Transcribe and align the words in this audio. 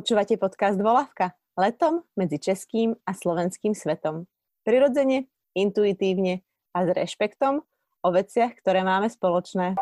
Počúvate 0.00 0.40
podcast 0.40 0.80
Volavka. 0.80 1.36
Letom 1.60 2.00
medzi 2.16 2.40
českým 2.40 2.96
a 3.04 3.12
slovenským 3.12 3.76
svetom. 3.76 4.24
Prirodzene, 4.64 5.28
intuitívne 5.52 6.40
a 6.72 6.88
s 6.88 6.96
rešpektom 6.96 7.60
o 8.00 8.08
veciach, 8.08 8.56
ktoré 8.64 8.80
máme 8.80 9.12
spoločné. 9.12 9.76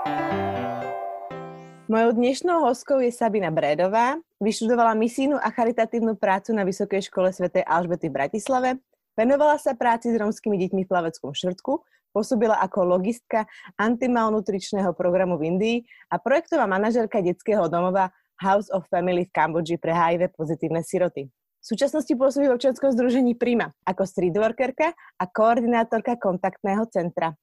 Mojou 1.87 2.11
dnešnou 2.19 2.67
hostkou 2.67 2.99
je 2.99 3.15
Sabina 3.15 3.55
Brédová. 3.55 4.19
Vyštudovala 4.43 4.99
misijnú 4.99 5.39
a 5.39 5.55
charitatívnu 5.55 6.19
prácu 6.19 6.51
na 6.51 6.67
Vysokej 6.67 7.07
škole 7.07 7.31
Sv. 7.31 7.55
Alžbety 7.63 8.11
v 8.11 8.19
Bratislave. 8.19 8.83
Venovala 9.15 9.55
sa 9.63 9.79
práci 9.79 10.11
s 10.11 10.19
romskými 10.19 10.59
deťmi 10.59 10.83
v 10.83 10.91
Plaveckom 10.91 11.31
šrtku, 11.31 11.79
pôsobila 12.11 12.59
ako 12.59 12.91
logistka 12.91 13.47
antimalnutričného 13.79 14.99
programu 14.99 15.39
v 15.39 15.55
Indii 15.55 15.79
a 16.11 16.19
projektová 16.19 16.67
manažerka 16.67 17.23
detského 17.23 17.71
domova 17.71 18.11
House 18.39 18.71
of 18.71 18.87
Family 18.89 19.27
v 19.27 19.35
Kambodži 19.35 19.77
pre 19.79 19.95
HIV 19.95 20.35
pozitívne 20.35 20.87
siroty. 20.87 21.27
V 21.59 21.65
súčasnosti 21.67 22.15
pôsobí 22.15 22.47
v 22.47 22.55
občianskom 22.55 22.95
združení 22.95 23.35
Prima 23.35 23.75
ako 23.83 24.07
streetworkerka 24.07 24.95
a 24.95 25.25
koordinátorka 25.27 26.15
kontaktného 26.15 26.87
centra. 26.89 27.35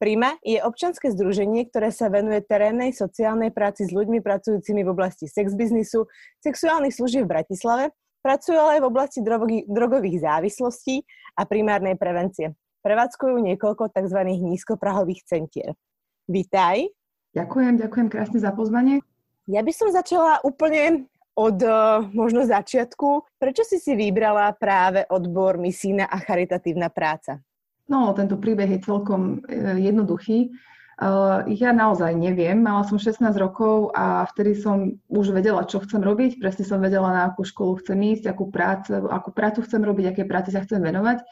Prima 0.00 0.34
je 0.40 0.56
občanské 0.64 1.12
združenie, 1.12 1.68
ktoré 1.68 1.92
sa 1.92 2.08
venuje 2.08 2.40
terénnej 2.40 2.90
sociálnej 2.96 3.52
práci 3.52 3.84
s 3.84 3.92
ľuďmi 3.92 4.24
pracujúcimi 4.24 4.80
v 4.80 4.90
oblasti 4.96 5.28
sex 5.28 5.52
biznisu, 5.52 6.08
sexuálnych 6.40 6.96
služieb 6.96 7.28
v 7.28 7.36
Bratislave, 7.36 7.84
pracujú 8.24 8.56
ale 8.56 8.80
aj 8.80 8.80
v 8.80 8.88
oblasti 8.88 9.20
drogových 9.68 10.24
závislostí 10.24 11.04
a 11.36 11.44
primárnej 11.44 12.00
prevencie. 12.00 12.56
Prevádzkujú 12.80 13.44
niekoľko 13.44 13.92
tzv. 13.92 14.18
nízkoprahových 14.24 15.20
centier. 15.28 15.76
Vítaj. 16.24 16.88
Ďakujem, 17.36 17.76
ďakujem 17.76 18.08
krásne 18.08 18.40
za 18.40 18.56
pozvanie. 18.56 19.04
Ja 19.50 19.66
by 19.66 19.72
som 19.74 19.90
začala 19.90 20.38
úplne 20.46 21.10
od 21.34 21.58
uh, 21.58 22.06
možno 22.14 22.46
začiatku. 22.46 23.26
Prečo 23.34 23.66
si 23.66 23.82
si 23.82 23.98
vybrala 23.98 24.54
práve 24.54 25.02
odbor 25.10 25.58
misína 25.58 26.06
a 26.06 26.22
charitatívna 26.22 26.86
práca? 26.86 27.42
No, 27.90 28.14
tento 28.14 28.38
príbeh 28.38 28.78
je 28.78 28.86
celkom 28.86 29.42
uh, 29.42 29.74
jednoduchý. 29.74 30.54
Uh, 31.02 31.42
ja 31.50 31.74
naozaj 31.74 32.14
neviem. 32.14 32.62
Mala 32.62 32.86
som 32.86 32.94
16 32.94 33.26
rokov 33.42 33.90
a 33.90 34.22
vtedy 34.30 34.54
som 34.54 34.94
už 35.10 35.34
vedela, 35.34 35.66
čo 35.66 35.82
chcem 35.82 35.98
robiť. 35.98 36.38
Presne 36.38 36.62
som 36.62 36.78
vedela, 36.78 37.10
na 37.10 37.22
akú 37.26 37.42
školu 37.42 37.82
chcem 37.82 37.98
ísť, 37.98 38.30
akú 38.30 38.54
prácu, 38.54 39.10
akú 39.10 39.34
prácu 39.34 39.66
chcem 39.66 39.82
robiť, 39.82 40.14
aké 40.14 40.22
práci 40.30 40.54
sa 40.54 40.62
chcem 40.62 40.78
venovať. 40.78 41.26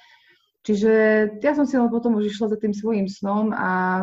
Čiže 0.66 0.92
ja 1.38 1.54
som 1.54 1.70
si 1.70 1.78
len 1.78 1.86
potom 1.86 2.18
už 2.18 2.34
išla 2.34 2.50
za 2.50 2.58
tým 2.58 2.74
svojim 2.74 3.06
snom 3.06 3.54
a, 3.54 4.02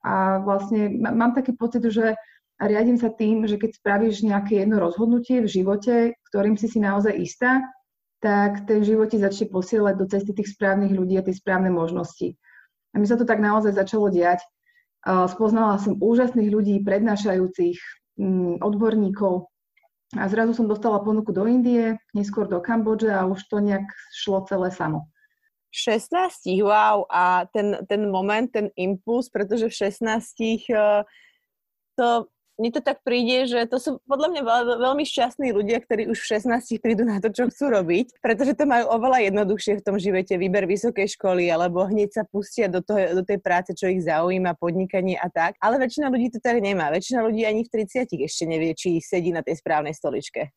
a 0.00 0.40
vlastne 0.40 0.88
mám 1.04 1.36
taký 1.36 1.52
pocit, 1.52 1.84
že 1.92 2.16
a 2.60 2.62
riadím 2.68 2.98
sa 3.00 3.10
tým, 3.10 3.48
že 3.48 3.58
keď 3.58 3.80
spravíš 3.80 4.22
nejaké 4.22 4.62
jedno 4.62 4.78
rozhodnutie 4.78 5.42
v 5.42 5.48
živote, 5.50 5.94
ktorým 6.30 6.54
si 6.60 6.68
si 6.68 6.78
naozaj 6.78 7.14
istá, 7.16 7.64
tak 8.22 8.70
ten 8.70 8.86
život 8.86 9.10
ti 9.10 9.18
začne 9.18 9.50
posielať 9.50 9.94
do 9.98 10.06
cesty 10.06 10.30
tých 10.30 10.54
správnych 10.54 10.94
ľudí 10.94 11.18
a 11.18 11.26
tie 11.26 11.34
správne 11.34 11.74
možnosti. 11.74 12.38
A 12.94 13.02
mi 13.02 13.06
sa 13.08 13.18
to 13.18 13.26
tak 13.26 13.42
naozaj 13.42 13.74
začalo 13.74 14.12
diať. 14.12 14.38
Spoznala 15.02 15.82
som 15.82 15.98
úžasných 15.98 16.50
ľudí, 16.54 16.78
prednášajúcich, 16.86 17.78
mm, 18.22 18.62
odborníkov 18.62 19.50
a 20.14 20.28
zrazu 20.28 20.54
som 20.54 20.70
dostala 20.70 21.02
ponuku 21.02 21.32
do 21.34 21.48
Indie, 21.48 21.98
neskôr 22.14 22.46
do 22.46 22.60
Kambodže 22.62 23.10
a 23.10 23.26
už 23.26 23.42
to 23.48 23.58
nejak 23.58 23.88
šlo 24.14 24.44
celé 24.46 24.70
samo. 24.70 25.08
16, 25.72 26.52
wow, 26.60 27.08
a 27.08 27.48
ten, 27.48 27.80
ten 27.88 28.04
moment, 28.12 28.44
ten 28.52 28.68
impuls, 28.76 29.32
pretože 29.32 29.72
v 29.72 29.74
16 29.88 30.68
eh, 30.68 31.02
to 31.96 32.28
mne 32.60 32.70
to 32.72 32.80
tak 32.84 33.00
príde, 33.00 33.48
že 33.48 33.64
to 33.64 33.80
sú 33.80 33.90
podľa 34.04 34.28
mňa 34.32 34.42
veľmi 34.76 35.04
šťastní 35.08 35.56
ľudia, 35.56 35.80
ktorí 35.80 36.08
už 36.12 36.20
v 36.20 36.30
16 36.36 36.84
prídu 36.84 37.08
na 37.08 37.18
to, 37.18 37.32
čo 37.32 37.48
chcú 37.48 37.72
robiť, 37.72 38.20
pretože 38.20 38.52
to 38.52 38.68
majú 38.68 38.92
oveľa 38.92 39.32
jednoduchšie 39.32 39.80
v 39.80 39.84
tom 39.84 39.96
živote, 39.96 40.36
výber 40.36 40.68
vysokej 40.68 41.16
školy, 41.16 41.48
alebo 41.48 41.88
hneď 41.88 42.20
sa 42.20 42.22
pustia 42.28 42.68
do, 42.68 42.84
toho, 42.84 43.16
do 43.16 43.22
tej 43.24 43.40
práce, 43.40 43.72
čo 43.72 43.88
ich 43.88 44.04
zaujíma, 44.04 44.60
podnikanie 44.60 45.16
a 45.16 45.32
tak. 45.32 45.56
Ale 45.64 45.80
väčšina 45.80 46.12
ľudí 46.12 46.28
to 46.36 46.38
tak 46.44 46.60
nemá. 46.60 46.92
Väčšina 46.92 47.24
ľudí 47.24 47.48
ani 47.48 47.64
v 47.64 47.72
30 47.72 48.12
ešte 48.20 48.44
nevie, 48.44 48.76
či 48.76 49.00
sedí 49.00 49.32
na 49.32 49.40
tej 49.40 49.58
správnej 49.58 49.96
stoličke. 49.96 50.52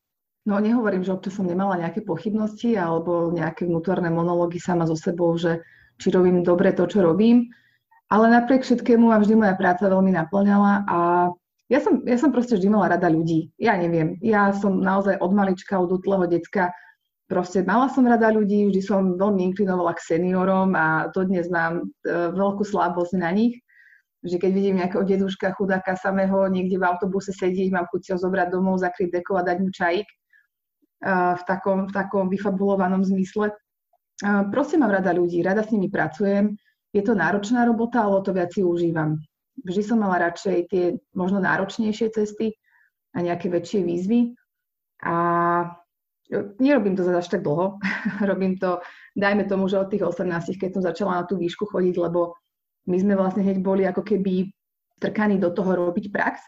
No 0.46 0.62
nehovorím, 0.62 1.02
že 1.02 1.10
občas 1.10 1.34
som 1.34 1.48
nemala 1.48 1.74
nejaké 1.74 2.06
pochybnosti 2.06 2.78
alebo 2.78 3.34
nejaké 3.34 3.66
vnútorné 3.66 4.14
monológy 4.14 4.62
sama 4.62 4.86
so 4.86 4.94
sebou, 4.94 5.34
že 5.34 5.58
či 5.98 6.14
robím 6.14 6.46
dobre 6.46 6.70
to, 6.70 6.86
čo 6.86 7.02
robím. 7.02 7.50
Ale 8.06 8.30
napriek 8.30 8.62
všetkému 8.62 9.10
ma 9.10 9.18
vždy 9.18 9.34
moja 9.34 9.58
práca 9.58 9.90
veľmi 9.90 10.14
naplňala 10.14 10.86
a 10.86 11.00
ja 11.66 11.82
som, 11.82 11.98
ja 12.06 12.14
som 12.14 12.30
proste 12.30 12.54
vždy 12.54 12.68
mala 12.70 12.94
rada 12.94 13.10
ľudí. 13.10 13.50
Ja 13.58 13.74
neviem, 13.74 14.22
ja 14.22 14.54
som 14.54 14.78
naozaj 14.78 15.18
od 15.18 15.32
malička, 15.34 15.82
od 15.82 15.98
útleho 15.98 16.30
decka, 16.30 16.70
proste 17.26 17.66
mala 17.66 17.90
som 17.90 18.06
rada 18.06 18.30
ľudí, 18.30 18.70
vždy 18.70 18.82
som 18.82 19.18
veľmi 19.18 19.50
inklinovala 19.50 19.98
k 19.98 20.14
seniorom 20.14 20.78
a 20.78 21.10
dodnes 21.10 21.50
mám 21.50 21.82
e, 21.82 22.10
veľkú 22.30 22.62
slabosť 22.62 23.18
na 23.18 23.34
nich. 23.34 23.58
Že 24.22 24.42
keď 24.42 24.50
vidím 24.54 24.78
nejakého 24.78 25.02
deduška 25.06 25.54
chudáka 25.58 25.98
samého 25.98 26.46
niekde 26.50 26.78
v 26.78 26.86
autobuse 26.86 27.34
sedieť, 27.34 27.74
mám 27.74 27.90
chuť 27.90 28.14
ho 28.14 28.16
zobrať 28.18 28.48
domov, 28.54 28.82
zakryť 28.82 29.22
deko 29.22 29.38
a 29.38 29.46
dať 29.46 29.58
mu 29.58 29.70
čajík 29.74 30.06
e, 30.06 30.14
v 31.34 31.42
takom, 31.50 31.90
v 31.90 31.92
takom 31.92 32.30
vyfabulovanom 32.30 33.02
zmysle. 33.02 33.50
E, 33.50 33.54
proste 34.54 34.78
mám 34.78 34.94
rada 34.94 35.10
ľudí, 35.10 35.42
rada 35.42 35.66
s 35.66 35.74
nimi 35.74 35.90
pracujem. 35.90 36.54
Je 36.94 37.02
to 37.02 37.18
náročná 37.18 37.66
robota, 37.66 38.06
ale 38.06 38.14
o 38.18 38.22
to 38.22 38.30
viac 38.30 38.54
si 38.54 38.62
užívam 38.62 39.18
vždy 39.64 39.82
som 39.84 40.02
mala 40.02 40.20
radšej 40.30 40.58
tie 40.68 40.84
možno 41.16 41.40
náročnejšie 41.40 42.12
cesty 42.12 42.56
a 43.16 43.24
nejaké 43.24 43.48
väčšie 43.48 43.80
výzvy. 43.86 44.36
A 45.04 45.14
nerobím 46.60 46.96
to 46.96 47.06
až 47.08 47.28
tak 47.28 47.46
dlho. 47.46 47.78
Robím 48.30 48.58
to, 48.58 48.80
dajme 49.16 49.48
tomu, 49.48 49.68
že 49.68 49.80
od 49.80 49.88
tých 49.88 50.04
18, 50.04 50.60
keď 50.60 50.70
som 50.76 50.82
začala 50.82 51.22
na 51.22 51.24
tú 51.24 51.38
výšku 51.40 51.68
chodiť, 51.70 51.96
lebo 51.96 52.36
my 52.86 52.96
sme 53.00 53.14
vlastne 53.18 53.42
hneď 53.42 53.58
boli 53.62 53.82
ako 53.88 54.02
keby 54.02 54.50
trkaní 55.00 55.36
do 55.40 55.50
toho 55.52 55.76
robiť 55.76 56.12
prax. 56.12 56.40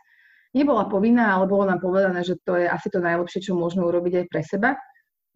Nebola 0.57 0.89
povinná, 0.89 1.37
ale 1.37 1.45
bolo 1.45 1.69
nám 1.69 1.79
povedané, 1.83 2.25
že 2.25 2.41
to 2.41 2.57
je 2.57 2.65
asi 2.65 2.89
to 2.89 3.05
najlepšie, 3.05 3.45
čo 3.45 3.53
môžeme 3.53 3.85
urobiť 3.85 4.25
aj 4.25 4.27
pre 4.33 4.41
seba. 4.41 4.71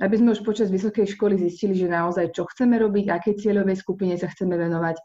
Aby 0.01 0.19
sme 0.19 0.33
už 0.33 0.41
počas 0.43 0.73
vysokej 0.73 1.05
školy 1.15 1.37
zistili, 1.37 1.77
že 1.77 1.87
naozaj 1.87 2.33
čo 2.33 2.49
chceme 2.49 2.81
robiť, 2.81 3.13
aké 3.13 3.37
cieľovej 3.37 3.77
skupine 3.77 4.17
sa 4.17 4.33
chceme 4.33 4.57
venovať 4.57 4.97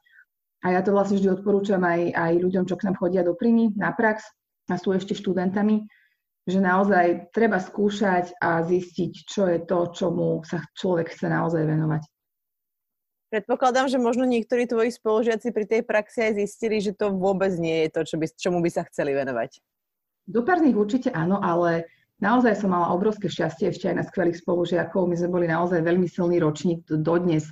a 0.65 0.73
ja 0.73 0.81
to 0.81 0.89
vlastne 0.89 1.21
vždy 1.21 1.29
odporúčam 1.37 1.81
aj, 1.85 2.13
aj 2.17 2.33
ľuďom, 2.41 2.65
čo 2.65 2.75
k 2.77 2.85
nám 2.89 2.97
chodia 2.97 3.21
do 3.21 3.37
Primy 3.37 3.77
na 3.77 3.93
prax 3.93 4.25
a 4.67 4.75
sú 4.75 4.91
ešte 4.97 5.13
študentami, 5.13 5.85
že 6.47 6.59
naozaj 6.63 7.29
treba 7.35 7.61
skúšať 7.61 8.39
a 8.41 8.63
zistiť, 8.65 9.11
čo 9.27 9.51
je 9.51 9.59
to, 9.67 9.91
čomu 9.93 10.41
sa 10.47 10.63
človek 10.73 11.13
chce 11.13 11.27
naozaj 11.29 11.61
venovať. 11.61 12.03
Predpokladám, 13.27 13.91
že 13.91 13.99
možno 13.99 14.23
niektorí 14.23 14.71
tvoji 14.71 14.95
spolužiaci 14.95 15.51
pri 15.51 15.65
tej 15.67 15.81
praxi 15.83 16.31
aj 16.31 16.47
zistili, 16.47 16.79
že 16.79 16.95
to 16.95 17.11
vôbec 17.11 17.51
nie 17.59 17.83
je 17.85 17.89
to, 17.91 18.01
čo 18.07 18.15
by, 18.15 18.25
čomu 18.31 18.63
by 18.63 18.71
sa 18.71 18.87
chceli 18.87 19.11
venovať. 19.11 19.59
Do 20.31 20.47
pár 20.47 20.63
z 20.63 20.71
nich 20.71 20.79
určite 20.79 21.11
áno, 21.11 21.43
ale 21.43 21.91
naozaj 22.23 22.55
som 22.63 22.71
mala 22.71 22.95
obrovské 22.95 23.27
šťastie 23.27 23.75
ešte 23.75 23.91
aj 23.91 23.95
na 23.99 24.07
skvelých 24.07 24.39
spolužiakov. 24.39 25.11
My 25.11 25.19
sme 25.19 25.29
boli 25.31 25.45
naozaj 25.51 25.83
veľmi 25.83 26.07
silný 26.07 26.39
ročník 26.39 26.87
dodnes 26.87 27.51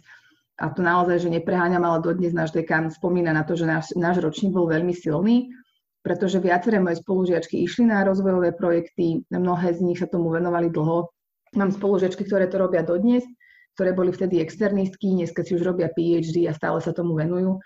a 0.55 0.71
to 0.71 0.79
naozaj, 0.79 1.19
že 1.19 1.29
nepreháňam, 1.29 1.83
ale 1.83 1.99
dodnes 1.99 2.31
náš 2.31 2.55
dekan 2.55 2.87
spomína 2.87 3.35
na 3.35 3.43
to, 3.43 3.59
že 3.59 3.67
náš, 3.67 3.91
náš 3.99 4.23
ročník 4.23 4.55
bol 4.55 4.71
veľmi 4.71 4.95
silný, 4.95 5.51
pretože 5.99 6.39
viaceré 6.39 6.79
moje 6.79 7.03
spolužiačky 7.03 7.59
išli 7.59 7.91
na 7.91 8.07
rozvojové 8.07 8.55
projekty, 8.55 9.27
mnohé 9.27 9.75
z 9.75 9.83
nich 9.83 9.99
sa 9.99 10.07
tomu 10.07 10.31
venovali 10.31 10.71
dlho. 10.71 11.11
Mám 11.59 11.75
spolužiačky, 11.75 12.23
ktoré 12.23 12.47
to 12.47 12.55
robia 12.61 12.87
dodnes, 12.87 13.27
ktoré 13.75 13.91
boli 13.91 14.15
vtedy 14.15 14.39
externistky, 14.39 15.11
dneska 15.11 15.43
si 15.43 15.59
už 15.59 15.75
robia 15.75 15.91
PhD 15.91 16.47
a 16.47 16.55
stále 16.55 16.79
sa 16.79 16.95
tomu 16.95 17.19
venujú. 17.19 17.59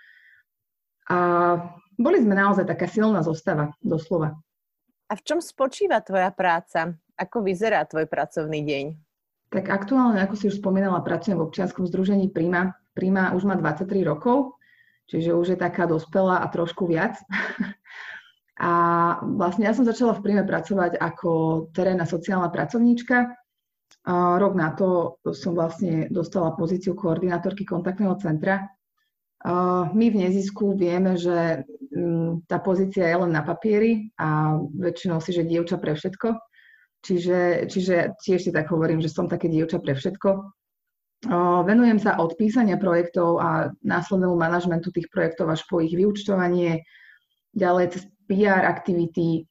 A 1.06 1.18
boli 1.94 2.18
sme 2.18 2.34
naozaj 2.34 2.66
taká 2.66 2.90
silná 2.90 3.22
zostava, 3.22 3.70
doslova. 3.78 4.34
A 5.10 5.12
v 5.14 5.22
čom 5.22 5.38
spočíva 5.38 6.02
tvoja 6.02 6.30
práca? 6.34 6.94
Ako 7.14 7.42
vyzerá 7.46 7.86
tvoj 7.86 8.10
pracovný 8.10 8.62
deň? 8.66 8.84
Tak 9.50 9.66
aktuálne, 9.66 10.22
ako 10.22 10.34
si 10.38 10.46
už 10.46 10.62
spomínala, 10.62 11.02
pracujem 11.02 11.36
v 11.36 11.50
občianskom 11.50 11.84
združení 11.90 12.30
Prima. 12.30 12.79
Prima 12.94 13.32
už 13.32 13.46
má 13.46 13.54
23 13.54 14.02
rokov, 14.02 14.58
čiže 15.06 15.34
už 15.34 15.54
je 15.54 15.58
taká 15.58 15.86
dospelá 15.86 16.42
a 16.42 16.46
trošku 16.50 16.86
viac. 16.90 17.18
a 18.60 18.72
vlastne 19.24 19.66
ja 19.66 19.72
som 19.72 19.86
začala 19.86 20.14
v 20.18 20.22
Prime 20.26 20.44
pracovať 20.44 20.98
ako 20.98 21.30
terénna 21.72 22.04
sociálna 22.04 22.50
pracovníčka. 22.50 23.34
A 24.00 24.40
rok 24.40 24.56
na 24.56 24.72
to 24.72 25.20
som 25.36 25.52
vlastne 25.52 26.08
dostala 26.08 26.56
pozíciu 26.56 26.96
koordinátorky 26.96 27.68
kontaktného 27.68 28.16
centra. 28.16 28.64
A 29.40 29.88
my 29.92 30.06
v 30.12 30.20
nezisku 30.28 30.76
vieme, 30.76 31.16
že 31.16 31.64
mm, 31.92 32.44
tá 32.44 32.60
pozícia 32.60 33.08
je 33.08 33.16
len 33.16 33.32
na 33.32 33.40
papieri 33.40 34.12
a 34.20 34.60
väčšinou 34.60 35.20
si, 35.24 35.32
že 35.32 35.48
dievča 35.48 35.80
pre 35.80 35.96
všetko. 35.96 36.36
Čiže, 37.00 37.64
čiže 37.72 38.20
tiež 38.20 38.40
si 38.44 38.50
tak 38.52 38.68
hovorím, 38.68 39.00
že 39.00 39.08
som 39.08 39.24
také 39.24 39.48
dievča 39.48 39.80
pre 39.80 39.96
všetko. 39.96 40.59
Venujem 41.66 42.00
sa 42.00 42.16
od 42.16 42.32
písania 42.40 42.80
projektov 42.80 43.44
a 43.44 43.68
následnému 43.84 44.32
manažmentu 44.40 44.88
tých 44.88 45.12
projektov 45.12 45.52
až 45.52 45.68
po 45.68 45.84
ich 45.84 45.92
vyučtovanie, 45.92 46.80
ďalej 47.52 47.86
cez 47.92 48.02
PR 48.24 48.64
aktivity, 48.64 49.44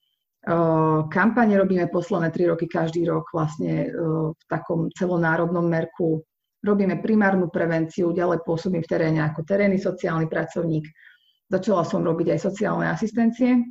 Kampane 1.11 1.59
robíme 1.59 1.91
posledné 1.91 2.31
tri 2.31 2.47
roky 2.47 2.65
každý 2.65 3.03
rok 3.05 3.27
vlastne 3.35 3.91
v 4.33 4.41
takom 4.47 4.87
celonárodnom 4.95 5.67
merku. 5.67 6.23
Robíme 6.63 7.03
primárnu 7.03 7.51
prevenciu, 7.51 8.15
ďalej 8.15 8.47
pôsobím 8.47 8.81
v 8.81 8.89
teréne 8.89 9.19
ako 9.27 9.43
terénny 9.43 9.77
sociálny 9.77 10.31
pracovník. 10.31 10.87
Začala 11.51 11.83
som 11.83 12.01
robiť 12.07 12.33
aj 12.33 12.39
sociálne 12.39 12.87
asistencie, 12.87 13.67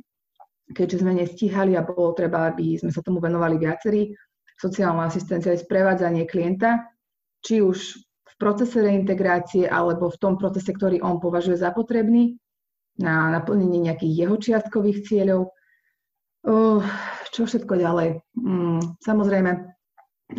keďže 0.71 1.01
sme 1.01 1.17
nestíhali 1.17 1.73
a 1.73 1.81
bolo 1.81 2.13
treba, 2.13 2.47
aby 2.47 2.77
sme 2.77 2.93
sa 2.93 3.01
tomu 3.01 3.17
venovali 3.17 3.57
viacerí. 3.57 4.13
Sociálna 4.61 5.09
asistencia 5.09 5.57
je 5.57 5.65
sprevádzanie 5.65 6.29
klienta, 6.29 6.85
či 7.43 7.63
už 7.63 7.99
v 7.99 8.33
procese 8.39 8.79
reintegrácie 8.79 9.67
alebo 9.67 10.11
v 10.11 10.19
tom 10.19 10.35
procese, 10.39 10.71
ktorý 10.71 11.03
on 11.03 11.19
považuje 11.19 11.59
za 11.59 11.71
potrebný 11.75 12.39
na 12.99 13.31
naplnenie 13.31 13.79
nejakých 13.79 14.13
jeho 14.27 14.35
čiastkových 14.35 15.07
cieľov. 15.07 15.55
Čo 17.31 17.41
všetko 17.47 17.73
ďalej? 17.79 18.23
Mm, 18.35 18.99
samozrejme, 18.99 19.51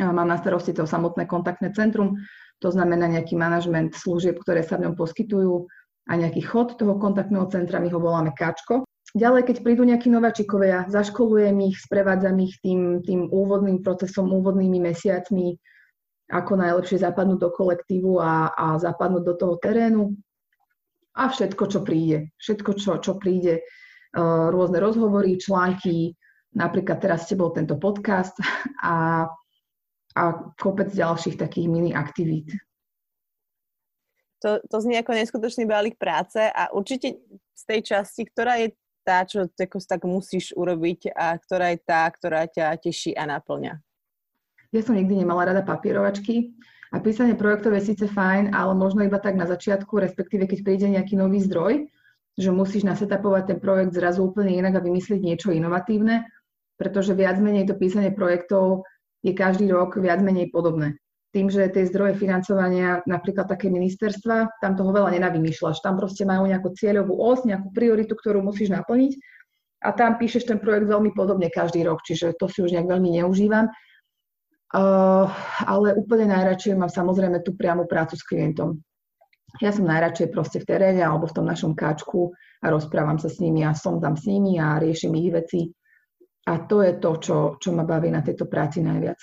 mám 0.01 0.29
na 0.29 0.37
starosti 0.37 0.73
to 0.77 0.85
samotné 0.85 1.25
kontaktné 1.29 1.73
centrum, 1.73 2.21
to 2.61 2.69
znamená 2.69 3.09
nejaký 3.09 3.37
manažment 3.37 3.97
služieb, 3.97 4.37
ktoré 4.41 4.61
sa 4.61 4.77
v 4.77 4.89
ňom 4.89 4.95
poskytujú 4.97 5.65
a 6.09 6.13
nejaký 6.17 6.45
chod 6.45 6.77
toho 6.77 6.97
kontaktného 7.01 7.49
centra, 7.49 7.81
my 7.81 7.89
ho 7.89 8.01
voláme 8.01 8.33
Káčko. 8.37 8.85
Ďalej, 9.11 9.43
keď 9.51 9.57
prídu 9.67 9.83
nejakí 9.83 10.07
nováčikovia, 10.07 10.87
zaškolujem 10.87 11.57
ich, 11.67 11.77
sprevádzam 11.83 12.39
ich 12.47 12.55
tým, 12.63 13.03
tým 13.03 13.27
úvodným 13.27 13.83
procesom, 13.83 14.31
úvodnými 14.31 14.79
mesiacmi, 14.79 15.59
ako 16.31 16.53
najlepšie 16.57 17.03
zapadnúť 17.03 17.39
do 17.43 17.51
kolektívu 17.51 18.23
a, 18.23 18.55
a 18.55 18.67
zapadnúť 18.79 19.23
do 19.27 19.35
toho 19.35 19.55
terénu. 19.59 20.15
A 21.19 21.27
všetko, 21.27 21.65
čo 21.67 21.81
príde. 21.83 22.31
Všetko, 22.39 22.71
čo, 22.79 22.91
čo 23.03 23.19
príde. 23.19 23.67
Uh, 24.11 24.51
rôzne 24.51 24.79
rozhovory, 24.83 25.39
články, 25.39 26.15
napríklad 26.55 26.99
teraz 26.99 27.27
ste 27.27 27.39
bol 27.39 27.55
tento 27.55 27.79
podcast 27.79 28.35
a, 28.83 29.27
a 30.15 30.23
kopec 30.59 30.91
ďalších 30.91 31.39
takých 31.39 31.67
mini 31.71 31.95
aktivít. 31.95 32.55
To, 34.41 34.57
to 34.73 34.77
znie 34.81 34.97
ako 35.05 35.13
neskutočný 35.13 35.69
balík 35.69 36.01
práce 36.01 36.41
a 36.41 36.73
určite 36.73 37.21
z 37.53 37.63
tej 37.69 37.81
časti, 37.85 38.25
ktorá 38.25 38.57
je 38.57 38.73
tá, 39.05 39.29
čo 39.29 39.45
tak 39.85 40.01
musíš 40.09 40.57
urobiť 40.57 41.13
a 41.13 41.37
ktorá 41.37 41.77
je 41.77 41.79
tá, 41.85 42.09
ktorá 42.09 42.49
ťa 42.49 42.81
teší 42.81 43.13
a 43.17 43.29
naplňa? 43.29 43.77
Ja 44.71 44.81
som 44.87 44.95
nikdy 44.95 45.27
nemala 45.27 45.51
rada 45.51 45.67
papierovačky 45.67 46.55
a 46.95 47.03
písanie 47.03 47.35
projektov 47.35 47.75
je 47.75 47.95
síce 47.95 48.07
fajn, 48.07 48.55
ale 48.55 48.73
možno 48.75 49.03
iba 49.03 49.19
tak 49.19 49.35
na 49.35 49.47
začiatku, 49.47 49.99
respektíve 49.99 50.47
keď 50.47 50.59
príde 50.63 50.87
nejaký 50.91 51.19
nový 51.19 51.43
zdroj, 51.43 51.91
že 52.39 52.51
musíš 52.55 52.87
nasetapovať 52.87 53.55
ten 53.55 53.59
projekt 53.59 53.99
zrazu 53.99 54.31
úplne 54.31 54.55
inak 54.55 54.79
a 54.79 54.85
vymyslieť 54.85 55.21
niečo 55.21 55.51
inovatívne, 55.51 56.25
pretože 56.79 57.19
viac 57.19 57.43
menej 57.43 57.67
to 57.67 57.75
písanie 57.75 58.15
projektov 58.15 58.87
je 59.27 59.35
každý 59.35 59.69
rok 59.69 59.99
viac 59.99 60.23
menej 60.23 60.49
podobné 60.55 60.97
tým, 61.31 61.47
že 61.47 61.71
tie 61.71 61.87
zdroje 61.87 62.19
financovania, 62.19 63.07
napríklad 63.07 63.47
také 63.47 63.71
ministerstva, 63.71 64.59
tam 64.59 64.75
toho 64.75 64.91
veľa 64.91 65.15
nenavymýšľaš. 65.15 65.79
Tam 65.79 65.95
proste 65.95 66.27
majú 66.27 66.51
nejakú 66.51 66.75
cieľovú 66.75 67.15
os, 67.23 67.47
nejakú 67.47 67.71
prioritu, 67.71 68.19
ktorú 68.19 68.43
musíš 68.43 68.75
naplniť 68.75 69.15
a 69.87 69.95
tam 69.95 70.19
píšeš 70.19 70.51
ten 70.51 70.59
projekt 70.59 70.91
veľmi 70.91 71.15
podobne 71.15 71.47
každý 71.49 71.87
rok, 71.87 72.03
čiže 72.03 72.35
to 72.37 72.51
si 72.51 72.67
už 72.67 72.75
nejak 72.75 72.91
veľmi 72.91 73.23
neužívam. 73.23 73.71
Uh, 74.71 75.27
ale 75.67 75.99
úplne 75.99 76.31
najradšej 76.31 76.79
mám 76.79 76.87
samozrejme 76.87 77.43
tú 77.43 77.59
priamu 77.59 77.91
prácu 77.91 78.15
s 78.15 78.23
klientom. 78.23 78.79
Ja 79.59 79.75
som 79.75 79.91
najradšej 79.91 80.31
proste 80.31 80.63
v 80.63 80.69
teréne 80.71 81.03
alebo 81.03 81.27
v 81.27 81.35
tom 81.35 81.47
našom 81.51 81.75
káčku 81.75 82.31
a 82.63 82.71
rozprávam 82.71 83.19
sa 83.19 83.27
s 83.27 83.43
nimi 83.43 83.67
a 83.67 83.75
som 83.75 83.99
tam 83.99 84.15
s 84.15 84.31
nimi 84.31 84.63
a 84.63 84.79
riešim 84.79 85.11
ich 85.19 85.35
veci. 85.35 85.67
A 86.47 86.71
to 86.71 86.87
je 86.87 87.03
to, 87.03 87.11
čo, 87.19 87.37
čo 87.59 87.75
ma 87.75 87.83
baví 87.83 88.15
na 88.15 88.23
tejto 88.23 88.47
práci 88.47 88.79
najviac. 88.79 89.19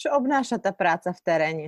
Čo 0.00 0.16
obnáša 0.16 0.56
tá 0.56 0.72
práca 0.72 1.12
v 1.12 1.20
teréne? 1.20 1.66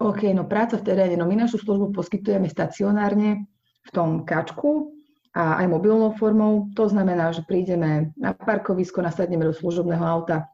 OK, 0.00 0.32
no 0.32 0.48
práca 0.48 0.80
v 0.80 0.86
teréne. 0.88 1.20
No 1.20 1.28
my 1.28 1.36
našu 1.36 1.60
službu 1.60 1.92
poskytujeme 1.92 2.48
stacionárne 2.48 3.44
v 3.82 3.90
tom 3.92 4.24
kačku 4.24 4.94
a 5.36 5.60
aj 5.60 5.66
mobilnou 5.68 6.14
formou. 6.16 6.70
To 6.74 6.88
znamená, 6.88 7.28
že 7.34 7.44
prídeme 7.44 8.14
na 8.16 8.32
parkovisko, 8.32 9.04
nasadneme 9.04 9.46
do 9.46 9.54
služobného 9.54 10.02
auta. 10.02 10.51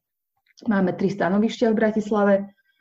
Máme 0.66 0.96
tri 0.98 1.12
stanovišťa 1.12 1.70
v 1.70 1.78
Bratislave 1.78 2.34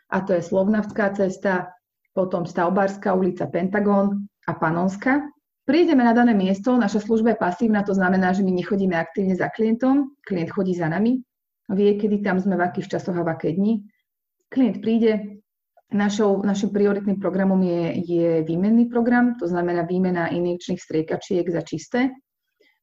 a 0.10 0.18
to 0.26 0.34
je 0.34 0.42
Slovnavská 0.42 1.14
cesta, 1.14 1.70
potom 2.18 2.48
Stavbárska 2.48 3.14
ulica 3.14 3.46
Pentagon 3.46 4.26
a 4.50 4.52
Panonská. 4.58 5.22
Prídeme 5.68 6.02
na 6.02 6.16
dané 6.16 6.34
miesto, 6.34 6.74
naša 6.74 7.04
služba 7.04 7.36
je 7.36 7.44
pasívna, 7.44 7.84
to 7.84 7.94
znamená, 7.94 8.34
že 8.34 8.42
my 8.42 8.56
nechodíme 8.56 8.96
aktívne 8.96 9.36
za 9.36 9.52
klientom, 9.52 10.16
klient 10.24 10.50
chodí 10.50 10.74
za 10.74 10.88
nami, 10.90 11.22
vie, 11.70 12.00
kedy 12.00 12.24
tam 12.24 12.40
sme, 12.40 12.56
v 12.56 12.66
akých 12.66 12.98
časoch 12.98 13.20
a 13.20 13.22
v 13.22 13.30
aké 13.36 13.52
dni 13.54 13.84
klient 14.50 14.80
príde, 14.82 15.38
Našou, 15.88 16.44
našim 16.44 16.76
prioritným 16.76 17.16
programom 17.16 17.64
je, 17.64 18.04
je 18.04 18.30
výmenný 18.44 18.92
program, 18.92 19.40
to 19.40 19.48
znamená 19.48 19.88
výmena 19.88 20.28
injekčných 20.28 20.84
striekačiek 20.84 21.48
za 21.48 21.64
čisté, 21.64 22.12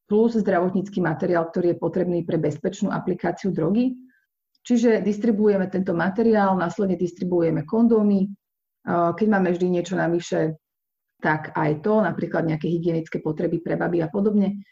plus 0.09 0.41
zdravotnícky 0.41 1.05
materiál, 1.05 1.53
ktorý 1.53 1.77
je 1.77 1.83
potrebný 1.85 2.25
pre 2.25 2.41
bezpečnú 2.41 2.89
aplikáciu 2.89 3.53
drogy. 3.53 3.93
Čiže 4.65 5.05
distribuujeme 5.05 5.69
tento 5.69 5.93
materiál, 5.93 6.57
následne 6.57 6.97
distribuujeme 6.97 7.69
kondómy. 7.69 8.33
Keď 8.89 9.27
máme 9.29 9.53
vždy 9.53 9.67
niečo 9.69 9.93
navyše, 9.97 10.57
tak 11.21 11.53
aj 11.53 11.85
to, 11.85 12.01
napríklad 12.01 12.49
nejaké 12.49 12.69
hygienické 12.73 13.21
potreby 13.21 13.61
pre 13.61 13.77
baby 13.77 14.01
a 14.01 14.09
podobne. 14.09 14.65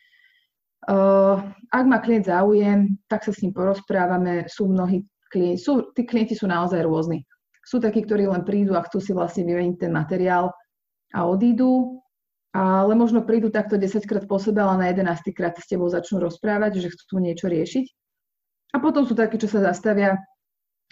Ak 1.68 1.84
má 1.84 2.00
klient 2.00 2.26
záujem, 2.28 2.96
tak 3.08 3.22
sa 3.24 3.36
s 3.36 3.44
ním 3.44 3.52
porozprávame. 3.52 4.48
Sú 4.48 4.68
mnohí 4.68 5.04
klienti, 5.28 5.60
sú, 5.60 5.92
tí 5.92 6.08
klienti 6.08 6.36
sú 6.36 6.48
naozaj 6.48 6.82
rôzni. 6.84 7.24
Sú 7.62 7.78
takí, 7.78 8.02
ktorí 8.02 8.26
len 8.26 8.42
prídu 8.42 8.74
a 8.74 8.84
chcú 8.84 8.98
si 8.98 9.12
vlastne 9.14 9.46
vymeniť 9.46 9.76
ten 9.86 9.92
materiál 9.94 10.50
a 11.14 11.20
odídu, 11.28 12.00
ale 12.52 12.92
možno 12.98 13.24
prídu 13.24 13.48
takto 13.48 13.80
10 13.80 14.04
krát 14.04 14.24
po 14.28 14.36
sebe, 14.36 14.60
ale 14.60 14.76
na 14.76 14.86
11 14.90 15.32
krát 15.32 15.56
s 15.56 15.68
tebou 15.70 15.88
začnú 15.88 16.20
rozprávať, 16.20 16.84
že 16.84 16.92
chcú 16.92 17.22
niečo 17.22 17.48
riešiť. 17.48 18.01
A 18.72 18.76
potom 18.80 19.04
sú 19.04 19.12
takí, 19.12 19.36
čo 19.36 19.48
sa 19.48 19.60
zastavia 19.60 20.16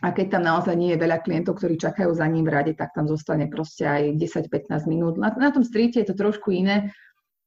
a 0.00 0.16
keď 0.16 0.36
tam 0.36 0.42
naozaj 0.48 0.76
nie 0.76 0.96
je 0.96 1.02
veľa 1.02 1.20
klientov, 1.20 1.60
ktorí 1.60 1.76
čakajú 1.76 2.08
za 2.12 2.24
ním 2.24 2.48
v 2.48 2.52
rade, 2.56 2.72
tak 2.72 2.96
tam 2.96 3.04
zostane 3.04 3.52
proste 3.52 3.84
aj 3.84 4.16
10-15 4.16 4.88
minút. 4.88 5.20
Na, 5.20 5.28
na 5.36 5.52
tom 5.52 5.60
streete 5.60 6.00
je 6.00 6.08
to 6.08 6.16
trošku 6.16 6.52
iné, 6.52 6.92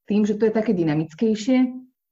tým, 0.05 0.21
že 0.21 0.37
to 0.37 0.45
je 0.45 0.53
také 0.53 0.77
dynamickejšie, 0.77 1.57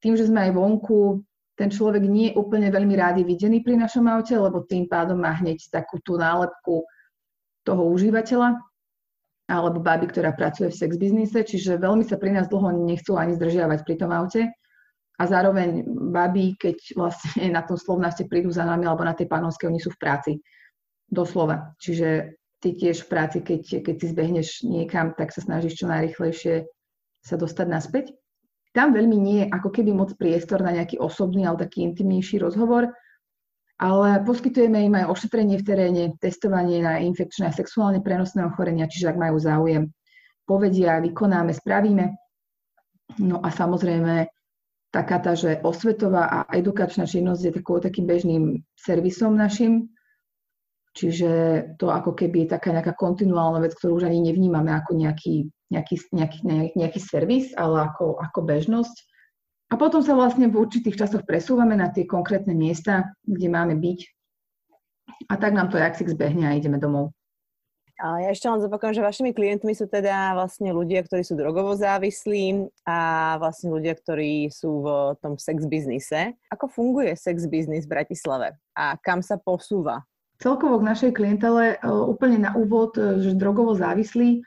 tým, 0.02 0.14
že 0.18 0.26
sme 0.26 0.50
aj 0.50 0.52
vonku, 0.58 1.22
ten 1.62 1.70
človek 1.70 2.02
nie 2.02 2.34
je 2.34 2.38
úplne 2.42 2.74
veľmi 2.74 2.98
rád 2.98 3.22
videný 3.22 3.62
pri 3.62 3.78
našom 3.78 4.10
aute, 4.10 4.34
lebo 4.34 4.66
tým 4.66 4.90
pádom 4.90 5.22
má 5.22 5.38
hneď 5.38 5.62
takú 5.70 6.02
tú 6.02 6.18
nálepku 6.18 6.82
toho 7.62 7.84
užívateľa 7.94 8.58
alebo 9.52 9.84
baby, 9.84 10.08
ktorá 10.08 10.32
pracuje 10.32 10.72
v 10.72 10.80
sex 10.80 10.96
biznise, 10.96 11.44
čiže 11.44 11.76
veľmi 11.76 12.08
sa 12.08 12.16
pri 12.16 12.32
nás 12.32 12.48
dlho 12.48 12.72
nechcú 12.88 13.20
ani 13.20 13.36
zdržiavať 13.36 13.84
pri 13.84 13.96
tom 14.00 14.16
aute. 14.16 14.48
A 15.22 15.30
zároveň 15.30 15.86
baby, 15.86 16.58
keď 16.58 16.98
vlastne 16.98 17.54
na 17.54 17.62
tom 17.62 17.78
slovnaste 17.78 18.26
prídu 18.26 18.50
za 18.50 18.66
nami 18.66 18.90
alebo 18.90 19.06
na 19.06 19.14
tej 19.14 19.30
panonskej, 19.30 19.70
oni 19.70 19.78
sú 19.78 19.94
v 19.94 20.02
práci. 20.02 20.32
Doslova. 21.12 21.76
Čiže 21.78 22.40
ty 22.64 22.72
tiež 22.74 23.04
v 23.04 23.10
práci, 23.12 23.38
keď, 23.44 23.84
keď 23.84 23.96
si 24.00 24.08
zbehneš 24.16 24.48
niekam, 24.64 25.12
tak 25.12 25.36
sa 25.36 25.44
snažíš 25.44 25.84
čo 25.84 25.92
najrychlejšie 25.92 26.66
sa 27.22 27.36
dostať 27.36 27.68
naspäť 27.68 28.06
tam 28.72 28.96
veľmi 28.96 29.18
nie 29.20 29.38
je 29.44 29.52
ako 29.52 29.70
keby 29.70 29.92
moc 29.92 30.16
priestor 30.16 30.64
na 30.64 30.72
nejaký 30.72 30.96
osobný, 31.00 31.44
ale 31.44 31.68
taký 31.68 31.84
intimnejší 31.84 32.40
rozhovor, 32.40 32.96
ale 33.76 34.24
poskytujeme 34.24 34.80
im 34.88 34.96
aj 34.96 35.12
ošetrenie 35.12 35.60
v 35.60 35.68
teréne, 35.68 36.04
testovanie 36.24 36.80
na 36.80 37.04
infekčné 37.04 37.52
a 37.52 37.56
sexuálne 37.56 38.00
prenosné 38.00 38.48
ochorenia, 38.48 38.88
čiže 38.88 39.12
ak 39.12 39.20
majú 39.20 39.38
záujem, 39.44 39.92
povedia, 40.48 41.04
vykonáme, 41.04 41.52
spravíme. 41.52 42.16
No 43.20 43.44
a 43.44 43.52
samozrejme, 43.52 44.32
taká 44.92 45.18
tá, 45.24 45.34
že 45.34 45.64
osvetová 45.64 46.28
a 46.28 46.40
edukačná 46.52 47.08
činnosť 47.08 47.42
je 47.42 47.52
takou, 47.58 47.80
takým 47.80 48.06
bežným 48.06 48.44
servisom 48.76 49.34
našim, 49.40 49.88
čiže 50.94 51.32
to 51.80 51.88
ako 51.88 52.12
keby 52.12 52.46
je 52.46 52.60
taká 52.60 52.76
nejaká 52.76 52.94
kontinuálna 53.00 53.64
vec, 53.64 53.72
ktorú 53.80 54.04
už 54.04 54.12
ani 54.12 54.20
nevnímame 54.20 54.76
ako 54.76 55.00
nejaký 55.00 55.48
nejaký, 55.72 55.96
nejaký, 56.12 56.38
nejaký 56.76 57.00
servis, 57.00 57.56
ale 57.56 57.88
ako, 57.88 58.20
ako 58.20 58.40
bežnosť. 58.44 58.96
A 59.72 59.80
potom 59.80 60.04
sa 60.04 60.20
vlastne 60.20 60.52
v 60.52 60.60
určitých 60.60 61.00
časoch 61.00 61.24
presúvame 61.24 61.80
na 61.80 61.88
tie 61.88 62.04
konkrétne 62.04 62.52
miesta, 62.52 63.16
kde 63.24 63.48
máme 63.48 63.80
byť. 63.80 64.00
A 65.32 65.40
tak 65.40 65.56
nám 65.56 65.72
to 65.72 65.80
Jaxix 65.80 66.12
zbehne 66.12 66.52
a 66.52 66.58
ideme 66.60 66.76
domov. 66.76 67.16
A 68.02 68.18
ja 68.26 68.34
ešte 68.34 68.50
len 68.50 68.58
zopakujem, 68.58 68.98
že 68.98 69.06
vašimi 69.06 69.30
klientmi 69.30 69.78
sú 69.78 69.86
teda 69.86 70.34
vlastne 70.34 70.74
ľudia, 70.74 71.06
ktorí 71.06 71.22
sú 71.22 71.38
drogovo 71.38 71.78
závislí 71.78 72.66
a 72.90 73.38
vlastne 73.38 73.70
ľudia, 73.70 73.94
ktorí 73.94 74.50
sú 74.50 74.82
v 74.82 75.14
tom 75.22 75.38
sex 75.38 75.70
biznise. 75.70 76.34
Ako 76.50 76.66
funguje 76.66 77.14
sex 77.14 77.46
biznis 77.46 77.86
v 77.86 78.02
Bratislave 78.02 78.58
a 78.74 78.98
kam 78.98 79.22
sa 79.22 79.38
posúva? 79.38 80.02
Celkovo 80.42 80.82
k 80.82 80.88
našej 80.90 81.12
klientele 81.14 81.78
úplne 81.86 82.42
na 82.42 82.58
úvod, 82.58 82.98
že 82.98 83.38
drogovo 83.38 83.78
závislí, 83.78 84.42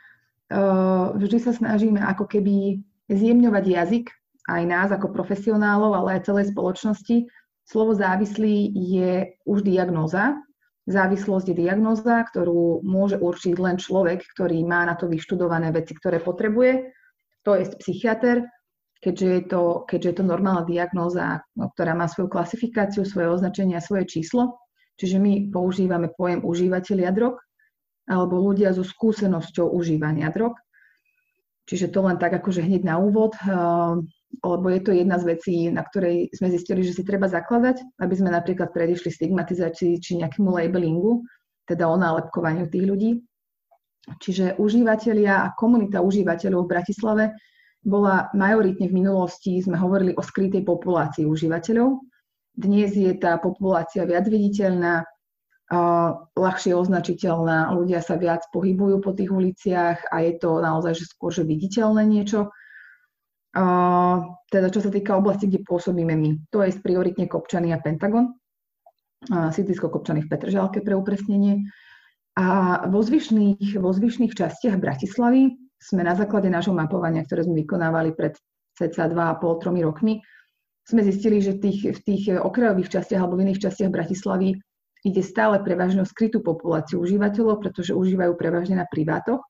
vždy 1.15 1.39
sa 1.39 1.55
snažíme 1.55 2.03
ako 2.03 2.27
keby 2.27 2.83
zjemňovať 3.07 3.65
jazyk 3.71 4.07
aj 4.45 4.63
nás 4.69 4.89
ako 4.93 5.09
profesionálov, 5.15 5.97
ale 5.97 6.19
aj 6.19 6.29
celej 6.29 6.53
spoločnosti. 6.53 7.31
Slovo 7.65 7.97
závislý 7.97 8.77
je 8.77 9.33
už 9.49 9.65
diagnóza. 9.65 10.37
Závislosť 10.85 11.49
je 11.49 11.57
diagnóza, 11.65 12.21
ktorú 12.29 12.85
môže 12.85 13.17
určiť 13.17 13.57
len 13.57 13.81
človek, 13.81 14.21
ktorý 14.37 14.61
má 14.69 14.85
na 14.85 14.95
to 14.95 15.09
vyštudované 15.09 15.73
veci, 15.73 15.97
ktoré 15.97 16.21
potrebuje. 16.21 16.93
To 17.49 17.57
je 17.57 17.73
psychiatr, 17.81 18.45
keďže 19.01 19.29
je 19.29 19.43
to, 19.49 19.63
keďže 19.89 20.09
je 20.13 20.17
to 20.21 20.25
normálna 20.25 20.69
diagnóza, 20.69 21.41
no, 21.57 21.73
ktorá 21.73 21.97
má 21.97 22.05
svoju 22.05 22.29
klasifikáciu, 22.29 23.09
svoje 23.09 23.33
označenie 23.33 23.81
a 23.81 23.85
svoje 23.85 24.09
číslo. 24.09 24.61
Čiže 25.01 25.17
my 25.21 25.49
používame 25.49 26.13
pojem 26.13 26.45
užívateľia 26.45 27.11
drog 27.17 27.41
alebo 28.05 28.37
ľudia 28.37 28.77
so 28.77 28.85
skúsenosťou 28.85 29.73
užívania 29.73 30.29
drog. 30.29 30.61
Čiže 31.65 31.89
to 31.89 32.05
len 32.05 32.21
tak 32.21 32.37
akože 32.37 32.61
hneď 32.61 32.85
na 32.85 33.01
úvod, 33.01 33.33
eh, 33.41 33.49
lebo 34.41 34.67
je 34.73 34.81
to 34.81 34.91
jedna 34.91 35.21
z 35.21 35.37
vecí, 35.37 35.55
na 35.71 35.85
ktorej 35.85 36.33
sme 36.35 36.51
zistili, 36.51 36.83
že 36.83 36.97
si 36.97 37.03
treba 37.07 37.31
zakladať, 37.31 38.01
aby 38.01 38.15
sme 38.17 38.33
napríklad 38.33 38.73
predišli 38.73 39.13
stigmatizácii 39.13 40.01
či 40.01 40.19
nejakému 40.19 40.51
labelingu, 40.51 41.23
teda 41.69 41.87
o 41.87 41.97
nálepkovaniu 42.01 42.67
tých 42.67 42.85
ľudí. 42.85 43.11
Čiže 44.21 44.61
užívateľia 44.61 45.49
a 45.49 45.53
komunita 45.57 46.05
užívateľov 46.05 46.69
v 46.69 46.73
Bratislave 46.77 47.25
bola 47.85 48.29
majoritne 48.37 48.89
v 48.89 48.97
minulosti, 49.01 49.61
sme 49.61 49.77
hovorili 49.77 50.13
o 50.17 50.23
skrytej 50.25 50.65
populácii 50.65 51.25
užívateľov. 51.25 52.01
Dnes 52.55 52.97
je 52.97 53.13
tá 53.17 53.37
populácia 53.41 54.05
viac 54.05 54.29
viditeľná, 54.29 55.05
ľahšie 56.37 56.77
označiteľná, 56.77 57.73
ľudia 57.73 58.05
sa 58.05 58.21
viac 58.21 58.45
pohybujú 58.53 59.01
po 59.01 59.17
tých 59.17 59.33
uliciach 59.33 60.13
a 60.13 60.21
je 60.21 60.37
to 60.37 60.61
naozaj 60.61 60.93
že 60.93 61.09
skôr 61.09 61.33
že 61.33 61.49
viditeľné 61.49 62.05
niečo. 62.05 62.53
Teda 64.51 64.67
čo 64.67 64.83
sa 64.83 64.91
týka 64.91 65.15
oblasti, 65.15 65.47
kde 65.47 65.63
pôsobíme 65.63 66.15
my, 66.19 66.51
to 66.51 66.67
je 66.67 66.75
prioritne 66.83 67.31
Kopčany 67.31 67.71
a 67.71 67.79
Pentagon, 67.79 68.35
sídlisko 69.31 69.89
Kopčany 69.95 70.27
v 70.27 70.31
Petržalke 70.31 70.83
pre 70.83 70.99
upresnenie. 70.99 71.71
A 72.35 72.83
vo 72.91 72.99
zvyšných, 72.99 73.79
vo 73.79 73.95
zvyšných 73.95 74.35
častiach 74.35 74.75
Bratislavy 74.83 75.55
sme 75.79 76.03
na 76.03 76.19
základe 76.19 76.51
nášho 76.51 76.75
mapovania, 76.75 77.23
ktoré 77.23 77.47
sme 77.47 77.63
vykonávali 77.63 78.11
pred 78.19 78.35
cca 78.75 79.07
2,5-3 79.07 79.87
rokmi, 79.87 80.19
sme 80.83 81.01
zistili, 81.07 81.39
že 81.39 81.57
tých, 81.57 81.95
v 81.95 82.01
tých 82.03 82.23
okrajových 82.35 82.91
častiach 82.91 83.23
alebo 83.23 83.39
v 83.39 83.49
iných 83.49 83.63
častiach 83.71 83.89
Bratislavy 83.89 84.59
ide 85.05 85.23
stále 85.23 85.63
prevažne 85.63 86.03
o 86.03 86.09
skrytú 86.09 86.43
populáciu 86.43 87.01
užívateľov, 87.01 87.63
pretože 87.63 87.95
užívajú 87.95 88.35
prevažne 88.35 88.83
na 88.83 88.87
privátoch, 88.89 89.47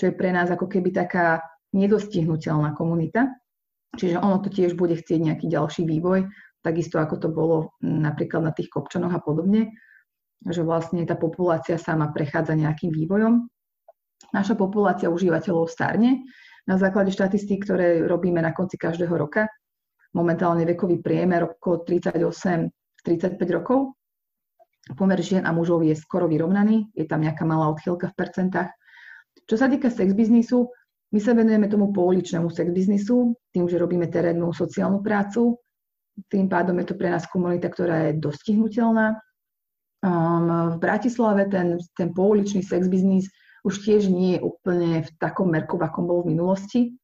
čo 0.00 0.08
je 0.08 0.14
pre 0.16 0.32
nás 0.32 0.48
ako 0.48 0.66
keby 0.66 0.94
taká 0.94 1.44
nedostihnutelná 1.76 2.72
komunita. 2.74 3.28
Čiže 3.92 4.20
ono 4.20 4.40
to 4.40 4.48
tiež 4.48 4.72
bude 4.72 4.96
chcieť 4.96 5.20
nejaký 5.20 5.46
ďalší 5.52 5.84
vývoj, 5.84 6.28
takisto 6.64 6.96
ako 6.96 7.14
to 7.20 7.28
bolo 7.28 7.56
napríklad 7.84 8.40
na 8.40 8.52
tých 8.54 8.72
kopčanoch 8.72 9.12
a 9.12 9.20
podobne, 9.20 9.76
že 10.42 10.64
vlastne 10.64 11.04
tá 11.04 11.14
populácia 11.14 11.76
sama 11.76 12.08
prechádza 12.10 12.56
nejakým 12.56 12.88
vývojom. 12.88 13.46
Naša 14.32 14.56
populácia 14.56 15.12
užívateľov 15.12 15.68
starne 15.68 16.24
na 16.64 16.80
základe 16.80 17.12
štatistík, 17.12 17.68
ktoré 17.68 18.06
robíme 18.08 18.40
na 18.40 18.56
konci 18.56 18.80
každého 18.80 19.12
roka. 19.12 19.50
Momentálne 20.16 20.64
vekový 20.64 21.04
priemer 21.04 21.44
okolo 21.44 21.84
38-35 21.84 22.72
rokov 23.52 23.92
pomer 24.90 25.18
žien 25.22 25.46
a 25.46 25.54
mužov 25.54 25.86
je 25.86 25.94
skoro 25.94 26.26
vyrovnaný, 26.26 26.90
je 26.98 27.06
tam 27.06 27.22
nejaká 27.22 27.46
malá 27.46 27.70
odchýlka 27.70 28.10
v 28.10 28.18
percentách. 28.18 28.70
Čo 29.46 29.54
sa 29.54 29.70
týka 29.70 29.88
sex 29.88 30.10
biznisu, 30.10 30.66
my 31.14 31.20
sa 31.22 31.36
venujeme 31.36 31.70
tomu 31.70 31.94
pouličnému 31.94 32.50
sex 32.50 32.66
biznisu, 32.74 33.36
tým, 33.52 33.68
že 33.68 33.78
robíme 33.78 34.08
terénnu 34.08 34.50
sociálnu 34.50 35.04
prácu. 35.04 35.60
Tým 36.28 36.48
pádom 36.48 36.76
je 36.80 36.86
to 36.92 36.94
pre 36.96 37.12
nás 37.12 37.28
komunita, 37.28 37.68
ktorá 37.68 38.10
je 38.10 38.20
dostihnutelná. 38.20 39.20
Um, 40.02 40.74
v 40.74 40.76
Bratislave 40.82 41.46
ten, 41.46 41.78
ten 41.94 42.10
pouličný 42.10 42.64
sex 42.64 42.90
biznis 42.90 43.30
už 43.62 43.86
tiež 43.86 44.10
nie 44.10 44.36
je 44.36 44.40
úplne 44.42 45.06
v 45.06 45.10
takom 45.22 45.46
merku, 45.46 45.78
v 45.78 45.86
akom 45.86 46.10
bol 46.10 46.26
v 46.26 46.34
minulosti. 46.34 46.98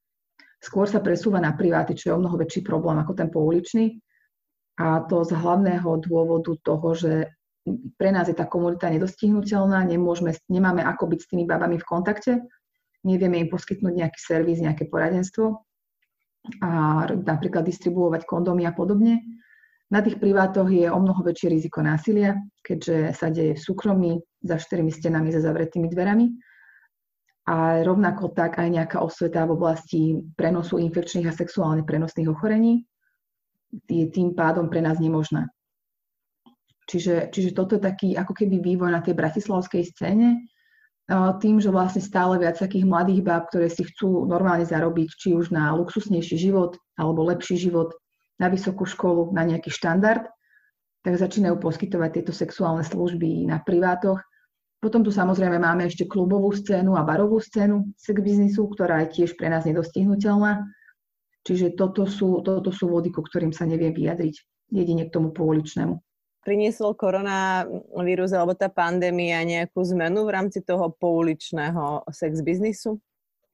Skôr 0.58 0.90
sa 0.90 0.98
presúva 0.98 1.38
na 1.38 1.54
priváty, 1.54 1.94
čo 1.94 2.10
je 2.10 2.14
o 2.18 2.20
mnoho 2.20 2.34
väčší 2.34 2.66
problém 2.66 2.98
ako 2.98 3.14
ten 3.14 3.30
pouličný. 3.30 4.02
A 4.82 5.06
to 5.06 5.22
z 5.22 5.38
hlavného 5.38 6.02
dôvodu 6.02 6.50
toho, 6.66 6.98
že 6.98 7.30
pre 7.94 8.10
nás 8.10 8.26
je 8.26 8.34
tá 8.34 8.50
komunita 8.50 8.90
nedostihnutelná, 8.90 9.86
nemôžeme, 9.86 10.34
nemáme 10.50 10.82
ako 10.82 11.14
byť 11.14 11.20
s 11.22 11.28
tými 11.30 11.44
babami 11.46 11.78
v 11.78 11.86
kontakte, 11.86 12.32
nevieme 13.06 13.38
im 13.38 13.50
poskytnúť 13.52 13.94
nejaký 13.94 14.18
servis, 14.18 14.58
nejaké 14.58 14.90
poradenstvo 14.90 15.67
a 16.62 17.04
napríklad 17.12 17.66
distribuovať 17.66 18.24
kondómy 18.24 18.64
a 18.64 18.72
podobne. 18.72 19.20
Na 19.88 20.04
tých 20.04 20.20
privátoch 20.20 20.68
je 20.68 20.84
o 20.88 20.98
mnoho 21.00 21.24
väčšie 21.24 21.48
riziko 21.48 21.80
násilia, 21.80 22.36
keďže 22.60 23.16
sa 23.16 23.32
deje 23.32 23.56
v 23.56 23.64
súkromí, 23.64 24.12
za 24.44 24.60
štyrmi 24.60 24.92
stenami, 24.92 25.32
za 25.32 25.40
zavretými 25.40 25.88
dverami. 25.88 26.26
A 27.48 27.80
rovnako 27.80 28.36
tak 28.36 28.60
aj 28.60 28.68
nejaká 28.68 29.00
osveta 29.00 29.48
v 29.48 29.56
oblasti 29.56 30.00
prenosu 30.36 30.76
infekčných 30.76 31.32
a 31.32 31.34
sexuálne 31.34 31.82
prenosných 31.82 32.28
ochorení 32.28 32.84
je 33.88 34.06
tým 34.08 34.36
pádom 34.36 34.68
pre 34.68 34.84
nás 34.84 35.00
nemožná. 35.00 35.48
Čiže, 36.88 37.28
čiže 37.28 37.52
toto 37.52 37.76
je 37.76 37.84
taký 37.84 38.16
ako 38.16 38.32
keby 38.32 38.64
vývoj 38.64 38.92
na 38.92 39.04
tej 39.04 39.12
bratislavskej 39.12 39.84
scéne, 39.92 40.48
tým, 41.40 41.56
že 41.56 41.72
vlastne 41.72 42.04
stále 42.04 42.36
viac 42.36 42.60
takých 42.60 42.84
mladých 42.84 43.24
báb, 43.24 43.48
ktoré 43.48 43.72
si 43.72 43.88
chcú 43.88 44.28
normálne 44.28 44.68
zarobiť, 44.68 45.08
či 45.16 45.28
už 45.32 45.48
na 45.48 45.72
luxusnejší 45.72 46.36
život, 46.36 46.76
alebo 47.00 47.24
lepší 47.24 47.56
život, 47.56 47.96
na 48.36 48.52
vysokú 48.52 48.84
školu, 48.84 49.32
na 49.32 49.48
nejaký 49.48 49.72
štandard, 49.72 50.28
tak 51.00 51.16
začínajú 51.16 51.56
poskytovať 51.58 52.10
tieto 52.20 52.32
sexuálne 52.36 52.84
služby 52.84 53.48
na 53.48 53.56
privátoch. 53.64 54.20
Potom 54.78 55.02
tu 55.02 55.10
samozrejme 55.10 55.58
máme 55.58 55.88
ešte 55.88 56.06
klubovú 56.06 56.52
scénu 56.54 56.94
a 56.94 57.02
barovú 57.02 57.40
scénu 57.40 57.96
sex 57.98 58.16
biznisu, 58.20 58.68
ktorá 58.70 59.02
je 59.08 59.22
tiež 59.22 59.34
pre 59.34 59.48
nás 59.50 59.64
nedostihnutelná. 59.64 60.68
Čiže 61.42 61.74
toto 61.74 62.04
sú, 62.04 62.44
toto 62.44 62.68
sú 62.68 62.92
vody, 62.92 63.08
ku 63.08 63.24
ktorým 63.24 63.50
sa 63.50 63.64
neviem 63.64 63.96
vyjadriť 63.96 64.34
jedine 64.70 65.08
k 65.08 65.14
tomu 65.16 65.32
pouličnému 65.32 65.98
priniesol 66.48 66.96
koronavírus 66.96 68.32
alebo 68.32 68.56
tá 68.56 68.72
pandémia 68.72 69.44
nejakú 69.44 69.84
zmenu 69.92 70.24
v 70.24 70.32
rámci 70.32 70.64
toho 70.64 70.88
pouličného 70.96 72.08
sex 72.08 72.40
biznisu? 72.40 72.96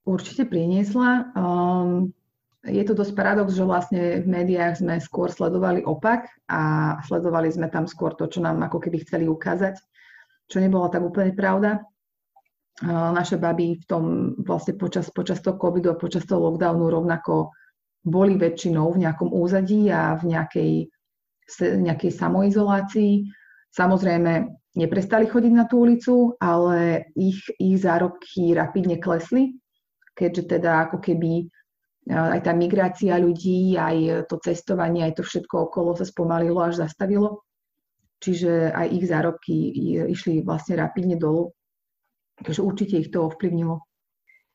Určite 0.06 0.46
priniesla. 0.46 1.34
Um, 1.34 2.14
je 2.62 2.86
to 2.86 2.94
dosť 2.94 3.18
paradox, 3.18 3.58
že 3.58 3.66
vlastne 3.66 4.22
v 4.22 4.26
médiách 4.30 4.78
sme 4.78 5.02
skôr 5.02 5.26
sledovali 5.26 5.82
opak 5.82 6.30
a 6.46 6.94
sledovali 7.02 7.50
sme 7.50 7.66
tam 7.66 7.90
skôr 7.90 8.14
to, 8.14 8.30
čo 8.30 8.38
nám 8.38 8.62
ako 8.62 8.78
keby 8.78 9.02
chceli 9.02 9.26
ukázať, 9.26 9.74
čo 10.46 10.62
nebola 10.62 10.86
tak 10.86 11.02
úplne 11.02 11.34
pravda. 11.34 11.82
Uh, 12.78 13.10
naše 13.10 13.42
baby 13.42 13.74
v 13.82 13.84
tom 13.90 14.04
vlastne 14.38 14.78
počas, 14.78 15.10
počas 15.10 15.42
toho 15.42 15.58
covidu 15.58 15.90
a 15.90 15.98
počas 15.98 16.22
toho 16.30 16.46
lockdownu 16.46 16.94
rovnako 16.94 17.50
boli 18.06 18.38
väčšinou 18.38 18.94
v 18.94 19.02
nejakom 19.02 19.34
úzadí 19.34 19.90
a 19.90 20.14
v 20.14 20.30
nejakej 20.30 20.70
nejakej 21.60 22.12
samoizolácii. 22.14 23.28
Samozrejme, 23.74 24.48
neprestali 24.78 25.26
chodiť 25.26 25.52
na 25.54 25.64
tú 25.66 25.82
ulicu, 25.86 26.34
ale 26.38 27.10
ich, 27.14 27.42
ich 27.58 27.78
zárobky 27.82 28.54
rapidne 28.54 28.98
klesli, 28.98 29.58
keďže 30.14 30.58
teda 30.58 30.90
ako 30.90 31.02
keby 31.02 31.32
e, 31.42 31.44
aj 32.14 32.40
tá 32.46 32.52
migrácia 32.54 33.18
ľudí, 33.18 33.74
aj 33.78 34.26
to 34.30 34.38
cestovanie, 34.42 35.06
aj 35.06 35.18
to 35.18 35.22
všetko 35.26 35.70
okolo 35.70 35.94
sa 35.98 36.06
spomalilo 36.06 36.62
až 36.62 36.86
zastavilo. 36.86 37.42
Čiže 38.22 38.72
aj 38.72 38.86
ich 38.94 39.04
zárobky 39.04 39.54
išli 40.08 40.40
vlastne 40.40 40.80
rapidne 40.80 41.20
dolu. 41.20 41.52
Takže 42.40 42.64
určite 42.64 42.94
ich 42.98 43.12
to 43.12 43.28
ovplyvnilo. 43.28 43.84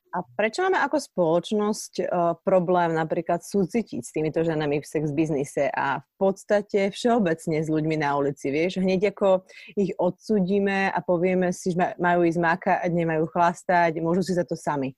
A 0.09 0.25
prečo 0.25 0.65
máme 0.65 0.81
ako 0.81 0.97
spoločnosť 0.97 1.93
uh, 2.01 2.33
problém 2.41 2.97
napríklad 2.97 3.45
súcitiť 3.45 4.01
s 4.01 4.09
týmito 4.09 4.41
ženami 4.41 4.81
v 4.81 4.89
sex 4.89 5.13
biznise 5.13 5.69
a 5.69 6.01
v 6.01 6.13
podstate 6.17 6.89
všeobecne 6.89 7.61
s 7.61 7.69
ľuďmi 7.69 8.01
na 8.01 8.17
ulici, 8.17 8.49
vieš? 8.49 8.81
Hneď 8.81 9.13
ako 9.13 9.45
ich 9.77 9.93
odsudíme 10.01 10.89
a 10.89 10.97
povieme 11.05 11.53
si, 11.53 11.77
že 11.77 11.93
majú 12.01 12.25
ísť 12.25 12.41
mákať, 12.41 12.89
nemajú 12.89 13.29
chlastať, 13.29 14.01
môžu 14.01 14.25
si 14.25 14.33
za 14.33 14.41
to 14.41 14.57
sami. 14.57 14.97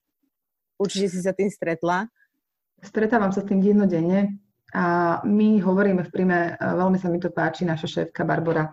Určite 0.79 1.11
si 1.11 1.19
sa 1.19 1.35
tým 1.35 1.51
stretla? 1.51 2.07
Stretávam 2.79 3.35
sa 3.35 3.43
s 3.43 3.49
tým 3.51 3.59
dennodenne 3.59 4.39
a 4.71 5.19
my 5.27 5.59
hovoríme 5.59 6.07
v 6.07 6.11
príjme, 6.15 6.55
e, 6.55 6.63
veľmi 6.63 6.95
sa 6.95 7.11
mi 7.11 7.19
to 7.19 7.27
páči, 7.35 7.67
naša 7.67 7.85
šéfka 7.91 8.23
Barbara 8.23 8.71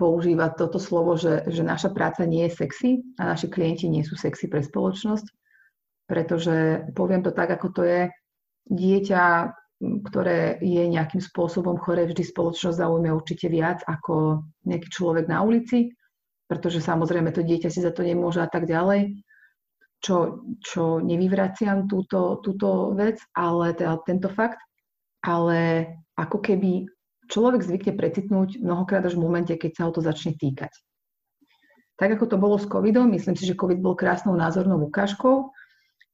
používa 0.00 0.48
toto 0.56 0.80
slovo, 0.80 1.20
že, 1.20 1.44
že 1.52 1.60
naša 1.60 1.92
práca 1.92 2.24
nie 2.24 2.48
je 2.48 2.64
sexy 2.64 2.90
a 3.20 3.36
naši 3.36 3.52
klienti 3.52 3.92
nie 3.92 4.00
sú 4.00 4.16
sexy 4.16 4.48
pre 4.48 4.64
spoločnosť 4.64 5.45
pretože 6.06 6.86
poviem 6.94 7.22
to 7.26 7.34
tak, 7.34 7.50
ako 7.50 7.68
to 7.74 7.82
je, 7.82 8.00
dieťa, 8.66 9.52
ktoré 9.76 10.56
je 10.64 10.88
nejakým 10.88 11.20
spôsobom 11.20 11.76
chore, 11.76 12.08
vždy 12.08 12.24
spoločnosť 12.24 12.80
zaujme 12.80 13.12
určite 13.12 13.52
viac 13.52 13.84
ako 13.84 14.46
nejaký 14.64 14.88
človek 14.88 15.28
na 15.28 15.44
ulici, 15.44 15.92
pretože 16.48 16.80
samozrejme 16.80 17.34
to 17.34 17.44
dieťa 17.44 17.68
si 17.68 17.84
za 17.84 17.92
to 17.92 18.00
nemôže 18.06 18.40
a 18.40 18.48
tak 18.48 18.64
ďalej, 18.64 19.20
čo, 20.00 20.46
čo 20.62 21.02
nevyvraciam 21.02 21.90
túto, 21.90 22.38
túto 22.40 22.94
vec, 22.94 23.20
ale 23.34 23.74
teda 23.74 24.00
tento 24.06 24.30
fakt. 24.30 24.62
ale 25.26 25.90
ako 26.14 26.38
keby 26.38 26.86
človek 27.26 27.66
zvykne 27.66 27.98
precitnúť 27.98 28.62
mnohokrát 28.62 29.02
až 29.02 29.18
v 29.18 29.24
momente, 29.26 29.52
keď 29.58 29.70
sa 29.74 29.82
ho 29.90 29.92
to 29.92 30.00
začne 30.00 30.38
týkať. 30.38 30.70
Tak 31.98 32.14
ako 32.14 32.24
to 32.30 32.36
bolo 32.38 32.56
s 32.60 32.70
covidom, 32.70 33.10
myslím 33.10 33.34
si, 33.34 33.48
že 33.48 33.58
covid 33.58 33.82
bol 33.82 33.98
krásnou 33.98 34.38
názornou 34.38 34.78
ukážkou, 34.86 35.50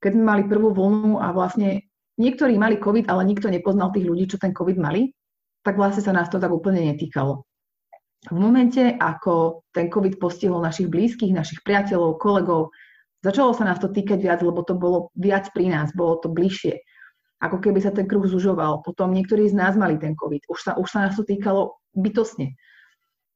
keď 0.02 0.10
sme 0.18 0.24
mali 0.26 0.42
prvú 0.50 0.74
vlnu 0.74 1.22
a 1.22 1.30
vlastne 1.30 1.86
niektorí 2.18 2.58
mali 2.58 2.82
covid, 2.82 3.06
ale 3.06 3.22
nikto 3.22 3.46
nepoznal 3.46 3.94
tých 3.94 4.04
ľudí, 4.10 4.26
čo 4.26 4.42
ten 4.42 4.50
covid 4.50 4.76
mali, 4.76 5.14
tak 5.62 5.78
vlastne 5.78 6.02
sa 6.02 6.10
nás 6.10 6.26
to 6.26 6.42
tak 6.42 6.50
úplne 6.50 6.82
netýkalo. 6.90 7.46
V 8.30 8.38
momente, 8.38 8.78
ako 8.78 9.66
ten 9.74 9.90
COVID 9.90 10.22
postihol 10.22 10.62
našich 10.62 10.86
blízkych, 10.86 11.34
našich 11.34 11.58
priateľov, 11.66 12.22
kolegov, 12.22 12.70
začalo 13.18 13.50
sa 13.50 13.66
nás 13.66 13.82
to 13.82 13.90
týkať 13.90 14.22
viac, 14.22 14.46
lebo 14.46 14.62
to 14.62 14.78
bolo 14.78 15.10
viac 15.18 15.50
pri 15.50 15.66
nás, 15.66 15.90
bolo 15.90 16.22
to 16.22 16.30
bližšie. 16.30 16.78
Ako 17.42 17.58
keby 17.58 17.82
sa 17.82 17.90
ten 17.90 18.06
kruh 18.06 18.22
zužoval. 18.22 18.86
Potom 18.86 19.10
niektorí 19.10 19.50
z 19.50 19.58
nás 19.58 19.74
mali 19.74 19.98
ten 19.98 20.14
COVID. 20.14 20.46
Už 20.46 20.58
sa, 20.62 20.78
už 20.78 20.86
sa 20.86 21.10
nás 21.10 21.18
to 21.18 21.26
týkalo 21.26 21.82
bytosne. 21.98 22.54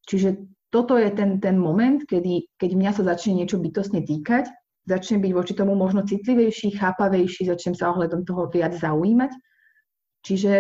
Čiže 0.06 0.46
toto 0.70 0.94
je 0.94 1.10
ten, 1.10 1.42
ten 1.42 1.58
moment, 1.58 1.98
kedy, 2.06 2.54
keď 2.54 2.70
mňa 2.78 2.90
sa 2.94 3.02
začne 3.02 3.42
niečo 3.42 3.58
bytosne 3.58 4.06
týkať, 4.06 4.46
začnem 4.86 5.20
byť 5.20 5.32
voči 5.34 5.52
tomu 5.58 5.74
možno 5.74 6.06
citlivejší, 6.06 6.78
chápavejší, 6.78 7.50
začnem 7.50 7.74
sa 7.74 7.90
ohľadom 7.90 8.22
toho 8.22 8.46
viac 8.48 8.72
zaujímať. 8.78 9.34
Čiže 10.22 10.52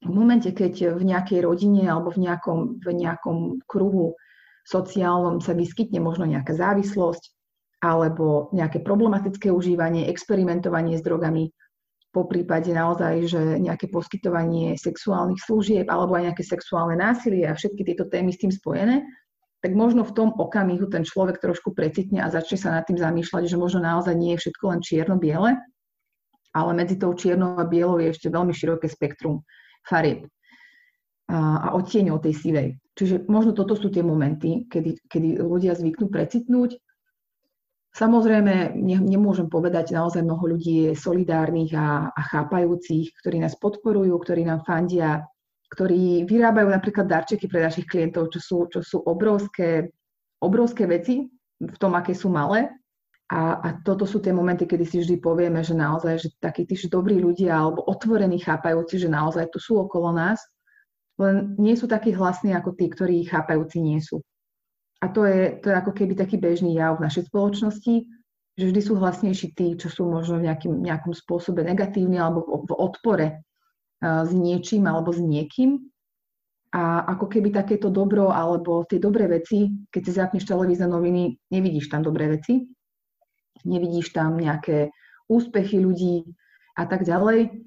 v 0.00 0.12
momente, 0.12 0.48
keď 0.52 0.96
v 0.96 1.04
nejakej 1.04 1.44
rodine 1.44 1.84
alebo 1.84 2.08
v 2.12 2.24
nejakom, 2.24 2.80
v 2.80 2.88
nejakom 2.96 3.60
kruhu 3.68 4.16
sociálnom 4.64 5.44
sa 5.44 5.52
vyskytne 5.52 6.00
možno 6.00 6.24
nejaká 6.24 6.56
závislosť 6.56 7.36
alebo 7.80 8.52
nejaké 8.52 8.84
problematické 8.84 9.48
užívanie, 9.48 10.08
experimentovanie 10.08 11.00
s 11.00 11.04
drogami, 11.04 11.48
po 12.10 12.26
prípade 12.26 12.74
naozaj, 12.74 13.30
že 13.30 13.40
nejaké 13.62 13.86
poskytovanie 13.86 14.74
sexuálnych 14.74 15.38
služieb 15.46 15.86
alebo 15.86 16.18
aj 16.18 16.32
nejaké 16.32 16.42
sexuálne 16.42 16.98
násilie 16.98 17.46
a 17.46 17.54
všetky 17.54 17.86
tieto 17.86 18.10
témy 18.10 18.34
s 18.34 18.42
tým 18.42 18.50
spojené, 18.50 19.06
tak 19.60 19.76
možno 19.76 20.08
v 20.08 20.16
tom 20.16 20.28
okamihu 20.32 20.88
ten 20.88 21.04
človek 21.04 21.36
trošku 21.36 21.76
precitne 21.76 22.24
a 22.24 22.32
začne 22.32 22.56
sa 22.56 22.68
nad 22.72 22.88
tým 22.88 22.96
zamýšľať, 22.96 23.44
že 23.44 23.60
možno 23.60 23.84
naozaj 23.84 24.16
nie 24.16 24.36
je 24.36 24.48
všetko 24.48 24.64
len 24.72 24.80
čierno-biele, 24.80 25.60
ale 26.56 26.70
medzi 26.72 26.96
tou 26.96 27.12
čiernou 27.12 27.60
a 27.60 27.64
bielou 27.68 28.00
je 28.00 28.10
ešte 28.10 28.32
veľmi 28.32 28.56
široké 28.56 28.88
spektrum 28.88 29.44
farieb 29.84 30.26
a, 31.30 31.70
a 31.70 31.78
odtieňov 31.78 32.24
tej 32.24 32.34
sivej. 32.34 32.68
Čiže 32.96 33.30
možno 33.30 33.54
toto 33.54 33.78
sú 33.78 33.92
tie 33.92 34.02
momenty, 34.02 34.66
kedy, 34.66 35.06
kedy 35.06 35.28
ľudia 35.40 35.76
zvyknú 35.78 36.10
precitnúť. 36.10 36.80
Samozrejme, 37.90 38.76
ne, 38.78 38.96
nemôžem 39.02 39.50
povedať, 39.50 39.90
naozaj 39.94 40.22
mnoho 40.22 40.56
ľudí 40.56 40.90
je 40.90 40.92
solidárnych 40.94 41.74
a, 41.74 42.10
a 42.10 42.20
chápajúcich, 42.22 43.14
ktorí 43.18 43.42
nás 43.42 43.58
podporujú, 43.58 44.14
ktorí 44.14 44.46
nám 44.46 44.62
fandia, 44.62 45.26
ktorí 45.70 46.26
vyrábajú 46.26 46.68
napríklad 46.68 47.06
darčeky 47.06 47.46
pre 47.46 47.62
našich 47.62 47.86
klientov, 47.86 48.34
čo 48.34 48.40
sú, 48.42 48.58
čo 48.66 48.80
sú 48.82 48.98
obrovské, 49.06 49.86
obrovské 50.42 50.84
veci 50.90 51.30
v 51.60 51.76
tom, 51.78 51.94
aké 51.94 52.12
sú 52.12 52.26
malé, 52.26 52.70
a, 53.30 53.62
a 53.62 53.68
toto 53.86 54.02
sú 54.10 54.18
tie 54.18 54.34
momenty, 54.34 54.66
kedy 54.66 54.82
si 54.82 54.98
vždy 55.06 55.22
povieme, 55.22 55.62
že 55.62 55.78
naozaj, 55.78 56.14
že 56.18 56.28
takí 56.42 56.66
tí 56.66 56.74
dobrí 56.90 57.22
ľudia 57.22 57.54
alebo 57.54 57.86
otvorení 57.86 58.42
chápajúci, 58.42 58.98
že 58.98 59.06
naozaj 59.06 59.54
tu 59.54 59.62
sú 59.62 59.78
okolo 59.78 60.10
nás, 60.10 60.42
len 61.14 61.54
nie 61.54 61.78
sú 61.78 61.86
takí 61.86 62.10
hlasní 62.10 62.50
ako 62.58 62.74
tí, 62.74 62.90
ktorí 62.90 63.22
chápajúci 63.30 63.78
nie 63.78 64.02
sú. 64.02 64.18
A 64.98 65.06
to 65.14 65.22
je, 65.30 65.62
to 65.62 65.70
je 65.70 65.78
ako 65.78 65.94
keby 65.94 66.18
taký 66.18 66.42
bežný 66.42 66.74
jav 66.74 66.98
v 66.98 67.06
našej 67.06 67.30
spoločnosti, 67.30 67.94
že 68.58 68.64
vždy 68.66 68.80
sú 68.82 68.98
hlasnejší 68.98 69.54
tí, 69.54 69.78
čo 69.78 69.86
sú 69.86 70.10
možno 70.10 70.42
v 70.42 70.50
nejakým, 70.50 70.82
nejakom 70.82 71.14
spôsobe 71.14 71.62
negatívni 71.62 72.18
alebo 72.18 72.42
v, 72.42 72.66
v 72.66 72.72
odpore 72.74 73.26
s 74.00 74.30
niečím 74.32 74.88
alebo 74.88 75.12
s 75.12 75.20
niekým. 75.20 75.78
A 76.70 77.02
ako 77.02 77.26
keby 77.26 77.50
takéto 77.50 77.90
dobro 77.90 78.30
alebo 78.30 78.86
tie 78.86 79.02
dobré 79.02 79.26
veci, 79.26 79.74
keď 79.90 80.02
si 80.06 80.12
zapneš 80.14 80.44
televízne 80.46 80.86
noviny, 80.86 81.34
nevidíš 81.50 81.90
tam 81.90 82.06
dobré 82.06 82.30
veci, 82.30 82.62
nevidíš 83.66 84.14
tam 84.14 84.38
nejaké 84.38 84.94
úspechy 85.26 85.82
ľudí 85.82 86.30
a 86.78 86.86
tak 86.86 87.02
ďalej, 87.02 87.66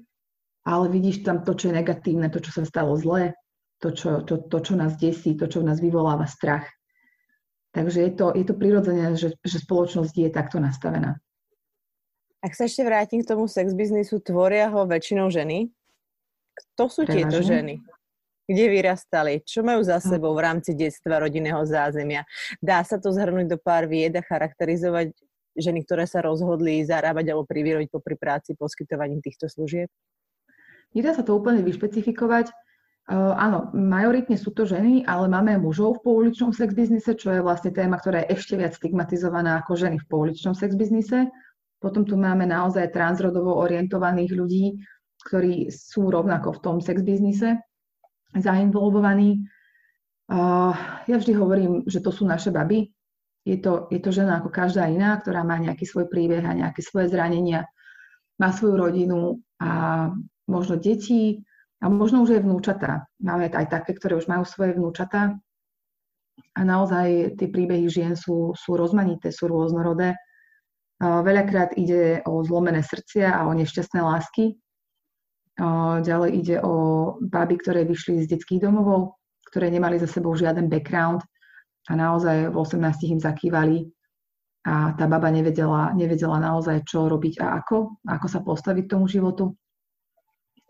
ale 0.64 0.84
vidíš 0.88 1.20
tam 1.20 1.44
to, 1.44 1.52
čo 1.52 1.68
je 1.68 1.76
negatívne, 1.76 2.32
to, 2.32 2.40
čo 2.40 2.60
sa 2.60 2.64
stalo 2.64 2.96
zle, 2.96 3.36
to, 3.84 3.92
čo, 3.92 4.24
to, 4.24 4.48
to, 4.48 4.58
čo 4.64 4.72
nás 4.72 4.96
desí, 4.96 5.36
to, 5.36 5.44
čo 5.52 5.60
v 5.60 5.68
nás 5.68 5.84
vyvoláva 5.84 6.24
strach. 6.24 6.64
Takže 7.76 8.08
je 8.08 8.12
to, 8.16 8.32
je 8.32 8.44
to 8.48 8.54
prirodzené, 8.56 9.12
že, 9.18 9.36
že 9.44 9.58
spoločnosť 9.60 10.14
je 10.16 10.30
takto 10.32 10.62
nastavená. 10.62 11.20
Ak 12.40 12.56
sa 12.56 12.64
ešte 12.64 12.84
vrátim 12.84 13.20
k 13.20 13.28
tomu 13.28 13.48
sex 13.48 13.72
biznisu, 13.76 14.20
tvoria 14.20 14.72
ho 14.72 14.88
väčšinou 14.88 15.28
ženy. 15.28 15.68
Kto 16.54 16.84
sú 16.86 17.02
Prevažne? 17.02 17.18
tieto 17.26 17.38
ženy? 17.42 17.74
Kde 18.44 18.64
vyrastali? 18.68 19.40
Čo 19.40 19.64
majú 19.64 19.80
za 19.80 19.96
sebou 19.98 20.36
v 20.36 20.44
rámci 20.44 20.76
detstva, 20.76 21.18
rodinného 21.18 21.64
zázemia? 21.64 22.28
Dá 22.60 22.84
sa 22.84 23.00
to 23.00 23.08
zhrnúť 23.08 23.48
do 23.48 23.58
pár 23.58 23.88
vied 23.88 24.12
a 24.14 24.22
charakterizovať 24.22 25.16
ženy, 25.56 25.86
ktoré 25.86 26.04
sa 26.04 26.20
rozhodli 26.20 26.84
zarábať 26.84 27.32
alebo 27.32 27.48
privyrobiť 27.48 27.88
po 27.88 28.04
pri 28.04 28.20
práci 28.20 28.52
poskytovaním 28.52 29.24
týchto 29.24 29.48
služieb? 29.48 29.88
Nedá 30.92 31.16
sa 31.16 31.24
to 31.24 31.34
úplne 31.34 31.64
vyšpecifikovať. 31.64 32.52
Uh, 33.04 33.36
áno, 33.36 33.68
majoritne 33.76 34.40
sú 34.40 34.48
to 34.52 34.64
ženy, 34.64 35.04
ale 35.04 35.28
máme 35.28 35.60
mužov 35.60 36.00
v 36.00 36.08
pouličnom 36.08 36.56
sex 36.56 36.72
biznise, 36.72 37.12
čo 37.12 37.36
je 37.36 37.44
vlastne 37.44 37.68
téma, 37.68 38.00
ktorá 38.00 38.24
je 38.24 38.32
ešte 38.32 38.56
viac 38.56 38.72
stigmatizovaná 38.76 39.60
ako 39.60 39.76
ženy 39.76 40.00
v 40.00 40.08
pouličnom 40.08 40.56
sex 40.56 40.72
biznise. 40.72 41.28
Potom 41.84 42.08
tu 42.08 42.16
máme 42.16 42.48
naozaj 42.48 42.96
transrodovo 42.96 43.60
orientovaných 43.60 44.32
ľudí, 44.32 44.80
ktorí 45.24 45.72
sú 45.72 46.12
rovnako 46.12 46.60
v 46.60 46.62
tom 46.62 46.76
sex 46.84 47.00
biznise 47.00 47.58
zainvolvovaní. 48.36 49.46
Ja 51.06 51.16
vždy 51.16 51.32
hovorím, 51.36 51.72
že 51.88 52.00
to 52.00 52.12
sú 52.12 52.24
naše 52.28 52.50
baby, 52.50 52.90
je 53.44 53.60
to, 53.60 53.92
je 53.92 54.00
to 54.00 54.08
žena 54.08 54.40
ako 54.40 54.48
každá 54.48 54.88
iná, 54.88 55.20
ktorá 55.20 55.44
má 55.44 55.60
nejaký 55.60 55.84
svoj 55.84 56.08
príbeh 56.08 56.40
a 56.40 56.56
nejaké 56.56 56.80
svoje 56.80 57.12
zranenia, 57.12 57.68
má 58.40 58.48
svoju 58.50 58.80
rodinu 58.80 59.44
a 59.60 60.08
možno 60.48 60.80
deti 60.80 61.44
a 61.84 61.92
možno 61.92 62.24
už 62.24 62.40
aj 62.40 62.42
vnúčatá. 62.42 63.04
Máme 63.20 63.52
aj 63.52 63.68
také, 63.68 63.92
ktoré 63.92 64.16
už 64.16 64.32
majú 64.32 64.48
svoje 64.48 64.72
vnúčatá 64.72 65.36
a 66.56 66.60
naozaj 66.64 67.36
tie 67.36 67.48
príbehy 67.52 67.86
žien 67.86 68.16
sú, 68.16 68.56
sú 68.56 68.80
rozmanité, 68.80 69.28
sú 69.28 69.46
rôznorodé. 69.46 70.16
Veľakrát 70.98 71.76
ide 71.76 72.24
o 72.24 72.40
zlomené 72.40 72.80
srdcia 72.80 73.28
a 73.28 73.44
o 73.44 73.52
nešťastné 73.52 74.00
lásky. 74.00 74.56
Ďalej 76.02 76.30
ide 76.34 76.56
o 76.62 76.74
baby, 77.22 77.62
ktoré 77.62 77.86
vyšli 77.86 78.26
z 78.26 78.34
detských 78.34 78.66
domovov, 78.66 79.14
ktoré 79.50 79.70
nemali 79.70 80.02
za 80.02 80.10
sebou 80.10 80.34
žiaden 80.34 80.66
background, 80.66 81.22
a 81.84 81.92
naozaj 81.92 82.48
v 82.48 82.56
18 82.56 83.12
im 83.12 83.20
zakývali 83.20 83.84
a 84.64 84.96
tá 84.96 85.04
baba 85.04 85.28
nevedela, 85.28 85.92
nevedela 85.92 86.40
naozaj, 86.40 86.88
čo 86.88 87.12
robiť 87.12 87.44
a 87.44 87.60
ako, 87.60 88.00
ako 88.08 88.26
sa 88.26 88.40
postaviť 88.40 88.84
tomu 88.88 89.04
životu. 89.04 89.52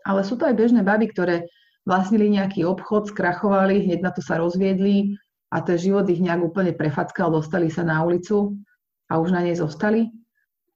Ale 0.03 0.27
sú 0.27 0.35
to 0.35 0.43
aj 0.43 0.59
bežné 0.59 0.83
baby, 0.83 1.07
ktoré 1.07 1.47
vlastnili 1.87 2.27
nejaký 2.27 2.67
obchod, 2.67 3.15
skrachovali, 3.15 3.87
hneď 3.87 4.03
na 4.03 4.11
to 4.11 4.19
sa 4.19 4.35
rozviedli 4.35 5.15
a 5.55 5.63
ten 5.63 5.79
život 5.79 6.03
ich 6.11 6.19
nejak 6.19 6.43
úplne 6.43 6.75
prefackal, 6.75 7.31
dostali 7.31 7.71
sa 7.71 7.87
na 7.87 8.03
ulicu 8.03 8.59
a 9.07 9.15
už 9.15 9.31
na 9.31 9.39
nej 9.47 9.55
zostali. 9.55 10.11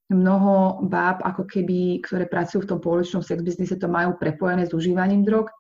Mnoho 0.10 0.82
báb, 0.90 1.22
ako 1.22 1.46
keby, 1.46 2.02
ktoré 2.02 2.26
pracujú 2.26 2.66
v 2.66 2.70
tom 2.74 2.80
pouličnom 2.82 3.22
sex 3.22 3.46
biznise, 3.46 3.78
to 3.78 3.86
majú 3.86 4.18
prepojené 4.18 4.66
s 4.66 4.74
užívaním 4.74 5.22
drog, 5.22 5.54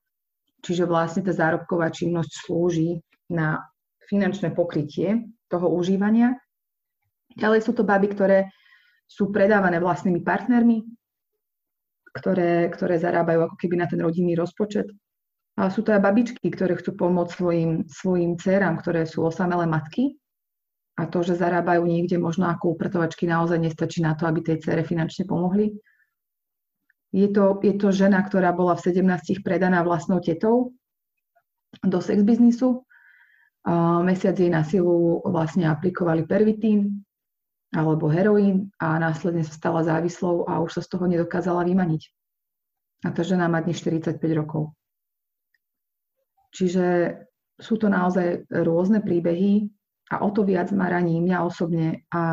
čiže 0.66 0.90
vlastne 0.90 1.22
tá 1.22 1.30
zárobková 1.30 1.94
činnosť 1.94 2.50
slúži 2.50 2.98
na 3.30 3.62
finančné 4.10 4.50
pokrytie 4.58 5.30
toho 5.54 5.70
užívania. 5.70 6.34
Ďalej 7.38 7.62
sú 7.62 7.78
to 7.78 7.86
baby, 7.86 8.10
ktoré 8.10 8.50
sú 9.06 9.30
predávané 9.30 9.78
vlastnými 9.78 10.26
partnermi, 10.26 10.82
ktoré, 12.14 12.74
ktoré 12.74 12.98
zarábajú 12.98 13.46
ako 13.46 13.56
keby 13.58 13.76
na 13.78 13.86
ten 13.86 14.02
rodinný 14.02 14.34
rozpočet. 14.34 14.90
Ale 15.58 15.70
sú 15.70 15.86
to 15.86 15.94
aj 15.94 16.02
babičky, 16.02 16.50
ktoré 16.50 16.74
chcú 16.78 16.98
pomôcť 16.98 17.32
svojim, 17.36 17.72
svojim 17.86 18.34
dcerám, 18.34 18.82
ktoré 18.82 19.06
sú 19.06 19.26
osamelé 19.26 19.70
matky. 19.70 20.18
A 21.00 21.08
to, 21.08 21.24
že 21.24 21.40
zarábajú 21.40 21.88
niekde 21.88 22.20
možno 22.20 22.52
ako 22.52 22.76
upratovačky, 22.76 23.24
naozaj 23.24 23.56
nestačí 23.56 24.04
na 24.04 24.20
to, 24.20 24.28
aby 24.28 24.44
tej 24.44 24.60
cere 24.60 24.84
finančne 24.84 25.24
pomohli. 25.24 25.72
Je 27.16 27.32
to, 27.32 27.56
je 27.64 27.74
to 27.80 27.96
žena, 27.96 28.20
ktorá 28.20 28.52
bola 28.52 28.76
v 28.76 28.92
17 28.92 29.40
predaná 29.40 29.80
vlastnou 29.82 30.20
tetou 30.20 30.76
do 31.82 32.00
sex 32.04 32.22
biznisu 32.22 32.84
Mesiac 34.04 34.40
jej 34.40 34.50
na 34.50 34.64
silu 34.64 35.20
vlastne 35.28 35.68
aplikovali 35.68 36.24
pervitín 36.24 37.04
alebo 37.76 38.10
heroín 38.10 38.72
a 38.82 38.98
následne 38.98 39.46
sa 39.46 39.54
stala 39.54 39.86
závislou 39.86 40.48
a 40.50 40.58
už 40.64 40.80
sa 40.80 40.82
z 40.82 40.90
toho 40.96 41.06
nedokázala 41.06 41.68
vymaniť. 41.68 42.02
A 43.06 43.14
tá 43.14 43.22
žena 43.22 43.46
má 43.46 43.62
dnes 43.62 43.78
45 43.78 44.18
rokov. 44.34 44.74
Čiže 46.50 47.14
sú 47.62 47.78
to 47.78 47.92
naozaj 47.92 48.50
rôzne 48.50 49.06
príbehy 49.06 49.70
a 50.10 50.26
o 50.26 50.30
to 50.34 50.42
viac 50.42 50.74
ma 50.74 50.90
raní 50.90 51.22
mňa 51.22 51.38
osobne 51.46 52.04
a, 52.10 52.24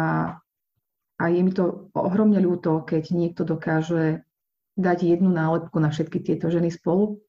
a 1.21 1.23
je 1.29 1.41
mi 1.45 1.53
to 1.53 1.93
ohromne 1.93 2.41
ľúto, 2.41 2.81
keď 2.89 3.13
niekto 3.13 3.45
dokáže 3.45 4.25
dať 4.77 4.99
jednu 5.17 5.33
nálepku 5.33 5.77
na 5.81 5.93
všetky 5.93 6.21
tieto 6.25 6.49
ženy 6.49 6.73
spolu 6.73 7.21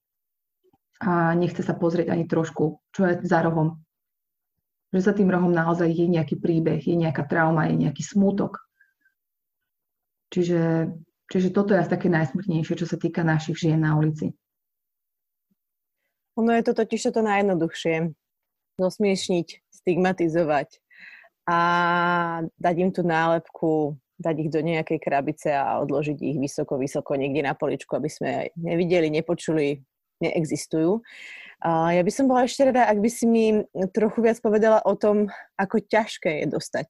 a 1.04 1.36
nechce 1.36 1.62
sa 1.64 1.76
pozrieť 1.76 2.12
ani 2.16 2.26
trošku, 2.26 2.80
čo 2.96 3.02
je 3.08 3.14
za 3.24 3.44
rohom. 3.44 3.80
Že 4.96 5.00
za 5.04 5.14
tým 5.14 5.28
rohom 5.28 5.52
naozaj 5.52 5.92
je 5.92 6.08
nejaký 6.08 6.40
príbeh, 6.40 6.80
je 6.80 6.96
nejaká 6.96 7.28
trauma, 7.28 7.68
je 7.68 7.88
nejaký 7.88 8.04
smútok. 8.04 8.60
Čiže, 10.32 10.92
čiže 11.32 11.52
toto 11.56 11.76
je 11.76 11.80
asi 11.84 11.92
také 11.92 12.08
najsmutnejšie, 12.12 12.76
čo 12.76 12.88
sa 12.88 13.00
týka 13.00 13.24
našich 13.24 13.60
žien 13.60 13.80
na 13.80 13.96
ulici. 13.96 14.36
Ono 16.38 16.52
je 16.54 16.64
to 16.64 16.74
totiž 16.76 17.12
to 17.12 17.22
najjednoduchšie. 17.24 18.14
Zosmiešniť, 18.78 19.67
stigmatizovať 19.88 20.84
a 21.48 21.60
dať 22.60 22.76
im 22.76 22.92
tú 22.92 23.08
nálepku, 23.08 23.96
dať 24.20 24.36
ich 24.44 24.52
do 24.52 24.60
nejakej 24.60 25.00
krabice 25.00 25.56
a 25.56 25.80
odložiť 25.80 26.20
ich 26.20 26.36
vysoko, 26.44 26.76
vysoko 26.76 27.16
niekde 27.16 27.48
na 27.48 27.56
poličku, 27.56 27.96
aby 27.96 28.12
sme 28.12 28.52
nevideli, 28.60 29.08
nepočuli, 29.08 29.80
neexistujú. 30.20 31.00
Ja 31.64 32.04
by 32.04 32.12
som 32.12 32.28
bola 32.28 32.44
ešte 32.44 32.68
rada, 32.68 32.92
ak 32.92 33.00
by 33.00 33.10
si 33.10 33.26
mi 33.30 33.64
trochu 33.96 34.20
viac 34.20 34.44
povedala 34.44 34.84
o 34.84 34.94
tom, 35.00 35.32
ako 35.56 35.80
ťažké 35.80 36.44
je 36.44 36.48
dostať 36.52 36.88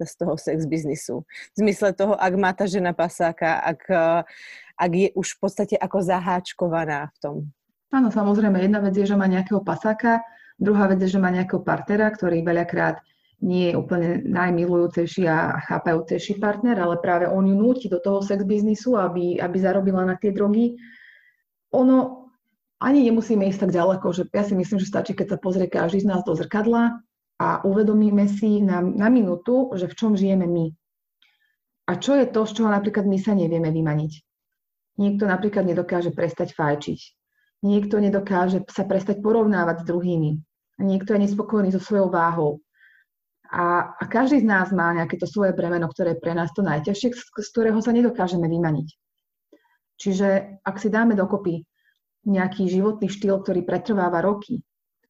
sa 0.00 0.04
z 0.08 0.14
toho 0.16 0.34
sex 0.40 0.64
biznisu. 0.66 1.22
V 1.54 1.56
zmysle 1.60 1.92
toho, 1.92 2.16
ak 2.16 2.32
má 2.34 2.50
tá 2.56 2.64
žena 2.64 2.96
pasáka, 2.96 3.60
ak, 3.62 3.80
ak 4.74 4.90
je 4.90 5.08
už 5.14 5.36
v 5.36 5.38
podstate 5.38 5.76
ako 5.76 6.02
zaháčkovaná 6.02 7.12
v 7.14 7.18
tom. 7.20 7.36
Áno, 7.92 8.08
samozrejme. 8.08 8.58
Jedna 8.58 8.80
vec 8.80 8.96
je, 8.96 9.04
že 9.04 9.14
má 9.14 9.28
nejakého 9.28 9.60
pasáka, 9.60 10.24
druhá 10.60 10.86
vec 10.92 11.00
je, 11.00 11.16
že 11.16 11.22
má 11.22 11.32
nejakého 11.32 11.64
partnera, 11.64 12.12
ktorý 12.12 12.44
veľakrát 12.44 13.00
nie 13.40 13.72
je 13.72 13.74
úplne 13.80 14.20
najmilujúcejší 14.28 15.24
a 15.24 15.56
chápajúcejší 15.64 16.36
partner, 16.36 16.76
ale 16.76 17.00
práve 17.00 17.24
on 17.24 17.48
ju 17.48 17.56
núti 17.56 17.88
do 17.88 17.96
toho 17.96 18.20
sex 18.20 18.44
biznisu, 18.44 19.00
aby, 19.00 19.40
aby 19.40 19.56
zarobila 19.56 20.04
na 20.04 20.20
tie 20.20 20.28
drogy. 20.28 20.76
Ono 21.72 22.28
ani 22.84 23.00
nemusíme 23.08 23.48
ísť 23.48 23.68
tak 23.68 23.72
ďaleko, 23.72 24.06
že 24.12 24.28
ja 24.28 24.44
si 24.44 24.52
myslím, 24.52 24.76
že 24.76 24.92
stačí, 24.92 25.16
keď 25.16 25.36
sa 25.36 25.38
pozrie 25.40 25.72
každý 25.72 26.04
z 26.04 26.08
nás 26.12 26.20
do 26.20 26.36
zrkadla 26.36 27.00
a 27.40 27.64
uvedomíme 27.64 28.28
si 28.28 28.60
na, 28.60 28.84
na 28.84 29.08
minútu, 29.08 29.72
že 29.72 29.88
v 29.88 29.96
čom 29.96 30.12
žijeme 30.12 30.44
my. 30.44 30.76
A 31.88 31.96
čo 31.96 32.20
je 32.20 32.28
to, 32.28 32.44
z 32.44 32.60
čoho 32.60 32.68
napríklad 32.68 33.08
my 33.08 33.16
sa 33.16 33.32
nevieme 33.32 33.72
vymaniť. 33.72 34.12
Niekto 35.00 35.24
napríklad 35.24 35.64
nedokáže 35.64 36.12
prestať 36.12 36.52
fajčiť 36.52 37.00
Niekto 37.60 38.00
nedokáže 38.00 38.64
sa 38.72 38.88
prestať 38.88 39.20
porovnávať 39.20 39.84
s 39.84 39.88
druhými. 39.88 40.30
Niekto 40.80 41.14
je 41.14 41.28
nespokojný 41.28 41.68
so 41.70 41.80
svojou 41.80 42.08
váhou. 42.08 42.64
A, 43.50 43.94
a 43.98 44.02
každý 44.06 44.40
z 44.40 44.46
nás 44.46 44.70
má 44.70 44.94
nejaké 44.94 45.18
to 45.18 45.26
svoje 45.26 45.52
bremeno, 45.52 45.90
ktoré 45.90 46.14
je 46.14 46.22
pre 46.22 46.32
nás 46.32 46.54
to 46.54 46.62
najťažšie, 46.62 47.08
z, 47.12 47.22
z 47.22 47.48
ktorého 47.50 47.82
sa 47.82 47.90
nedokážeme 47.90 48.46
vymaniť. 48.46 48.88
Čiže 50.00 50.62
ak 50.64 50.76
si 50.80 50.88
dáme 50.88 51.12
dokopy 51.12 51.66
nejaký 52.24 52.70
životný 52.70 53.10
štýl, 53.10 53.42
ktorý 53.42 53.66
pretrváva 53.66 54.22
roky, 54.24 54.62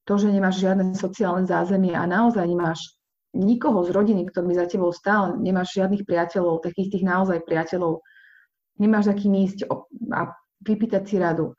to, 0.08 0.18
že 0.18 0.32
nemáš 0.32 0.64
žiadne 0.64 0.96
sociálne 0.96 1.46
zázemie 1.46 1.94
a 1.94 2.08
naozaj 2.08 2.42
nemáš 2.48 2.98
nikoho 3.36 3.86
z 3.86 3.94
rodiny, 3.94 4.26
kto 4.26 4.42
by 4.42 4.52
za 4.58 4.66
tebou 4.66 4.90
stál, 4.90 5.38
nemáš 5.38 5.78
žiadnych 5.78 6.02
priateľov, 6.02 6.66
takých 6.66 6.98
tých 6.98 7.04
naozaj 7.06 7.46
priateľov, 7.46 8.02
nemáš 8.82 9.14
akým 9.14 9.36
ísť 9.46 9.70
a 10.10 10.34
vypýtať 10.66 11.02
si 11.06 11.16
radu, 11.22 11.54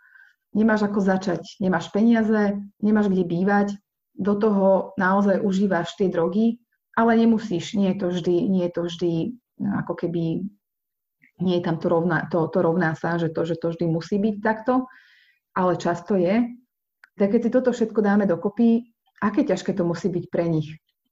nemáš 0.52 0.84
ako 0.84 1.00
začať, 1.00 1.62
nemáš 1.64 1.88
peniaze, 1.96 2.60
nemáš 2.84 3.08
kde 3.08 3.24
bývať, 3.24 3.68
do 4.22 4.38
toho 4.38 4.94
naozaj 5.02 5.42
užívaš 5.42 5.98
tie 5.98 6.14
drogy, 6.14 6.62
ale 6.94 7.18
nemusíš, 7.18 7.74
nie 7.74 7.90
je 7.92 7.98
to 7.98 8.08
vždy, 8.14 8.36
nie 8.46 8.64
je 8.70 8.74
to 8.78 8.82
vždy 8.86 9.12
no, 9.58 9.70
ako 9.82 9.94
keby, 9.98 10.46
nie 11.42 11.56
je 11.58 11.64
tam 11.66 11.82
to 11.82 11.90
rovná, 11.90 12.30
to, 12.30 12.46
to 12.54 12.62
rovná 12.62 12.94
sa, 12.94 13.18
že 13.18 13.34
to, 13.34 13.42
že 13.50 13.58
to 13.58 13.74
vždy 13.74 13.90
musí 13.90 14.22
byť 14.22 14.36
takto, 14.46 14.86
ale 15.58 15.82
často 15.82 16.14
je. 16.14 16.46
Tak 17.18 17.34
keď 17.34 17.42
si 17.42 17.50
toto 17.50 17.74
všetko 17.74 18.00
dáme 18.06 18.30
dokopy, 18.30 18.94
aké 19.26 19.42
ťažké 19.42 19.74
to 19.74 19.82
musí 19.82 20.14
byť 20.14 20.26
pre 20.30 20.46
nich 20.46 20.70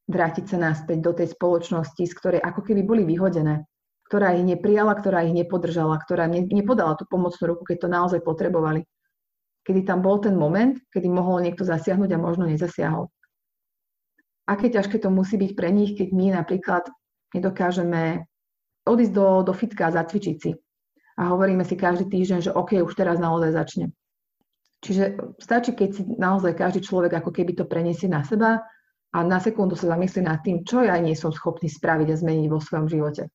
vrátiť 0.09 0.45
sa 0.49 0.57
naspäť 0.57 0.99
do 1.05 1.11
tej 1.13 1.33
spoločnosti, 1.33 2.01
z 2.01 2.13
ktorej 2.17 2.41
ako 2.41 2.65
keby 2.65 2.81
boli 2.81 3.05
vyhodené, 3.05 3.65
ktorá 4.09 4.33
ich 4.33 4.41
neprijala, 4.41 4.97
ktorá 4.97 5.21
ich 5.21 5.37
nepodržala, 5.37 6.01
ktorá 6.01 6.25
ne, 6.25 6.49
nepodala 6.49 6.97
tú 6.97 7.05
pomocnú 7.05 7.53
ruku, 7.53 7.73
keď 7.73 7.77
to 7.85 7.89
naozaj 7.89 8.19
potrebovali 8.25 8.85
kedy 9.69 9.85
tam 9.85 10.01
bol 10.01 10.17
ten 10.17 10.33
moment, 10.33 10.81
kedy 10.89 11.05
mohol 11.05 11.45
niekto 11.45 11.61
zasiahnuť 11.61 12.09
a 12.09 12.17
možno 12.17 12.49
nezasiahol. 12.49 13.05
Aké 14.49 14.73
ťažké 14.73 14.97
to 14.97 15.13
musí 15.13 15.37
byť 15.37 15.51
pre 15.53 15.69
nich, 15.69 15.93
keď 15.93 16.09
my 16.09 16.33
napríklad 16.33 16.89
nedokážeme 17.37 18.25
odísť 18.89 19.13
do, 19.13 19.45
do 19.45 19.53
fitka 19.53 19.93
a 19.93 19.95
zacvičiť 20.01 20.35
si. 20.41 20.57
A 21.21 21.29
hovoríme 21.29 21.61
si 21.61 21.77
každý 21.77 22.09
týždeň, 22.09 22.49
že 22.49 22.55
OK, 22.57 22.81
už 22.81 22.97
teraz 22.97 23.21
naozaj 23.21 23.53
začne. 23.53 23.93
Čiže 24.81 25.37
stačí, 25.37 25.77
keď 25.77 25.89
si 25.93 26.01
naozaj 26.17 26.57
každý 26.57 26.81
človek 26.81 27.21
ako 27.21 27.29
keby 27.29 27.53
to 27.53 27.69
preniesie 27.69 28.09
na 28.09 28.25
seba 28.25 28.65
a 29.13 29.17
na 29.21 29.37
sekundu 29.37 29.77
sa 29.77 29.93
zamyslí 29.93 30.25
nad 30.25 30.41
tým, 30.41 30.65
čo 30.65 30.81
ja 30.81 30.97
nie 30.97 31.13
som 31.13 31.29
schopný 31.29 31.69
spraviť 31.69 32.09
a 32.09 32.17
zmeniť 32.17 32.47
vo 32.49 32.57
svojom 32.57 32.89
živote. 32.89 33.29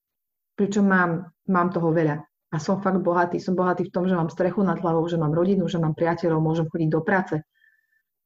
Pričom 0.59 0.83
mám, 0.83 1.31
mám 1.47 1.70
toho 1.70 1.94
veľa 1.94 2.18
a 2.55 2.62
som 2.62 2.79
fakt 2.79 3.03
bohatý. 3.03 3.43
Som 3.43 3.59
bohatý 3.59 3.90
v 3.90 3.95
tom, 3.95 4.07
že 4.07 4.14
mám 4.14 4.31
strechu 4.31 4.62
nad 4.62 4.79
hlavou, 4.79 5.03
že 5.11 5.19
mám 5.19 5.35
rodinu, 5.35 5.67
že 5.67 5.83
mám 5.83 5.99
priateľov, 5.99 6.38
môžem 6.38 6.71
chodiť 6.71 6.87
do 6.87 7.03
práce. 7.03 7.43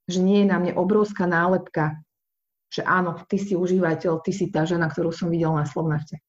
Že 0.05 0.21
nie 0.21 0.38
je 0.45 0.51
na 0.53 0.61
mne 0.61 0.77
obrovská 0.77 1.25
nálepka, 1.25 1.97
že 2.69 2.85
áno, 2.85 3.17
ty 3.25 3.41
si 3.41 3.57
užívateľ, 3.57 4.21
ty 4.21 4.37
si 4.37 4.53
tá 4.53 4.69
žena, 4.69 4.93
ktorú 4.93 5.09
som 5.09 5.33
videl 5.33 5.49
na 5.57 5.64
Slovnafte. 5.64 6.21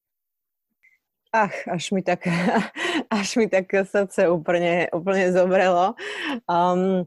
Ach, 1.35 1.51
až 1.67 1.91
mi 1.91 1.99
tak, 1.99 2.23
až 3.19 3.35
mi 3.35 3.51
tak 3.51 3.67
srdce 3.67 4.31
úplne, 4.31 4.87
úplne 4.95 5.35
zobrelo. 5.35 5.99
Um, 6.47 7.03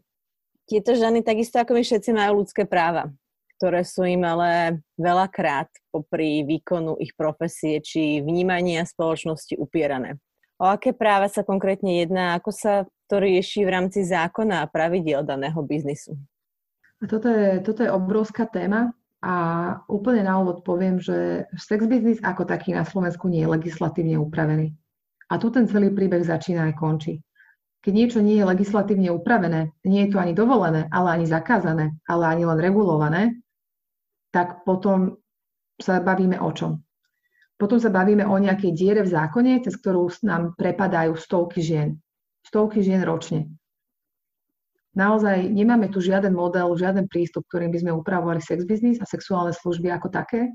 tieto 0.68 0.92
ženy 0.92 1.24
takisto 1.24 1.56
ako 1.56 1.72
my 1.74 1.82
všetci 1.82 2.10
majú 2.12 2.44
ľudské 2.44 2.68
práva, 2.68 3.08
ktoré 3.56 3.80
sú 3.82 4.04
im 4.04 4.22
ale 4.22 4.84
veľakrát 5.00 5.72
popri 5.88 6.44
výkonu 6.44 7.00
ich 7.00 7.16
profesie 7.16 7.80
či 7.80 8.20
vnímania 8.20 8.84
spoločnosti 8.84 9.56
upierané. 9.56 10.20
O 10.62 10.70
aké 10.70 10.94
práva 10.94 11.26
sa 11.26 11.42
konkrétne 11.42 11.98
jedná? 11.98 12.38
Ako 12.38 12.54
sa 12.54 12.86
to 13.10 13.18
rieši 13.18 13.66
v 13.66 13.72
rámci 13.74 14.06
zákona 14.06 14.62
a 14.62 14.70
pravidiel 14.70 15.26
daného 15.26 15.58
biznisu? 15.66 16.14
Toto 17.02 17.26
je, 17.26 17.58
toto 17.66 17.82
je 17.82 17.90
obrovská 17.90 18.46
téma 18.46 18.94
a 19.18 19.34
úplne 19.90 20.22
na 20.22 20.38
úvod 20.38 20.62
poviem, 20.62 21.02
že 21.02 21.50
sex 21.58 21.82
biznis 21.90 22.22
ako 22.22 22.46
taký 22.46 22.78
na 22.78 22.86
Slovensku 22.86 23.26
nie 23.26 23.42
je 23.42 23.50
legislatívne 23.50 24.14
upravený. 24.22 24.70
A 25.34 25.42
tu 25.42 25.50
ten 25.50 25.66
celý 25.66 25.90
príbeh 25.90 26.22
začína 26.22 26.70
aj 26.70 26.78
končí. 26.78 27.18
Keď 27.82 27.92
niečo 27.98 28.20
nie 28.22 28.38
je 28.38 28.46
legislatívne 28.46 29.10
upravené, 29.10 29.74
nie 29.82 30.06
je 30.06 30.14
to 30.14 30.22
ani 30.22 30.30
dovolené, 30.30 30.86
ale 30.94 31.18
ani 31.18 31.26
zakázané, 31.26 31.98
ale 32.06 32.22
ani 32.30 32.46
len 32.46 32.62
regulované, 32.62 33.42
tak 34.30 34.62
potom 34.62 35.18
sa 35.82 35.98
bavíme 35.98 36.38
o 36.38 36.54
čom? 36.54 36.78
Potom 37.62 37.78
sa 37.78 37.94
bavíme 37.94 38.26
o 38.26 38.34
nejakej 38.42 38.74
diere 38.74 39.06
v 39.06 39.14
zákone, 39.14 39.62
cez 39.62 39.78
ktorú 39.78 40.10
nám 40.26 40.58
prepadajú 40.58 41.14
stovky 41.14 41.62
žien. 41.62 41.94
Stovky 42.42 42.82
žien 42.82 43.06
ročne. 43.06 43.54
Naozaj 44.98 45.46
nemáme 45.46 45.86
tu 45.86 46.02
žiaden 46.02 46.34
model, 46.34 46.74
žiaden 46.74 47.06
prístup, 47.06 47.46
ktorým 47.46 47.70
by 47.70 47.78
sme 47.86 47.92
upravovali 47.94 48.42
sex 48.42 48.66
business 48.66 48.98
a 48.98 49.06
sexuálne 49.06 49.54
služby 49.54 49.94
ako 49.94 50.10
také. 50.10 50.50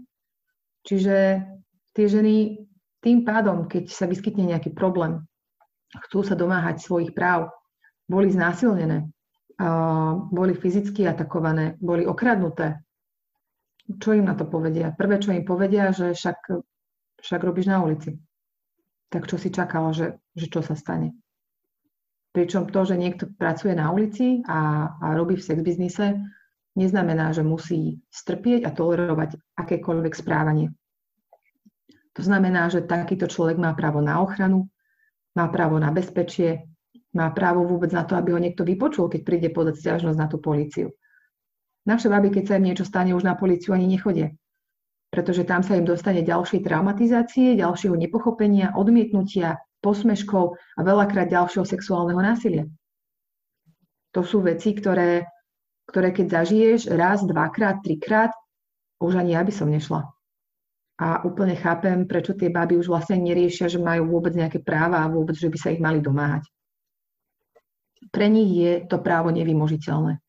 Čiže 0.83 1.47
tie 1.95 2.05
ženy 2.11 2.67
tým 2.99 3.23
pádom, 3.23 3.71
keď 3.71 3.87
sa 3.87 4.03
vyskytne 4.03 4.43
nejaký 4.43 4.75
problém, 4.75 5.23
chcú 6.11 6.27
sa 6.27 6.35
domáhať 6.35 6.83
svojich 6.83 7.15
práv, 7.15 7.55
boli 8.03 8.27
znásilnené, 8.35 9.07
boli 10.27 10.53
fyzicky 10.59 11.07
atakované, 11.07 11.79
boli 11.79 12.03
okradnuté. 12.03 12.83
Čo 13.87 14.11
im 14.11 14.27
na 14.27 14.35
to 14.35 14.43
povedia? 14.43 14.91
Prvé, 14.91 15.23
čo 15.23 15.31
im 15.31 15.47
povedia, 15.47 15.95
že 15.95 16.11
však 16.11 16.51
však 17.21 17.41
robíš 17.43 17.67
na 17.69 17.81
ulici. 17.81 18.17
Tak 19.07 19.25
čo 19.25 19.39
si 19.39 19.49
čakala, 19.49 19.95
že, 19.95 20.19
že 20.35 20.47
čo 20.51 20.59
sa 20.61 20.75
stane? 20.75 21.15
Pričom 22.35 22.69
to, 22.69 22.85
že 22.85 22.99
niekto 22.99 23.25
pracuje 23.33 23.73
na 23.73 23.89
ulici 23.89 24.45
a, 24.45 24.91
a 24.99 25.05
robí 25.17 25.39
v 25.39 25.45
sex 25.45 25.57
biznise, 25.63 26.21
neznamená, 26.77 27.33
že 27.33 27.41
musí 27.41 27.97
strpieť 28.13 28.67
a 28.67 28.75
tolerovať 28.75 29.57
akékoľvek 29.57 30.13
správanie. 30.13 30.75
To 32.13 32.21
znamená, 32.21 32.69
že 32.69 32.85
takýto 32.85 33.25
človek 33.25 33.57
má 33.57 33.73
právo 33.73 34.01
na 34.01 34.21
ochranu, 34.21 34.69
má 35.33 35.49
právo 35.49 35.81
na 35.81 35.89
bezpečie, 35.89 36.65
má 37.13 37.29
právo 37.33 37.65
vôbec 37.65 37.89
na 37.93 38.05
to, 38.05 38.13
aby 38.13 38.33
ho 38.33 38.41
niekto 38.41 38.61
vypočul, 38.61 39.09
keď 39.09 39.21
príde 39.25 39.49
podať 39.49 39.81
stiažnosť 39.81 40.17
na 40.17 40.27
tú 40.29 40.37
políciu. 40.37 40.93
Naše 41.89 42.11
baby, 42.11 42.29
keď 42.29 42.43
sa 42.45 42.55
im 42.59 42.67
niečo 42.69 42.85
stane, 42.85 43.15
už 43.15 43.25
na 43.25 43.33
políciu 43.33 43.73
ani 43.73 43.87
nechodia 43.89 44.33
pretože 45.17 45.49
tam 45.49 45.65
sa 45.65 45.73
im 45.73 45.81
dostane 45.81 46.21
ďalšej 46.21 46.61
traumatizácie, 46.61 47.57
ďalšieho 47.57 47.97
nepochopenia, 47.97 48.77
odmietnutia, 48.77 49.57
posmeškov 49.81 50.53
a 50.77 50.81
veľakrát 50.85 51.25
ďalšieho 51.33 51.65
sexuálneho 51.65 52.21
násilia. 52.21 52.69
To 54.13 54.21
sú 54.21 54.45
veci, 54.45 54.77
ktoré, 54.77 55.25
ktoré 55.89 56.13
keď 56.13 56.45
zažiješ 56.45 56.93
raz, 56.93 57.25
dvakrát, 57.25 57.81
trikrát, 57.81 58.29
už 59.01 59.17
ani 59.17 59.33
ja 59.33 59.41
by 59.41 59.49
som 59.49 59.73
nešla. 59.73 60.05
A 61.01 61.25
úplne 61.25 61.57
chápem, 61.57 62.05
prečo 62.05 62.37
tie 62.37 62.53
baby 62.53 62.77
už 62.77 62.85
vlastne 62.85 63.17
neriešia, 63.17 63.73
že 63.73 63.81
majú 63.81 64.13
vôbec 64.13 64.37
nejaké 64.37 64.61
práva 64.61 65.01
a 65.01 65.09
vôbec, 65.09 65.33
že 65.33 65.49
by 65.49 65.57
sa 65.57 65.73
ich 65.73 65.81
mali 65.81 65.97
domáhať. 65.97 66.45
pre 68.13 68.29
nich 68.29 68.53
je 68.53 68.85
to 68.85 69.01
právo 69.01 69.33
nevymožiteľné. 69.33 70.21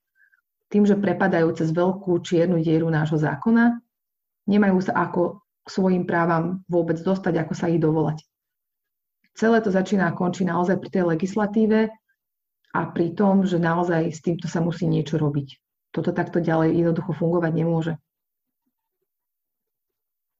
Tým, 0.72 0.84
že 0.84 0.96
prepadajú 0.96 1.52
cez 1.56 1.72
veľkú 1.72 2.20
čiernu 2.24 2.60
dieru 2.60 2.88
nášho 2.88 3.16
zákona, 3.16 3.80
nemajú 4.48 4.80
sa 4.80 4.96
ako 4.96 5.44
k 5.62 5.68
svojim 5.68 6.08
právam 6.08 6.64
vôbec 6.64 6.96
dostať, 6.96 7.44
ako 7.44 7.52
sa 7.52 7.68
ich 7.68 7.78
dovolať. 7.78 8.24
Celé 9.36 9.62
to 9.62 9.70
začína 9.70 10.10
a 10.10 10.16
končí 10.16 10.42
naozaj 10.42 10.80
pri 10.82 10.90
tej 10.90 11.04
legislatíve 11.14 11.92
a 12.74 12.80
pri 12.90 13.14
tom, 13.14 13.46
že 13.46 13.60
naozaj 13.60 14.10
s 14.10 14.24
týmto 14.24 14.50
sa 14.50 14.58
musí 14.64 14.88
niečo 14.88 15.20
robiť. 15.20 15.48
Toto 15.94 16.10
takto 16.10 16.42
ďalej 16.42 16.74
jednoducho 16.74 17.14
fungovať 17.14 17.52
nemôže. 17.54 17.94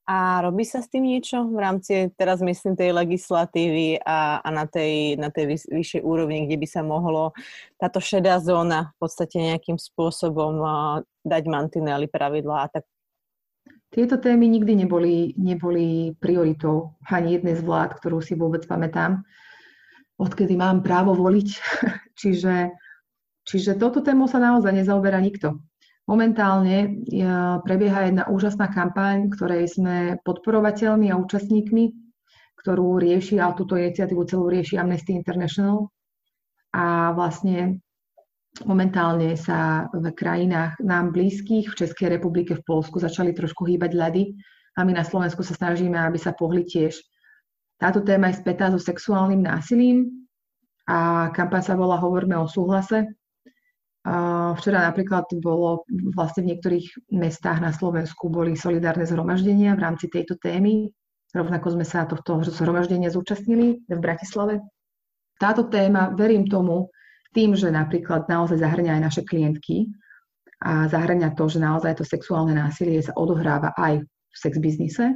A 0.09 0.41
robí 0.41 0.65
sa 0.65 0.81
s 0.81 0.89
tým 0.89 1.05
niečo 1.05 1.45
v 1.53 1.61
rámci, 1.61 2.09
teraz 2.17 2.41
myslím, 2.41 2.73
tej 2.73 2.97
legislatívy 2.97 4.01
a, 4.01 4.41
a 4.41 4.49
na 4.49 4.65
tej, 4.65 5.21
na 5.21 5.29
tej 5.29 5.53
vyš, 5.53 5.63
vyššej 5.69 6.01
úrovni, 6.01 6.49
kde 6.49 6.57
by 6.57 6.65
sa 6.65 6.81
mohlo 6.81 7.37
táto 7.77 8.01
šedá 8.01 8.41
zóna 8.41 8.97
v 8.97 9.05
podstate 9.05 9.37
nejakým 9.37 9.77
spôsobom 9.77 10.65
uh, 10.65 11.05
dať 11.29 11.45
mantinely, 11.45 12.09
pravidlá 12.09 12.57
a 12.65 12.69
tak? 12.73 12.89
Tieto 13.89 14.21
témy 14.21 14.53
nikdy 14.53 14.85
neboli, 14.85 15.33
neboli 15.41 16.13
prioritou 16.21 17.01
ani 17.09 17.41
jednej 17.41 17.57
z 17.57 17.63
vlád, 17.65 17.97
ktorú 17.97 18.21
si 18.21 18.37
vôbec 18.37 18.69
pamätám, 18.69 19.25
odkedy 20.21 20.61
mám 20.61 20.85
právo 20.85 21.17
voliť. 21.17 21.49
čiže, 22.21 22.75
čiže 23.49 23.81
toto 23.81 24.05
tému 24.05 24.29
sa 24.29 24.37
naozaj 24.43 24.77
nezaoberá 24.77 25.17
nikto. 25.25 25.65
Momentálne 26.09 27.05
prebieha 27.65 28.09
jedna 28.09 28.25
úžasná 28.33 28.73
kampaň, 28.73 29.29
ktorej 29.29 29.69
sme 29.69 30.17
podporovateľmi 30.25 31.13
a 31.13 31.21
účastníkmi, 31.21 31.93
ktorú 32.65 32.97
rieši, 32.97 33.37
a 33.37 33.53
túto 33.53 33.77
iniciatívu 33.77 34.25
celú 34.25 34.49
rieši 34.49 34.81
Amnesty 34.81 35.13
International. 35.13 35.93
A 36.73 37.13
vlastne 37.13 37.85
momentálne 38.65 39.37
sa 39.39 39.91
v 39.93 40.11
krajinách 40.15 40.81
nám 40.83 41.15
blízkych, 41.15 41.71
v 41.71 41.79
Českej 41.79 42.19
republike, 42.19 42.57
v 42.57 42.67
Polsku 42.67 42.99
začali 42.99 43.37
trošku 43.37 43.67
hýbať 43.69 43.93
ľady 43.95 44.35
a 44.79 44.87
my 44.87 44.95
na 44.95 45.05
Slovensku 45.05 45.43
sa 45.43 45.55
snažíme, 45.55 45.95
aby 45.95 46.19
sa 46.19 46.35
pohli 46.35 46.65
tiež. 46.67 46.99
Táto 47.79 48.03
téma 48.03 48.35
je 48.35 48.43
spätá 48.43 48.71
so 48.75 48.81
sexuálnym 48.81 49.45
násilím 49.45 50.27
a 50.91 51.31
kampaň 51.31 51.63
sa 51.63 51.79
volá 51.79 52.01
Hovorme 52.01 52.35
o 52.35 52.51
súhlase 52.51 53.19
Včera 54.57 54.89
napríklad 54.89 55.29
bolo 55.43 55.85
vlastne 56.17 56.47
v 56.47 56.51
niektorých 56.55 57.13
mestách 57.13 57.61
na 57.61 57.75
Slovensku 57.75 58.33
boli 58.33 58.57
solidárne 58.57 59.05
zhromaždenia 59.05 59.77
v 59.77 59.85
rámci 59.85 60.09
tejto 60.09 60.41
témy. 60.41 60.89
Rovnako 61.37 61.77
sme 61.77 61.85
sa 61.85 62.09
tohto 62.09 62.41
zhromaždenia 62.41 63.13
zúčastnili 63.13 63.85
v 63.85 64.01
Bratislave. 64.01 64.65
Táto 65.37 65.69
téma, 65.69 66.09
verím 66.17 66.49
tomu, 66.49 66.89
tým, 67.33 67.57
že 67.57 67.69
napríklad 67.69 68.27
naozaj 68.27 68.61
zahrňa 68.61 68.99
aj 68.99 69.03
naše 69.03 69.23
klientky 69.25 69.93
a 70.65 70.91
zahrňa 70.91 71.39
to, 71.39 71.45
že 71.47 71.63
naozaj 71.63 72.01
to 72.01 72.05
sexuálne 72.05 72.57
násilie 72.57 72.99
sa 72.99 73.15
odohráva 73.15 73.73
aj 73.79 74.03
v 74.03 74.37
sex 74.37 74.59
biznise, 74.59 75.15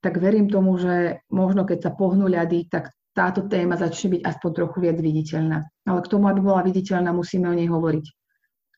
tak 0.00 0.20
verím 0.20 0.48
tomu, 0.48 0.76
že 0.76 1.24
možno 1.32 1.64
keď 1.64 1.88
sa 1.88 1.90
pohnú 1.92 2.28
ľady, 2.28 2.68
tak 2.68 2.92
táto 3.14 3.46
téma 3.46 3.78
začne 3.78 4.18
byť 4.18 4.22
aspoň 4.26 4.50
trochu 4.52 4.76
viac 4.82 4.98
viditeľná. 4.98 5.64
Ale 5.86 6.00
k 6.02 6.10
tomu, 6.10 6.26
aby 6.28 6.42
bola 6.42 6.66
viditeľná, 6.66 7.14
musíme 7.14 7.46
o 7.46 7.54
nej 7.54 7.70
hovoriť. 7.70 8.06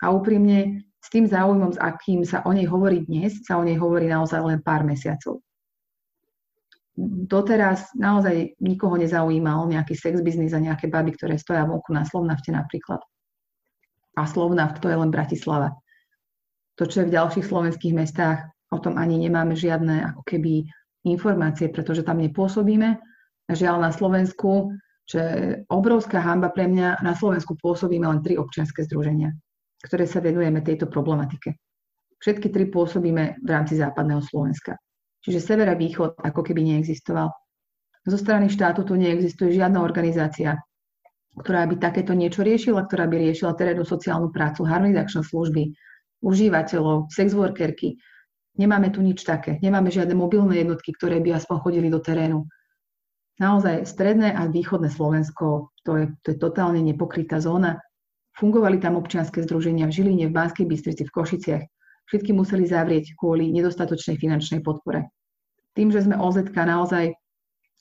A 0.05 0.13
úprimne, 0.13 0.87
s 1.01 1.09
tým 1.09 1.25
záujmom, 1.25 1.73
s 1.73 1.81
akým 1.81 2.27
sa 2.27 2.43
o 2.45 2.51
nej 2.53 2.69
hovorí 2.69 3.07
dnes, 3.07 3.43
sa 3.47 3.57
o 3.57 3.65
nej 3.65 3.79
hovorí 3.79 4.11
naozaj 4.11 4.43
len 4.43 4.59
pár 4.61 4.85
mesiacov. 4.85 5.41
Doteraz 7.29 7.93
naozaj 7.93 8.57
nikoho 8.61 8.97
nezaujímal 8.97 9.69
nejaký 9.69 9.93
sex 9.93 10.25
biznis 10.25 10.57
a 10.57 10.65
nejaké 10.65 10.89
baby, 10.89 11.13
ktoré 11.13 11.37
stoja 11.37 11.69
vonku 11.69 11.93
na 11.93 12.09
Slovnafte 12.09 12.51
napríklad. 12.57 13.05
A 14.17 14.25
Slovnaft 14.25 14.81
to 14.81 14.89
je 14.89 14.97
len 14.97 15.13
Bratislava. 15.13 15.77
To, 16.81 16.89
čo 16.89 17.05
je 17.05 17.09
v 17.09 17.15
ďalších 17.17 17.45
slovenských 17.45 17.93
mestách, 17.93 18.49
o 18.73 18.81
tom 18.81 18.97
ani 18.97 19.21
nemáme 19.21 19.53
žiadne 19.53 20.13
ako 20.13 20.23
keby 20.25 20.65
informácie, 21.05 21.69
pretože 21.69 22.01
tam 22.01 22.19
nepôsobíme 22.25 22.97
Žiaľ 23.47 23.77
na 23.79 23.91
Slovensku, 23.95 24.75
že 25.07 25.23
obrovská 25.71 26.19
hamba 26.19 26.51
pre 26.51 26.67
mňa, 26.67 26.99
na 26.99 27.15
Slovensku 27.15 27.55
pôsobíme 27.55 28.03
len 28.11 28.27
tri 28.27 28.35
občianske 28.35 28.83
združenia, 28.91 29.31
ktoré 29.87 30.03
sa 30.03 30.19
venujeme 30.19 30.67
tejto 30.67 30.91
problematike. 30.91 31.55
Všetky 32.19 32.51
tri 32.51 32.67
pôsobíme 32.67 33.39
v 33.39 33.49
rámci 33.49 33.79
západného 33.79 34.19
Slovenska. 34.19 34.75
Čiže 35.27 35.43
sever 35.43 35.67
a 35.67 35.75
východ 35.75 36.23
ako 36.23 36.41
keby 36.47 36.63
neexistoval. 36.63 37.35
Zo 38.07 38.15
strany 38.15 38.47
štátu 38.47 38.87
tu 38.87 38.95
neexistuje 38.95 39.59
žiadna 39.59 39.83
organizácia, 39.83 40.55
ktorá 41.35 41.67
by 41.67 41.83
takéto 41.83 42.15
niečo 42.15 42.47
riešila, 42.47 42.87
ktorá 42.87 43.11
by 43.11 43.19
riešila 43.19 43.59
terénnu 43.59 43.83
sociálnu 43.83 44.31
prácu, 44.31 44.63
harmonizačné 44.63 45.27
služby, 45.27 45.75
užívateľov, 46.23 47.11
sex 47.11 47.35
workerky. 47.35 47.99
Nemáme 48.57 48.95
tu 48.95 49.03
nič 49.03 49.27
také. 49.27 49.59
Nemáme 49.59 49.91
žiadne 49.91 50.15
mobilné 50.15 50.63
jednotky, 50.63 50.95
ktoré 50.95 51.19
by 51.19 51.43
aspoň 51.43 51.57
chodili 51.59 51.91
do 51.91 51.99
terénu 51.99 52.47
naozaj 53.37 53.85
stredné 53.85 54.33
a 54.33 54.49
východné 54.49 54.89
Slovensko, 54.89 55.73
to 55.85 55.93
je, 55.97 56.05
to 56.25 56.33
je 56.33 56.39
totálne 56.41 56.81
nepokrytá 56.81 57.41
zóna. 57.41 57.81
Fungovali 58.37 58.81
tam 58.81 59.01
občianske 59.01 59.45
združenia 59.45 59.89
v 59.89 59.97
Žiline, 59.97 60.25
v 60.29 60.37
Banskej 60.37 60.67
Bystrici, 60.69 61.09
v 61.09 61.15
Košiciach. 61.15 61.65
Všetky 62.07 62.31
museli 62.33 62.67
zavrieť 62.67 63.19
kvôli 63.19 63.51
nedostatočnej 63.51 64.19
finančnej 64.19 64.63
podpore. 64.63 65.11
Tým, 65.75 65.91
že 65.91 66.07
sme 66.07 66.17
OZ 66.17 66.47
naozaj, 66.55 67.13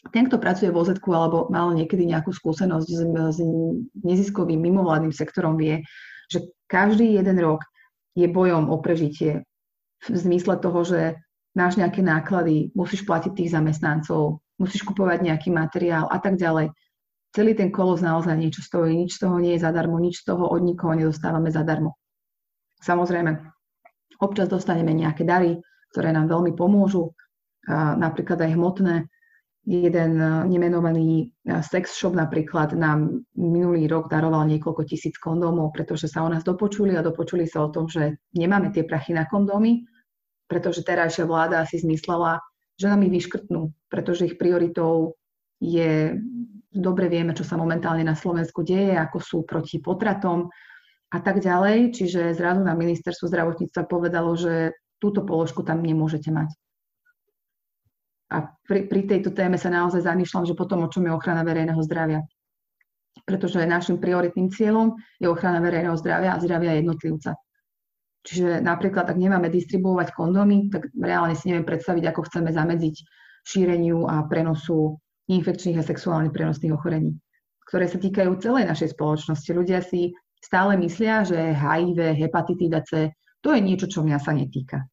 ten, 0.09 0.23
kto 0.27 0.41
pracuje 0.41 0.69
v 0.73 0.77
OZ 0.77 0.97
alebo 1.05 1.49
mal 1.53 1.73
niekedy 1.73 2.05
nejakú 2.09 2.33
skúsenosť 2.33 2.87
s, 2.89 3.01
s 3.05 3.39
neziskovým 4.01 4.59
mimovládnym 4.59 5.13
sektorom, 5.13 5.57
vie, 5.57 5.85
že 6.29 6.41
každý 6.65 7.17
jeden 7.17 7.37
rok 7.37 7.61
je 8.17 8.25
bojom 8.25 8.69
o 8.73 8.77
prežitie 8.81 9.45
v 10.09 10.17
zmysle 10.17 10.57
toho, 10.57 10.81
že 10.85 11.17
máš 11.55 11.79
nejaké 11.79 12.03
náklady, 12.03 12.73
musíš 12.75 13.07
platiť 13.07 13.31
tých 13.33 13.53
zamestnancov, 13.53 14.43
musíš 14.59 14.83
kupovať 14.83 15.23
nejaký 15.23 15.49
materiál 15.51 16.05
a 16.11 16.19
tak 16.19 16.35
ďalej. 16.35 16.69
Celý 17.35 17.51
ten 17.55 17.71
kolos 17.71 17.99
naozaj 17.99 18.35
niečo 18.35 18.63
stojí, 18.63 18.95
nič 18.95 19.19
z 19.19 19.27
toho 19.27 19.39
nie 19.39 19.55
je 19.55 19.63
zadarmo, 19.63 19.99
nič 19.99 20.23
z 20.23 20.31
toho 20.31 20.47
od 20.47 20.61
nikoho 20.63 20.95
nedostávame 20.95 21.51
zadarmo. 21.51 21.99
Samozrejme, 22.79 23.54
občas 24.21 24.47
dostaneme 24.51 24.93
nejaké 24.93 25.23
dary, 25.27 25.59
ktoré 25.91 26.11
nám 26.11 26.27
veľmi 26.27 26.55
pomôžu, 26.55 27.15
napríklad 27.71 28.43
aj 28.45 28.51
hmotné. 28.53 28.95
Jeden 29.65 30.21
nemenovaný 30.45 31.33
sex 31.65 31.97
shop 31.97 32.13
napríklad 32.13 32.77
nám 32.77 33.25
minulý 33.33 33.89
rok 33.89 34.13
daroval 34.13 34.45
niekoľko 34.45 34.85
tisíc 34.85 35.17
kondómov, 35.17 35.73
pretože 35.73 36.05
sa 36.05 36.21
o 36.21 36.29
nás 36.29 36.45
dopočuli 36.45 36.93
a 36.93 37.01
dopočuli 37.01 37.49
sa 37.49 37.65
o 37.65 37.73
tom, 37.73 37.89
že 37.89 38.21
nemáme 38.37 38.69
tie 38.69 38.85
prachy 38.85 39.17
na 39.17 39.25
kondómy, 39.25 39.81
pretože 40.45 40.85
terajšia 40.85 41.25
vláda 41.25 41.65
si 41.65 41.81
zmyslela, 41.81 42.37
že 42.77 42.85
nám 42.85 43.09
ich 43.09 43.25
vyškrtnú, 43.25 43.73
pretože 43.89 44.29
ich 44.29 44.37
prioritou 44.37 45.17
je, 45.57 46.13
dobre 46.69 47.09
vieme, 47.09 47.33
čo 47.33 47.41
sa 47.41 47.57
momentálne 47.57 48.05
na 48.05 48.13
Slovensku 48.13 48.61
deje, 48.61 48.93
ako 48.93 49.17
sú 49.17 49.37
proti 49.49 49.81
potratom 49.81 50.45
a 51.15 51.19
tak 51.23 51.39
ďalej. 51.39 51.95
Čiže 51.95 52.35
zrazu 52.35 52.67
na 52.67 52.75
ministerstvo 52.75 53.31
zdravotníctva 53.31 53.87
povedalo, 53.87 54.35
že 54.35 54.75
túto 54.99 55.23
položku 55.23 55.63
tam 55.63 55.79
nemôžete 55.79 56.27
mať. 56.35 56.51
A 58.35 58.51
pri, 58.67 58.91
pri 58.91 59.07
tejto 59.07 59.31
téme 59.31 59.55
sa 59.55 59.71
naozaj 59.71 60.03
zamýšľam, 60.03 60.43
že 60.49 60.57
potom 60.59 60.83
o 60.83 60.91
čom 60.91 61.07
je 61.07 61.15
ochrana 61.15 61.47
verejného 61.47 61.79
zdravia. 61.87 62.19
Pretože 63.23 63.63
našim 63.63 63.95
prioritným 63.95 64.51
cieľom 64.51 64.99
je 65.23 65.31
ochrana 65.31 65.63
verejného 65.63 65.95
zdravia 65.95 66.35
a 66.35 66.41
zdravia 66.43 66.75
jednotlivca. 66.83 67.39
Čiže 68.25 68.65
napríklad, 68.65 69.05
ak 69.05 69.21
nemáme 69.21 69.53
distribuovať 69.53 70.17
kondómy, 70.17 70.73
tak 70.73 70.89
reálne 70.97 71.37
si 71.37 71.53
neviem 71.53 71.63
predstaviť, 71.63 72.09
ako 72.09 72.25
chceme 72.25 72.49
zamedziť 72.49 72.95
šíreniu 73.45 74.09
a 74.09 74.25
prenosu 74.25 74.97
infekčných 75.29 75.77
a 75.77 75.85
sexuálne 75.85 76.33
prenosných 76.33 76.73
ochorení, 76.73 77.13
ktoré 77.69 77.85
sa 77.85 78.01
týkajú 78.01 78.41
celej 78.41 78.65
našej 78.65 78.97
spoločnosti. 78.97 79.49
Ľudia 79.53 79.85
si 79.85 80.09
stále 80.45 80.77
myslia, 80.77 81.25
že 81.25 81.57
HIV, 81.57 82.13
hepatitída 82.21 82.85
C, 82.85 83.09
to 83.41 83.49
je 83.49 83.61
niečo, 83.65 83.89
čo 83.89 84.05
mňa 84.05 84.17
sa 84.21 84.37
netýka. 84.37 84.85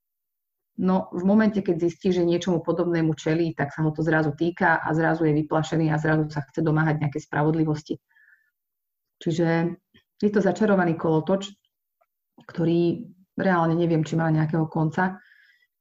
No 0.80 1.12
v 1.12 1.28
momente, 1.28 1.60
keď 1.60 1.84
zistí, 1.84 2.16
že 2.16 2.24
niečomu 2.24 2.64
podobnému 2.64 3.12
čelí, 3.12 3.52
tak 3.52 3.76
sa 3.76 3.84
ho 3.84 3.92
to 3.92 4.00
zrazu 4.00 4.32
týka 4.32 4.80
a 4.80 4.88
zrazu 4.96 5.28
je 5.28 5.36
vyplašený 5.44 5.92
a 5.92 6.00
zrazu 6.00 6.32
sa 6.32 6.40
chce 6.48 6.64
domáhať 6.64 7.04
nejaké 7.04 7.20
spravodlivosti. 7.20 8.00
Čiže 9.20 9.76
je 10.16 10.30
to 10.32 10.40
začarovaný 10.40 10.96
kolotoč, 10.96 11.52
ktorý 12.48 13.04
reálne 13.36 13.76
neviem, 13.76 14.00
či 14.00 14.16
má 14.16 14.32
nejakého 14.32 14.64
konca, 14.72 15.20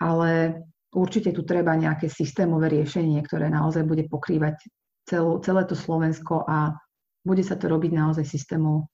ale 0.03 0.59
určite 0.91 1.31
tu 1.31 1.47
treba 1.47 1.71
nejaké 1.79 2.11
systémové 2.11 2.67
riešenie, 2.67 3.23
ktoré 3.23 3.47
naozaj 3.47 3.87
bude 3.87 4.11
pokrývať 4.11 4.59
celú, 5.07 5.39
celé 5.39 5.63
to 5.63 5.73
Slovensko 5.73 6.43
a 6.43 6.75
bude 7.23 7.41
sa 7.47 7.55
to 7.55 7.71
robiť 7.71 7.91
naozaj 7.95 8.25
systémovo. 8.27 8.91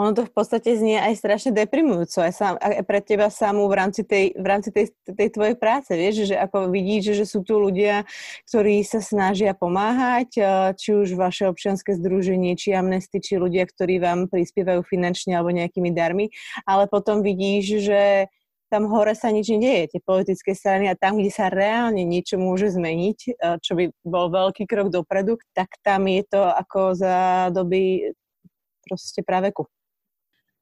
Ono 0.00 0.16
to 0.16 0.24
v 0.24 0.32
podstate 0.32 0.72
znie 0.80 0.96
aj 0.96 1.20
strašne 1.20 1.52
deprimujúco, 1.52 2.24
aj, 2.24 2.32
sám, 2.32 2.54
aj 2.56 2.88
pre 2.88 3.04
teba 3.04 3.28
samú 3.28 3.68
v 3.68 3.76
rámci 3.76 4.00
tej, 4.00 4.32
v 4.32 4.46
rámci 4.48 4.72
tej, 4.72 4.96
tej 5.04 5.28
tvojej 5.28 5.56
práce, 5.60 5.92
vieš, 5.92 6.32
že 6.32 6.40
ako 6.40 6.72
vidíš, 6.72 7.20
že 7.20 7.28
sú 7.28 7.44
tu 7.44 7.60
ľudia, 7.60 8.08
ktorí 8.48 8.80
sa 8.80 9.04
snažia 9.04 9.52
pomáhať, 9.52 10.40
či 10.80 10.88
už 10.96 11.20
vaše 11.20 11.44
občianske 11.44 11.92
združenie, 12.00 12.56
či 12.56 12.72
amnesty, 12.72 13.20
či 13.20 13.36
ľudia, 13.36 13.68
ktorí 13.68 14.00
vám 14.00 14.32
prispievajú 14.32 14.80
finančne 14.88 15.36
alebo 15.36 15.52
nejakými 15.52 15.92
darmi, 15.92 16.32
ale 16.64 16.88
potom 16.88 17.20
vidíš, 17.20 17.84
že 17.84 18.00
tam 18.72 18.86
hore 18.88 19.18
sa 19.18 19.34
nič 19.34 19.50
nedieje, 19.50 19.98
tie 19.98 20.00
politické 20.00 20.54
strany 20.54 20.88
a 20.88 20.96
tam, 20.96 21.18
kde 21.18 21.28
sa 21.28 21.50
reálne 21.52 22.06
niečo 22.06 22.38
môže 22.38 22.70
zmeniť, 22.70 23.42
čo 23.60 23.72
by 23.74 23.84
bol 24.06 24.30
veľký 24.30 24.64
krok 24.64 24.88
dopredu, 24.94 25.36
tak 25.52 25.74
tam 25.82 26.06
je 26.06 26.22
to 26.24 26.40
ako 26.40 26.94
za 26.94 27.50
doby 27.50 28.14
proste 28.86 29.26
praveku. 29.26 29.66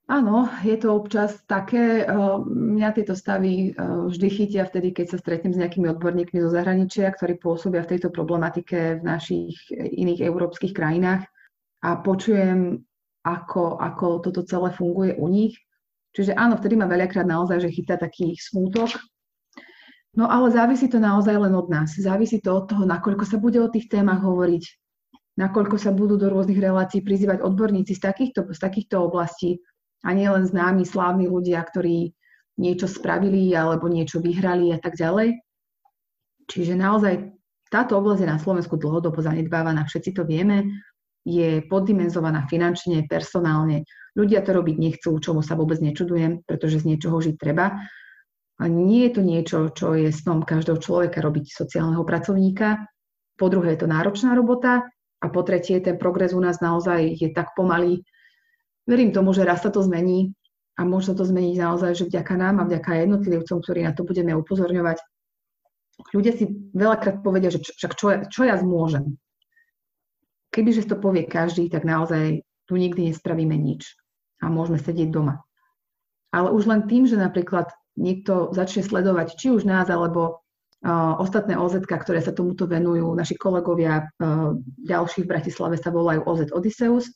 Áno, 0.09 0.49
je 0.65 0.73
to 0.81 0.97
občas 0.97 1.37
také. 1.45 2.01
Eh, 2.01 2.37
mňa 2.49 2.97
tieto 2.97 3.13
stavy 3.13 3.71
eh, 3.71 3.75
vždy 4.09 4.29
chytia 4.33 4.65
vtedy, 4.65 4.97
keď 4.97 5.07
sa 5.13 5.19
stretnem 5.21 5.53
s 5.53 5.61
nejakými 5.61 5.85
odborníkmi 5.93 6.41
zo 6.41 6.49
zahraničia, 6.49 7.13
ktorí 7.13 7.37
pôsobia 7.37 7.85
v 7.85 7.93
tejto 7.93 8.09
problematike 8.09 8.99
v 8.99 9.03
našich 9.05 9.69
iných 9.69 10.25
európskych 10.25 10.73
krajinách 10.73 11.29
a 11.85 12.01
počujem, 12.01 12.81
ako, 13.21 13.77
ako 13.77 14.25
toto 14.25 14.41
celé 14.49 14.73
funguje 14.73 15.13
u 15.21 15.29
nich. 15.29 15.61
Čiže 16.17 16.33
áno, 16.33 16.57
vtedy 16.57 16.81
ma 16.81 16.89
veľakrát 16.89 17.29
naozaj, 17.29 17.69
že 17.69 17.75
chytá 17.77 18.01
taký 18.01 18.33
smútok. 18.33 18.97
No 20.17 20.25
ale 20.25 20.49
závisí 20.49 20.89
to 20.89 20.97
naozaj 20.97 21.37
len 21.37 21.53
od 21.53 21.69
nás. 21.69 21.93
Závisí 22.01 22.41
to 22.41 22.57
od 22.57 22.73
toho, 22.73 22.89
nakoľko 22.89 23.29
sa 23.29 23.37
bude 23.37 23.61
o 23.61 23.69
tých 23.69 23.93
témach 23.93 24.25
hovoriť, 24.25 24.65
nakoľko 25.37 25.77
sa 25.77 25.93
budú 25.93 26.17
do 26.17 26.33
rôznych 26.33 26.59
relácií 26.59 27.05
prizývať 27.05 27.45
odborníci 27.45 27.93
z 27.93 28.01
takýchto, 28.01 28.49
z 28.49 28.59
takýchto 28.59 29.05
oblastí, 29.05 29.61
a 30.05 30.09
nie 30.15 30.29
len 30.31 30.47
známi, 30.47 30.87
slávni 30.87 31.27
ľudia, 31.27 31.63
ktorí 31.63 32.15
niečo 32.59 32.91
spravili 32.91 33.55
alebo 33.55 33.87
niečo 33.87 34.19
vyhrali 34.19 34.75
a 34.75 34.79
tak 34.79 34.99
ďalej. 34.99 35.39
Čiže 36.49 36.75
naozaj 36.75 37.39
táto 37.69 38.01
oblasť 38.01 38.25
je 38.25 38.33
na 38.33 38.41
Slovensku 38.41 38.81
dlhodobo 38.81 39.21
zanedbávaná, 39.21 39.85
všetci 39.85 40.11
to 40.17 40.25
vieme, 40.25 40.83
je 41.29 41.61
poddimenzovaná 41.69 42.49
finančne, 42.49 43.05
personálne. 43.05 43.85
Ľudia 44.17 44.41
to 44.41 44.57
robiť 44.57 44.77
nechcú, 44.81 45.13
čomu 45.21 45.45
sa 45.45 45.55
vôbec 45.55 45.77
nečudujem, 45.79 46.41
pretože 46.49 46.81
z 46.81 46.95
niečoho 46.95 47.21
žiť 47.21 47.37
treba. 47.37 47.77
A 48.59 48.65
nie 48.67 49.07
je 49.07 49.13
to 49.13 49.23
niečo, 49.23 49.59
čo 49.71 49.95
je 49.95 50.11
snom 50.11 50.43
každého 50.43 50.81
človeka 50.81 51.21
robiť 51.21 51.53
sociálneho 51.53 52.03
pracovníka. 52.03 52.89
Po 53.39 53.47
druhé 53.53 53.77
je 53.77 53.87
to 53.87 53.93
náročná 53.93 54.35
robota 54.35 54.89
a 55.23 55.27
po 55.31 55.45
tretie 55.45 55.79
ten 55.79 56.01
progres 56.01 56.35
u 56.35 56.41
nás 56.43 56.59
naozaj 56.59 57.21
je 57.21 57.29
tak 57.31 57.55
pomalý, 57.55 58.03
verím 58.89 59.13
tomu, 59.13 59.37
že 59.37 59.45
raz 59.45 59.61
sa 59.61 59.69
to 59.69 59.85
zmení 59.85 60.33
a 60.81 60.89
môže 60.89 61.13
sa 61.13 61.15
to 61.15 61.29
zmeniť 61.29 61.61
naozaj, 61.61 61.93
že 61.93 62.09
vďaka 62.09 62.35
nám 62.41 62.65
a 62.65 62.67
vďaka 62.67 63.05
jednotlivcom, 63.05 63.61
ktorí 63.61 63.85
na 63.85 63.93
to 63.93 64.09
budeme 64.09 64.33
upozorňovať. 64.33 64.97
Ľudia 66.17 66.33
si 66.33 66.49
veľakrát 66.73 67.21
povedia, 67.21 67.53
že 67.53 67.61
čo, 67.61 68.07
ja, 68.09 68.25
čo 68.25 68.49
ja 68.49 68.57
zmôžem. 68.57 69.21
Kebyže 70.49 70.89
to 70.89 70.97
povie 70.97 71.29
každý, 71.29 71.69
tak 71.69 71.85
naozaj 71.85 72.41
tu 72.65 72.81
nikdy 72.81 73.13
nespravíme 73.13 73.53
nič 73.53 73.99
a 74.41 74.49
môžeme 74.49 74.81
sedieť 74.81 75.13
doma. 75.13 75.45
Ale 76.33 76.55
už 76.55 76.71
len 76.71 76.87
tým, 76.87 77.05
že 77.05 77.19
napríklad 77.19 77.69
niekto 77.99 78.55
začne 78.55 78.87
sledovať 78.87 79.35
či 79.35 79.51
už 79.51 79.67
nás, 79.67 79.91
alebo 79.91 80.47
uh, 80.87 81.19
ostatné 81.19 81.59
OZ, 81.59 81.83
ktoré 81.83 82.23
sa 82.23 82.31
tomuto 82.31 82.71
venujú, 82.71 83.11
naši 83.19 83.35
kolegovia 83.35 84.07
uh, 84.07 84.55
ďalší 84.87 85.27
v 85.27 85.31
Bratislave 85.35 85.77
sa 85.77 85.91
volajú 85.91 86.23
OZ 86.23 86.55
Odysseus, 86.55 87.11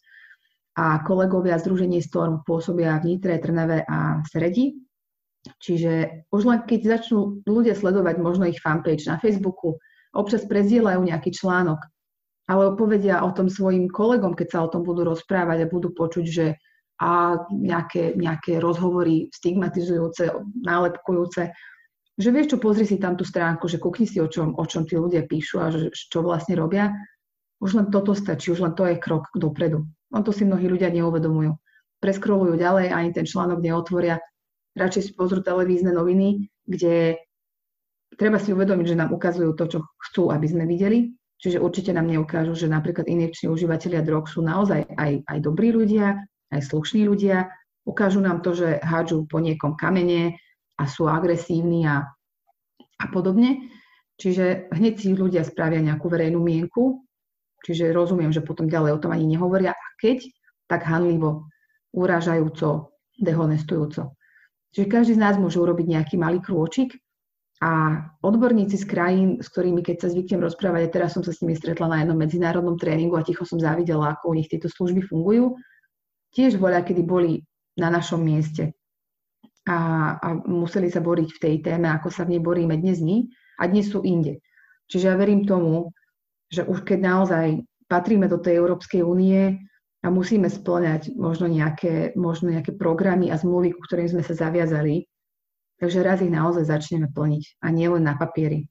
a 0.73 1.05
kolegovia 1.05 1.61
Združenie 1.61 2.01
Storm 2.01 2.41
pôsobia 2.49 2.97
v 3.01 3.15
Nitre, 3.17 3.37
Trnave 3.37 3.85
a 3.85 4.25
Sredi. 4.25 4.73
Čiže 5.59 6.25
už 6.31 6.43
len 6.49 6.61
keď 6.65 6.99
začnú 6.99 7.43
ľudia 7.45 7.75
sledovať 7.75 8.17
možno 8.23 8.47
ich 8.49 8.63
fanpage 8.63 9.05
na 9.11 9.19
Facebooku, 9.19 9.77
občas 10.15 10.47
prezdielajú 10.47 11.03
nejaký 11.03 11.35
článok, 11.35 11.83
ale 12.47 12.79
povedia 12.79 13.21
o 13.27 13.35
tom 13.35 13.51
svojim 13.51 13.91
kolegom, 13.91 14.33
keď 14.39 14.49
sa 14.49 14.59
o 14.65 14.71
tom 14.71 14.87
budú 14.87 15.03
rozprávať 15.09 15.67
a 15.67 15.73
budú 15.73 15.91
počuť, 15.93 16.27
že 16.27 16.47
a 17.03 17.35
nejaké, 17.51 18.15
nejaké 18.15 18.63
rozhovory 18.63 19.27
stigmatizujúce, 19.35 20.31
nálepkujúce, 20.63 21.51
že 22.15 22.29
vieš 22.31 22.55
čo, 22.55 22.59
pozri 22.63 22.87
si 22.87 23.03
tam 23.03 23.19
tú 23.19 23.27
stránku, 23.27 23.67
že 23.67 23.83
kúkni 23.83 24.07
si, 24.07 24.23
o 24.23 24.31
čom, 24.31 24.55
o 24.55 24.65
čom 24.69 24.87
tí 24.87 24.95
ľudia 24.95 25.27
píšu 25.27 25.57
a 25.59 25.75
že, 25.75 25.91
čo 25.91 26.23
vlastne 26.23 26.55
robia. 26.55 26.95
Už 27.59 27.75
len 27.75 27.91
toto 27.91 28.15
stačí, 28.15 28.55
už 28.55 28.63
len 28.63 28.75
to 28.79 28.87
je 28.87 29.03
krok 29.03 29.33
dopredu. 29.35 29.83
On 30.13 30.21
to 30.21 30.31
si 30.31 30.45
mnohí 30.45 30.69
ľudia 30.69 30.93
neuvedomujú. 30.93 31.57
Preskrolujú 31.99 32.55
ďalej, 32.61 32.93
ani 32.93 33.11
ten 33.17 33.25
článok 33.25 33.65
neotvoria. 33.65 34.21
Radšej 34.77 35.03
si 35.09 35.13
pozrú 35.17 35.41
televízne 35.41 35.93
noviny, 35.93 36.49
kde 36.69 37.21
treba 38.17 38.37
si 38.37 38.53
uvedomiť, 38.53 38.87
že 38.93 39.01
nám 39.01 39.11
ukazujú 39.13 39.53
to, 39.57 39.65
čo 39.69 39.79
chcú, 40.09 40.33
aby 40.33 40.47
sme 40.49 40.65
videli. 40.69 41.13
Čiže 41.43 41.59
určite 41.59 41.91
nám 41.91 42.07
neukážu, 42.07 42.55
že 42.55 42.71
napríklad 42.71 43.09
injekční 43.09 43.51
užívateľia 43.51 44.07
drog 44.07 44.31
sú 44.31 44.45
naozaj 44.47 44.87
aj, 44.95 45.27
aj 45.27 45.39
dobrí 45.43 45.75
ľudia, 45.75 46.23
aj 46.55 46.61
slušní 46.71 47.03
ľudia. 47.09 47.51
Ukážu 47.83 48.23
nám 48.23 48.47
to, 48.47 48.55
že 48.55 48.79
hádžu 48.79 49.27
po 49.27 49.43
niekom 49.43 49.75
kamene 49.75 50.39
a 50.79 50.85
sú 50.87 51.11
agresívni 51.11 51.83
a, 51.89 52.07
a 52.79 53.07
podobne. 53.11 53.69
Čiže 54.23 54.71
hneď 54.71 54.95
si 55.03 55.19
ľudia 55.19 55.43
spravia 55.43 55.83
nejakú 55.83 56.07
verejnú 56.07 56.39
mienku 56.39 57.03
Čiže 57.63 57.95
rozumiem, 57.95 58.35
že 58.35 58.43
potom 58.43 58.67
ďalej 58.67 58.99
o 58.99 59.03
tom 59.03 59.15
ani 59.15 59.27
nehovoria. 59.27 59.71
A 59.71 59.87
keď, 60.03 60.27
tak 60.67 60.83
hanlivo, 60.83 61.47
urážajúco, 61.95 62.99
dehonestujúco. 63.23 64.19
Čiže 64.75 64.87
každý 64.91 65.13
z 65.15 65.23
nás 65.23 65.39
môže 65.39 65.63
urobiť 65.63 65.87
nejaký 65.87 66.17
malý 66.19 66.43
krôčik 66.43 66.99
a 67.63 68.03
odborníci 68.25 68.81
z 68.81 68.89
krajín, 68.89 69.29
s 69.39 69.47
ktorými 69.53 69.87
keď 69.87 70.03
sa 70.03 70.09
zvyknem 70.11 70.43
rozprávať, 70.43 70.83
a 70.89 70.93
teraz 70.99 71.15
som 71.15 71.23
sa 71.23 71.31
s 71.31 71.39
nimi 71.45 71.55
stretla 71.55 71.87
na 71.87 72.03
jednom 72.03 72.19
medzinárodnom 72.19 72.75
tréningu 72.75 73.15
a 73.15 73.23
ticho 73.23 73.47
som 73.47 73.63
závidela, 73.63 74.19
ako 74.19 74.33
u 74.33 74.37
nich 74.41 74.51
tieto 74.51 74.67
služby 74.67 75.07
fungujú, 75.07 75.55
tiež 76.35 76.59
voľa, 76.59 76.83
kedy 76.83 77.05
boli 77.05 77.45
na 77.79 77.93
našom 77.93 78.25
mieste 78.25 78.75
a, 79.69 79.79
a 80.19 80.29
museli 80.49 80.91
sa 80.91 80.99
boriť 80.99 81.29
v 81.39 81.41
tej 81.41 81.55
téme, 81.63 81.87
ako 81.93 82.11
sa 82.11 82.27
v 82.27 82.35
nej 82.37 82.43
boríme 82.43 82.75
dnes 82.75 82.99
my 82.99 83.29
a 83.63 83.71
dnes 83.71 83.93
sú 83.93 84.03
inde. 84.03 84.43
Čiže 84.91 85.13
ja 85.13 85.15
verím 85.15 85.47
tomu, 85.47 85.95
že 86.51 86.67
už 86.67 86.83
keď 86.83 86.99
naozaj 86.99 87.47
patríme 87.87 88.27
do 88.27 88.43
tej 88.43 88.59
Európskej 88.59 89.07
únie 89.07 89.63
a 90.03 90.11
musíme 90.11 90.51
splňať 90.51 91.15
možno 91.15 91.47
nejaké, 91.47 92.13
možno 92.19 92.51
nejaké 92.51 92.75
programy 92.75 93.31
a 93.31 93.39
zmluvy, 93.39 93.71
ku 93.71 93.81
ktorým 93.87 94.11
sme 94.11 94.23
sa 94.27 94.35
zaviazali, 94.35 95.07
takže 95.79 96.03
raz 96.03 96.19
ich 96.19 96.35
naozaj 96.35 96.67
začneme 96.67 97.07
plniť 97.15 97.63
a 97.63 97.71
nie 97.71 97.87
len 97.87 98.03
na 98.03 98.19
papieri. 98.19 98.67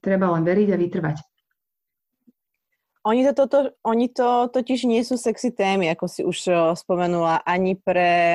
Treba 0.00 0.32
len 0.32 0.44
veriť 0.44 0.68
a 0.72 0.80
vytrvať. 0.80 1.16
Oni 3.06 3.22
to, 3.22 3.32
to, 3.38 3.44
to, 3.46 3.60
oni 3.86 4.10
to 4.10 4.50
totiž 4.50 4.82
nie 4.90 5.04
sú 5.06 5.14
sexy 5.14 5.54
témy, 5.54 5.94
ako 5.94 6.06
si 6.10 6.26
už 6.26 6.50
spomenula, 6.74 7.44
ani 7.46 7.78
pre 7.78 8.34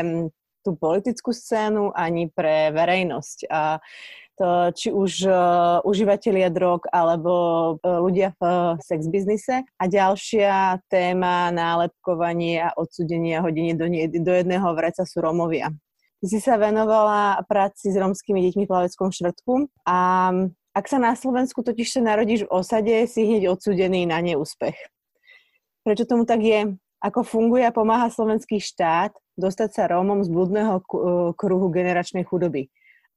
tú 0.63 0.77
politickú 0.77 1.33
scénu, 1.33 1.91
ani 1.91 2.31
pre 2.31 2.71
verejnosť. 2.71 3.51
A 3.51 3.81
to, 4.41 4.73
či 4.73 4.89
už 4.89 5.29
uh, 5.29 5.77
užívateľia 5.85 6.49
drog 6.49 6.89
alebo 6.89 7.33
uh, 7.77 8.01
ľudia 8.01 8.33
v 8.33 8.41
uh, 8.41 8.73
sex 8.81 9.05
biznise. 9.05 9.61
A 9.77 9.83
ďalšia 9.85 10.81
téma 10.89 11.53
nálepkovanie 11.53 12.65
a 12.65 12.73
odsudenie 12.73 13.37
a 13.37 13.45
hodenie 13.45 13.77
do, 13.77 13.85
do 14.09 14.33
jedného 14.33 14.65
vreca 14.73 15.05
sú 15.05 15.21
Romovia. 15.21 15.69
Ty 16.21 16.25
si 16.25 16.41
sa 16.41 16.57
venovala 16.57 17.45
práci 17.45 17.93
s 17.93 17.97
romskými 17.97 18.41
deťmi 18.49 18.65
v 18.65 18.71
Plaveckom 18.73 19.13
štvrtku 19.13 19.69
a 19.85 20.29
ak 20.71 20.85
sa 20.87 20.97
na 20.97 21.13
Slovensku 21.13 21.61
totiž 21.61 21.99
sa 21.99 22.01
narodíš 22.01 22.47
v 22.47 22.53
osade, 22.55 22.95
si 23.05 23.27
hneď 23.27 23.51
odsudený 23.51 24.07
na 24.07 24.23
neúspech. 24.23 24.77
Prečo 25.83 26.05
tomu 26.07 26.23
tak 26.23 26.41
je? 26.41 26.77
Ako 27.01 27.25
funguje 27.25 27.65
a 27.65 27.73
pomáha 27.73 28.07
slovenský 28.13 28.61
štát 28.61 29.11
dostať 29.33 29.69
sa 29.73 29.83
Rómom 29.89 30.21
z 30.21 30.29
blúdneho 30.29 30.79
kruhu 31.33 31.67
generačnej 31.73 32.23
chudoby? 32.23 32.69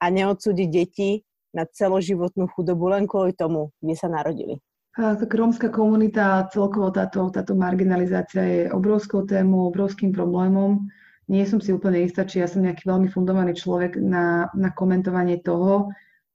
A 0.05 0.13
neodsúdiť 0.13 0.69
deti 0.69 1.25
na 1.57 1.65
celoživotnú 1.65 2.53
chudobu 2.53 2.93
len 2.93 3.09
kvôli 3.09 3.33
tomu, 3.33 3.73
kde 3.81 3.97
sa 3.97 4.13
narodili. 4.13 4.61
Tak 4.95 5.27
rómska 5.33 5.73
komunita, 5.73 6.47
celkovo 6.53 6.93
táto, 6.93 7.27
táto 7.33 7.57
marginalizácia 7.57 8.43
je 8.45 8.61
obrovskou 8.71 9.27
témou, 9.27 9.67
obrovským 9.73 10.13
problémom. 10.13 10.87
Nie 11.27 11.49
som 11.49 11.59
si 11.59 11.73
úplne 11.73 12.05
istá, 12.05 12.29
či 12.29 12.45
ja 12.45 12.47
som 12.47 12.63
nejaký 12.63 12.85
veľmi 12.85 13.09
fundovaný 13.09 13.57
človek 13.57 13.97
na, 13.97 14.53
na 14.53 14.71
komentovanie 14.71 15.41
toho. 15.41 15.89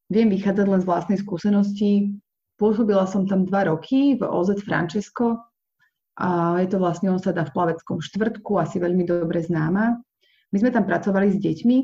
Viem 0.09 0.34
vychádzať 0.34 0.65
len 0.65 0.82
z 0.82 0.89
vlastnej 0.89 1.20
skúsenosti. 1.22 2.20
Pôsobila 2.57 3.07
som 3.07 3.30
tam 3.30 3.47
dva 3.47 3.70
roky 3.70 4.17
v 4.17 4.26
OZ 4.28 4.59
Francesco. 4.65 5.39
A 6.20 6.59
je 6.59 6.67
to 6.67 6.84
vlastne 6.84 7.15
osada 7.15 7.47
v 7.47 7.53
Plaveckom 7.55 8.03
štvrtku, 8.03 8.59
asi 8.59 8.76
veľmi 8.76 9.07
dobre 9.07 9.39
známa. 9.39 10.03
My 10.51 10.57
sme 10.59 10.74
tam 10.76 10.84
pracovali 10.84 11.32
s 11.32 11.39
deťmi, 11.39 11.78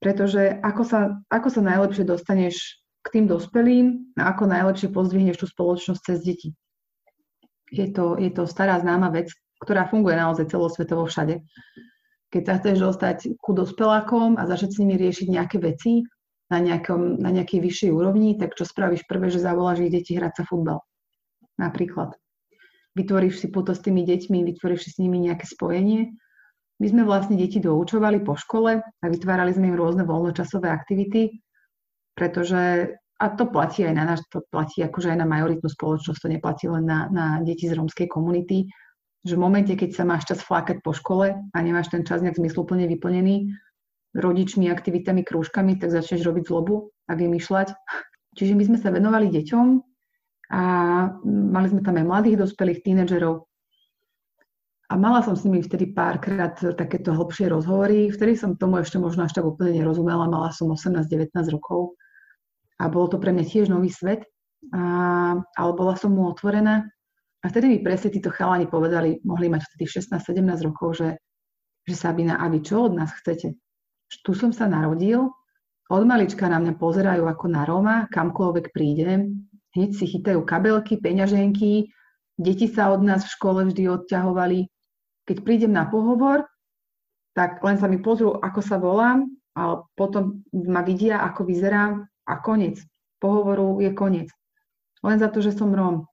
pretože 0.00 0.60
ako 0.60 0.82
sa, 0.84 1.00
ako 1.32 1.48
sa 1.48 1.60
najlepšie 1.64 2.04
dostaneš 2.04 2.80
k 3.06 3.06
tým 3.20 3.26
dospelým 3.30 4.16
a 4.18 4.34
ako 4.34 4.50
najlepšie 4.50 4.90
pozdvihneš 4.90 5.40
tú 5.40 5.46
spoločnosť 5.46 6.00
cez 6.02 6.18
deti. 6.26 6.48
Je 7.70 7.90
to, 7.90 8.18
je 8.18 8.30
to 8.30 8.46
stará 8.46 8.78
známa 8.82 9.10
vec, 9.10 9.30
ktorá 9.62 9.86
funguje 9.86 10.18
naozaj 10.18 10.50
celosvetovo 10.50 11.06
všade. 11.06 11.42
Keď 12.30 12.42
sa 12.42 12.54
chceš 12.58 12.76
dostať 12.82 13.18
ku 13.38 13.54
dospelákom 13.54 14.34
a 14.36 14.44
začať 14.44 14.76
s 14.76 14.80
nimi 14.82 14.98
riešiť 14.98 15.26
nejaké 15.30 15.56
veci 15.62 16.02
na, 16.50 16.58
nejakom, 16.58 17.22
na 17.22 17.30
nejakej 17.30 17.62
vyššej 17.62 17.90
úrovni, 17.94 18.34
tak 18.38 18.58
čo 18.58 18.66
spravíš 18.66 19.06
prvé, 19.06 19.30
že 19.30 19.42
zavoláš 19.42 19.86
ich 19.86 19.94
deti 19.94 20.18
hrať 20.18 20.42
sa 20.42 20.44
futbal. 20.44 20.82
Napríklad. 21.56 22.14
Vytvoríš 22.96 23.44
si 23.44 23.46
puto 23.52 23.76
s 23.76 23.84
tými 23.84 24.02
deťmi, 24.02 24.44
vytvoríš 24.54 24.88
si 24.88 24.90
s 24.96 25.00
nimi 25.00 25.20
nejaké 25.20 25.46
spojenie. 25.46 26.16
My 26.76 26.86
sme 26.92 27.02
vlastne 27.08 27.40
deti 27.40 27.56
doučovali 27.56 28.20
po 28.20 28.36
škole 28.36 28.84
a 28.84 29.04
vytvárali 29.08 29.52
sme 29.56 29.72
im 29.72 29.80
rôzne 29.80 30.04
voľnočasové 30.04 30.68
aktivity, 30.68 31.40
pretože 32.12 32.92
a 33.16 33.32
to 33.32 33.48
platí 33.48 33.88
aj 33.88 33.94
na 33.96 34.04
nás, 34.04 34.20
to 34.28 34.44
platí 34.52 34.84
akože 34.84 35.16
aj 35.16 35.18
na 35.24 35.28
majoritnú 35.28 35.72
spoločnosť, 35.72 36.20
to 36.20 36.28
neplatí 36.28 36.68
len 36.68 36.84
na, 36.84 37.08
na 37.08 37.40
deti 37.40 37.64
z 37.64 37.72
rómskej 37.72 38.12
komunity, 38.12 38.68
že 39.24 39.34
v 39.34 39.42
momente, 39.42 39.72
keď 39.72 39.90
sa 39.96 40.04
máš 40.04 40.28
čas 40.28 40.44
flákať 40.44 40.84
po 40.84 40.92
škole 40.92 41.32
a 41.32 41.56
nemáš 41.64 41.88
ten 41.88 42.04
čas 42.04 42.20
nejak 42.20 42.36
zmysluplne 42.36 42.84
vyplnený 42.92 43.56
rodičmi, 44.16 44.68
aktivitami, 44.68 45.24
krúžkami, 45.24 45.80
tak 45.80 45.92
začneš 45.92 46.24
robiť 46.24 46.44
zlobu 46.48 46.92
a 47.08 47.12
vymýšľať. 47.16 47.72
Čiže 48.36 48.52
my 48.52 48.62
sme 48.68 48.78
sa 48.80 48.92
venovali 48.92 49.32
deťom 49.32 49.66
a 50.52 50.62
mali 51.26 51.66
sme 51.72 51.80
tam 51.82 51.96
aj 51.96 52.06
mladých 52.06 52.36
dospelých 52.44 52.84
tínedžerov. 52.84 53.48
A 54.86 54.94
mala 54.94 55.18
som 55.26 55.34
s 55.34 55.42
nimi 55.42 55.66
vtedy 55.66 55.90
párkrát 55.90 56.54
takéto 56.54 57.10
hlbšie 57.10 57.50
rozhovory. 57.50 58.06
Vtedy 58.14 58.38
som 58.38 58.54
tomu 58.54 58.78
ešte 58.78 59.02
možno 59.02 59.26
až 59.26 59.34
tak 59.34 59.42
úplne 59.42 59.74
nerozumela. 59.82 60.30
Mala 60.30 60.54
som 60.54 60.70
18-19 60.70 61.34
rokov 61.50 61.98
a 62.78 62.86
bol 62.86 63.10
to 63.10 63.18
pre 63.18 63.34
mňa 63.34 63.44
tiež 63.50 63.66
nový 63.66 63.90
svet, 63.90 64.22
a, 64.70 64.82
ale 65.42 65.70
bola 65.74 65.98
som 65.98 66.14
mu 66.14 66.30
otvorená. 66.30 66.86
A 67.42 67.44
vtedy 67.50 67.66
mi 67.66 67.78
presne 67.82 68.14
títo 68.14 68.30
chalani 68.30 68.70
povedali, 68.70 69.18
mohli 69.26 69.50
mať 69.50 69.66
vtedy 69.74 69.90
16-17 69.90 70.66
rokov, 70.66 71.02
že, 71.02 71.08
že 71.82 71.94
Sabina, 71.94 72.38
a 72.38 72.46
vy 72.46 72.62
čo 72.62 72.86
od 72.86 72.94
nás 72.94 73.10
chcete? 73.22 73.58
Tu 74.06 74.32
som 74.38 74.54
sa 74.54 74.70
narodil, 74.70 75.30
od 75.86 76.02
malička 76.02 76.50
na 76.50 76.58
mňa 76.58 76.74
pozerajú 76.78 77.26
ako 77.26 77.46
na 77.46 77.62
Roma, 77.62 77.96
kamkoľvek 78.10 78.74
prídem, 78.74 79.46
hneď 79.74 79.90
si 79.94 80.10
chytajú 80.10 80.42
kabelky, 80.42 80.98
peňaženky, 80.98 81.90
deti 82.34 82.66
sa 82.66 82.90
od 82.90 83.06
nás 83.06 83.22
v 83.22 83.34
škole 83.38 83.60
vždy 83.70 83.86
odťahovali. 83.94 84.66
Keď 85.26 85.42
prídem 85.42 85.74
na 85.74 85.84
pohovor, 85.90 86.46
tak 87.34 87.60
len 87.60 87.76
sa 87.76 87.90
mi 87.90 87.98
pozrú, 88.00 88.38
ako 88.38 88.60
sa 88.62 88.80
volám, 88.80 89.28
a 89.56 89.80
potom 89.96 90.44
ma 90.52 90.84
vidia, 90.84 91.24
ako 91.24 91.48
vyzerám 91.48 92.04
a 92.28 92.34
koniec. 92.44 92.84
Pohovoru 93.16 93.80
je 93.80 93.90
koniec. 93.96 94.28
Len 95.00 95.16
za 95.16 95.32
to, 95.32 95.40
že 95.40 95.56
som 95.56 95.72
Róm. 95.72 96.04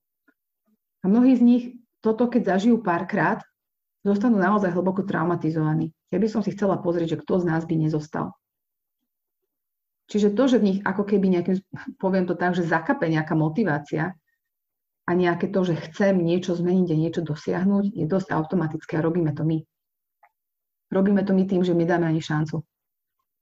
A 1.04 1.12
mnohí 1.12 1.36
z 1.36 1.44
nich 1.44 1.64
toto, 2.00 2.32
keď 2.32 2.56
zažijú 2.56 2.80
párkrát, 2.80 3.44
zostanú 4.08 4.40
naozaj 4.40 4.72
hlboko 4.72 5.04
traumatizovaní. 5.04 5.92
Ja 6.12 6.24
by 6.24 6.28
som 6.32 6.40
si 6.40 6.56
chcela 6.56 6.80
pozrieť, 6.80 7.16
že 7.16 7.22
kto 7.24 7.44
z 7.44 7.46
nás 7.52 7.68
by 7.68 7.76
nezostal. 7.76 8.32
Čiže 10.08 10.36
to, 10.36 10.44
že 10.48 10.60
v 10.60 10.68
nich 10.68 10.80
ako 10.84 11.04
keby 11.08 11.32
nejakým, 11.32 11.64
poviem 12.00 12.28
to 12.28 12.36
tak, 12.36 12.56
že 12.56 12.68
zakape 12.68 13.08
nejaká 13.08 13.36
motivácia 13.36 14.16
a 15.04 15.12
nejaké 15.12 15.52
to, 15.52 15.68
že 15.68 15.80
chcem 15.92 16.16
niečo 16.20 16.56
zmeniť 16.56 16.88
a 16.94 17.00
niečo 17.00 17.22
dosiahnuť, 17.22 17.92
je 17.92 18.06
dosť 18.08 18.32
automatické 18.32 19.00
a 19.00 19.06
robíme 19.06 19.36
to 19.36 19.44
my. 19.44 19.60
Robíme 20.94 21.22
to 21.28 21.36
my 21.36 21.44
tým, 21.44 21.66
že 21.66 21.76
my 21.76 21.84
dáme 21.84 22.08
ani 22.08 22.24
šancu. 22.24 22.64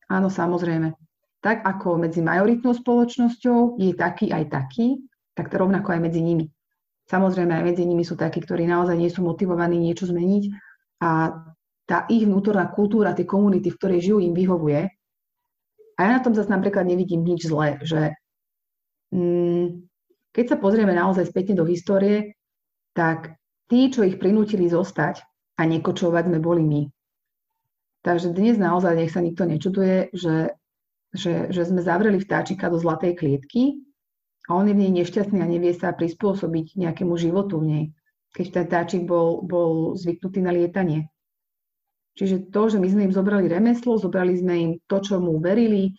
Áno, 0.10 0.28
samozrejme 0.32 0.96
tak 1.42 1.66
ako 1.66 1.98
medzi 1.98 2.22
majoritnou 2.22 2.78
spoločnosťou 2.78 3.82
je 3.82 3.98
taký 3.98 4.30
aj 4.30 4.54
taký, 4.54 5.02
tak 5.34 5.50
to 5.50 5.58
rovnako 5.58 5.98
aj 5.98 6.02
medzi 6.06 6.22
nimi. 6.22 6.46
Samozrejme, 7.10 7.50
aj 7.50 7.66
medzi 7.66 7.84
nimi 7.84 8.06
sú 8.06 8.14
takí, 8.14 8.40
ktorí 8.40 8.70
naozaj 8.70 8.96
nie 8.96 9.10
sú 9.10 9.26
motivovaní 9.26 9.82
niečo 9.82 10.06
zmeniť 10.08 10.44
a 11.02 11.34
tá 11.90 12.06
ich 12.08 12.24
vnútorná 12.24 12.72
kultúra, 12.72 13.18
tie 13.18 13.26
komunity, 13.26 13.74
v 13.74 13.78
ktorej 13.82 14.00
žijú, 14.06 14.18
im 14.22 14.38
vyhovuje. 14.38 14.86
A 15.98 16.00
ja 16.08 16.10
na 16.16 16.22
tom 16.24 16.32
zase 16.38 16.48
napríklad 16.48 16.88
nevidím 16.88 17.26
nič 17.26 17.50
zlé, 17.50 17.82
že 17.84 18.16
mm, 19.12 19.91
keď 20.32 20.46
sa 20.56 20.58
pozrieme 20.58 20.96
naozaj 20.96 21.30
spätne 21.30 21.60
do 21.60 21.68
histórie, 21.68 22.36
tak 22.96 23.36
tí, 23.68 23.92
čo 23.92 24.04
ich 24.04 24.20
prinútili 24.20 24.68
zostať 24.68 25.24
a 25.60 25.68
nekočovať, 25.68 26.24
sme 26.28 26.40
boli 26.40 26.64
my. 26.64 26.82
Takže 28.02 28.34
dnes 28.34 28.58
naozaj 28.58 28.98
nech 28.98 29.14
sa 29.14 29.22
nikto 29.22 29.46
nečuduje, 29.46 30.10
že 30.16 30.56
že, 31.12 31.52
že 31.52 31.68
sme 31.68 31.84
zavreli 31.84 32.24
vtáčika 32.24 32.72
do 32.72 32.80
zlatej 32.80 33.20
klietky 33.20 33.84
a 34.48 34.56
on 34.56 34.68
je 34.68 34.76
v 34.76 34.88
nej 34.88 34.92
nešťastný 35.04 35.44
a 35.44 35.48
nevie 35.48 35.76
sa 35.76 35.92
prispôsobiť 35.92 36.80
nejakému 36.80 37.14
životu 37.20 37.60
v 37.60 37.66
nej, 37.68 37.86
keď 38.32 38.46
ten 38.48 38.66
vtáčik 38.68 39.02
bol, 39.04 39.44
bol 39.44 40.00
zvyknutý 40.00 40.40
na 40.40 40.56
lietanie. 40.56 41.12
Čiže 42.16 42.52
to, 42.52 42.68
že 42.68 42.78
my 42.80 42.88
sme 42.92 43.02
im 43.08 43.16
zobrali 43.16 43.48
remeslo, 43.48 43.96
zobrali 43.96 44.36
sme 44.36 44.54
im 44.60 44.72
to, 44.88 45.00
čo 45.00 45.20
mu 45.20 45.40
verili, 45.40 45.96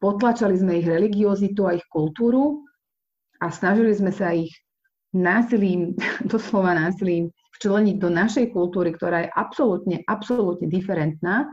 potlačali 0.00 0.56
sme 0.56 0.80
ich 0.80 0.88
religiozitu 0.88 1.68
a 1.68 1.76
ich 1.76 1.84
kultúru 1.88 2.64
a 3.40 3.48
snažili 3.48 3.96
sme 3.96 4.12
sa 4.12 4.36
ich 4.36 4.52
násilím, 5.16 5.96
doslova 6.32 6.76
násilím, 6.76 7.32
včleniť 7.60 7.96
do 8.00 8.08
našej 8.08 8.56
kultúry, 8.56 8.94
ktorá 8.96 9.26
je 9.26 9.30
absolútne, 9.36 10.00
absolútne 10.08 10.70
diferentná 10.70 11.50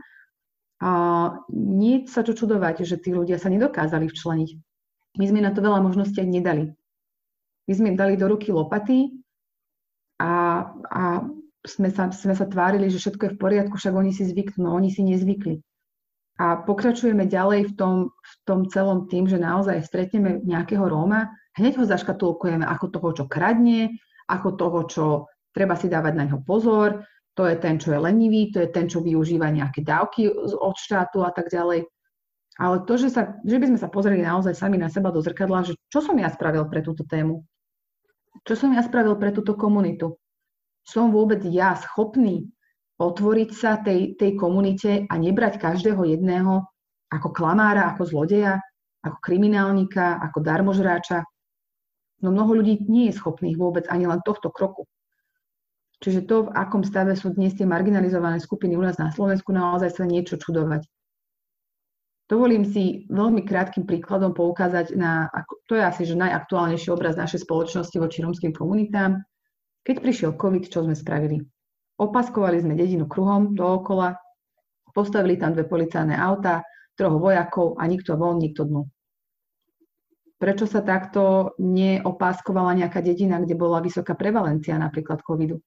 a 0.78 0.92
nie 1.52 2.06
sa 2.06 2.22
čo 2.22 2.32
čudovať, 2.38 2.86
že 2.86 3.02
tí 3.02 3.10
ľudia 3.10 3.36
sa 3.36 3.50
nedokázali 3.50 4.06
včleniť. 4.06 4.50
My 5.18 5.24
sme 5.26 5.42
na 5.42 5.50
to 5.50 5.58
veľa 5.58 5.82
možností 5.82 6.22
nedali. 6.22 6.70
My 7.66 7.72
sme 7.74 7.92
im 7.92 7.98
dali 7.98 8.14
do 8.14 8.30
ruky 8.30 8.54
lopaty 8.54 9.10
a, 10.22 10.64
a 10.88 11.02
sme, 11.66 11.90
sa, 11.90 12.08
sme 12.14 12.32
sa 12.32 12.46
tvárili, 12.46 12.88
že 12.88 13.02
všetko 13.02 13.22
je 13.26 13.34
v 13.34 13.40
poriadku, 13.42 13.74
však 13.76 13.92
oni 13.92 14.14
si 14.14 14.24
zvyknú, 14.24 14.64
no 14.64 14.78
oni 14.78 14.88
si 14.88 15.02
nezvykli. 15.04 15.60
A 16.38 16.62
pokračujeme 16.62 17.26
ďalej 17.26 17.68
v 17.68 17.72
tom, 17.74 17.94
v 18.14 18.34
tom 18.46 18.70
celom 18.70 19.10
tým, 19.10 19.26
že 19.26 19.42
naozaj 19.42 19.82
stretneme 19.82 20.38
nejakého 20.46 20.86
Róma, 20.86 21.34
hneď 21.58 21.82
ho 21.82 21.84
zaškatulkujeme 21.84 22.64
ako 22.64 22.86
toho, 22.94 23.08
čo 23.12 23.24
kradne, 23.26 23.98
ako 24.30 24.48
toho, 24.54 24.80
čo 24.86 25.04
treba 25.50 25.74
si 25.74 25.90
dávať 25.90 26.12
na 26.14 26.24
neho 26.30 26.40
pozor, 26.46 27.02
to 27.34 27.46
je 27.46 27.54
ten, 27.58 27.78
čo 27.78 27.94
je 27.94 28.02
lenivý, 28.02 28.50
to 28.50 28.58
je 28.62 28.70
ten, 28.70 28.90
čo 28.90 28.98
využíva 28.98 29.50
nejaké 29.50 29.82
dávky 29.82 30.26
od 30.58 30.74
štátu 30.74 31.22
a 31.22 31.30
tak 31.30 31.50
ďalej. 31.50 31.86
Ale 32.58 32.82
to, 32.82 32.98
že, 32.98 33.14
sa, 33.14 33.38
že 33.46 33.62
by 33.62 33.70
sme 33.70 33.78
sa 33.78 33.86
pozreli 33.86 34.18
naozaj 34.26 34.58
sami 34.58 34.74
na 34.74 34.90
seba 34.90 35.14
do 35.14 35.22
zrkadla, 35.22 35.62
že 35.62 35.78
čo 35.86 36.02
som 36.02 36.18
ja 36.18 36.26
spravil 36.26 36.66
pre 36.66 36.82
túto 36.82 37.06
tému? 37.06 37.46
Čo 38.42 38.54
som 38.58 38.74
ja 38.74 38.82
spravil 38.82 39.14
pre 39.14 39.30
túto 39.30 39.54
komunitu? 39.54 40.18
Som 40.82 41.14
vôbec 41.14 41.38
ja 41.46 41.78
schopný 41.78 42.50
otvoriť 42.98 43.50
sa 43.54 43.78
tej, 43.78 44.18
tej 44.18 44.34
komunite 44.34 45.06
a 45.06 45.14
nebrať 45.14 45.62
každého 45.62 46.02
jedného 46.02 46.66
ako 47.14 47.28
klamára, 47.30 47.94
ako 47.94 48.02
zlodeja, 48.02 48.58
ako 49.06 49.18
kriminálnika, 49.22 50.18
ako 50.18 50.42
darmožráča? 50.42 51.22
No 52.18 52.34
mnoho 52.34 52.58
ľudí 52.58 52.82
nie 52.90 53.10
je 53.10 53.18
schopných 53.18 53.54
vôbec 53.54 53.86
ani 53.86 54.10
len 54.10 54.18
tohto 54.26 54.50
kroku. 54.50 54.86
Čiže 55.98 56.30
to, 56.30 56.46
v 56.46 56.54
akom 56.54 56.86
stave 56.86 57.18
sú 57.18 57.34
dnes 57.34 57.58
tie 57.58 57.66
marginalizované 57.66 58.38
skupiny 58.38 58.78
u 58.78 58.82
nás 58.82 58.98
na 59.02 59.10
Slovensku, 59.10 59.50
naozaj 59.50 59.98
sa 59.98 60.04
niečo 60.06 60.38
čudovať. 60.38 60.86
Dovolím 62.28 62.68
si 62.68 63.08
veľmi 63.08 63.42
krátkým 63.42 63.88
príkladom 63.88 64.36
poukázať 64.36 64.94
na, 64.94 65.32
to 65.64 65.74
je 65.74 65.82
asi 65.82 66.04
že 66.04 66.12
najaktuálnejší 66.12 66.92
obraz 66.92 67.16
našej 67.16 67.48
spoločnosti 67.48 67.96
voči 67.96 68.20
romským 68.20 68.52
komunitám. 68.52 69.24
Keď 69.82 69.96
prišiel 70.04 70.30
COVID, 70.36 70.68
čo 70.68 70.84
sme 70.84 70.92
spravili? 70.92 71.40
Opaskovali 71.98 72.60
sme 72.60 72.76
dedinu 72.76 73.08
kruhom 73.08 73.56
dookola, 73.56 74.12
postavili 74.92 75.40
tam 75.40 75.56
dve 75.56 75.66
policajné 75.66 76.14
auta, 76.14 76.62
troch 76.94 77.16
vojakov 77.16 77.80
a 77.80 77.88
nikto 77.88 78.14
von, 78.14 78.36
nikto 78.38 78.68
dnu. 78.68 78.86
Prečo 80.38 80.70
sa 80.70 80.86
takto 80.86 81.54
neopáskovala 81.58 82.78
nejaká 82.78 83.02
dedina, 83.02 83.42
kde 83.42 83.58
bola 83.58 83.82
vysoká 83.82 84.14
prevalencia 84.14 84.78
napríklad 84.78 85.18
covidu? 85.26 85.58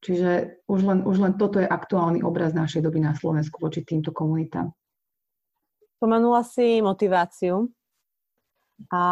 Čiže 0.00 0.64
už 0.64 0.80
len, 0.84 0.98
už 1.04 1.16
len 1.20 1.32
toto 1.36 1.60
je 1.60 1.68
aktuálny 1.68 2.24
obraz 2.24 2.56
našej 2.56 2.84
doby 2.84 3.04
na 3.04 3.12
Slovensku 3.12 3.60
voči 3.60 3.84
týmto 3.84 4.12
komunitám. 4.12 4.72
Spomenula 6.00 6.40
si 6.44 6.80
motiváciu. 6.80 7.68
A 8.88 9.02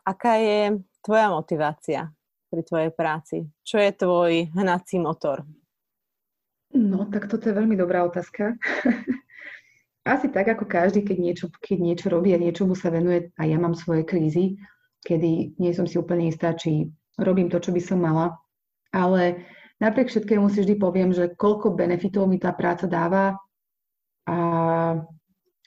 aká 0.00 0.40
je 0.40 0.80
tvoja 1.04 1.28
motivácia 1.28 2.08
pri 2.48 2.64
tvojej 2.64 2.90
práci? 2.96 3.44
Čo 3.60 3.76
je 3.76 3.92
tvoj 3.92 4.32
hnací 4.56 4.96
motor? 4.96 5.44
No, 6.72 7.04
tak 7.12 7.28
toto 7.28 7.52
je 7.52 7.58
veľmi 7.60 7.76
dobrá 7.76 8.00
otázka. 8.08 8.56
Asi 10.00 10.32
tak, 10.32 10.48
ako 10.48 10.64
každý, 10.64 11.04
keď 11.04 11.16
niečo, 11.20 11.46
keď 11.60 11.78
niečo 11.78 12.06
robí 12.08 12.32
a 12.32 12.40
niečomu 12.40 12.72
sa 12.72 12.88
venuje, 12.88 13.28
a 13.36 13.44
ja 13.44 13.60
mám 13.60 13.76
svoje 13.76 14.08
krízy, 14.08 14.56
kedy 15.04 15.60
nie 15.60 15.72
som 15.76 15.84
si 15.84 16.00
úplne 16.00 16.32
istá, 16.32 16.56
či 16.56 16.88
robím 17.20 17.52
to, 17.52 17.60
čo 17.60 17.68
by 17.72 17.80
som 17.84 18.00
mala. 18.00 18.40
Ale 18.96 19.44
napriek 19.76 20.08
všetkému 20.08 20.48
si 20.48 20.64
vždy 20.64 20.80
poviem, 20.80 21.12
že 21.12 21.36
koľko 21.36 21.76
benefitov 21.76 22.24
mi 22.26 22.40
tá 22.40 22.56
práca 22.56 22.88
dáva 22.88 23.36
a, 24.24 24.38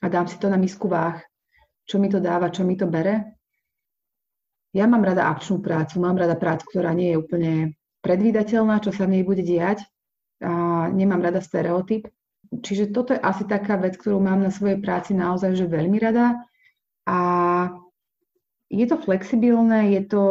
a 0.02 0.06
dám 0.10 0.26
si 0.26 0.42
to 0.42 0.50
na 0.50 0.58
misku 0.58 0.90
váh, 0.90 1.22
čo 1.86 2.02
mi 2.02 2.10
to 2.10 2.18
dáva, 2.18 2.50
čo 2.50 2.66
mi 2.66 2.74
to 2.74 2.90
bere. 2.90 3.38
ja 4.74 4.90
mám 4.90 5.06
rada 5.06 5.30
akčnú 5.30 5.62
prácu, 5.62 6.02
mám 6.02 6.18
rada 6.18 6.34
prácu, 6.34 6.66
ktorá 6.74 6.90
nie 6.98 7.14
je 7.14 7.22
úplne 7.22 7.54
predvídateľná, 8.02 8.82
čo 8.82 8.90
sa 8.90 9.06
v 9.06 9.18
nej 9.18 9.24
bude 9.24 9.46
diať. 9.46 9.86
A 10.44 10.90
nemám 10.92 11.24
rada 11.24 11.40
stereotyp. 11.40 12.10
Čiže 12.62 12.93
toto 12.93 13.18
je 13.18 13.22
asi 13.24 13.47
taká 13.49 13.80
vec, 13.82 13.97
ktorú 13.97 14.22
mám 14.22 14.43
na 14.43 14.54
svojej 14.54 14.78
práci 14.78 15.18
naozaj 15.18 15.58
že 15.58 15.66
veľmi 15.66 15.97
rada. 15.97 16.38
A 17.10 17.20
je 18.74 18.86
to 18.89 18.97
flexibilné, 18.97 19.93
je 19.93 20.01
to, 20.10 20.22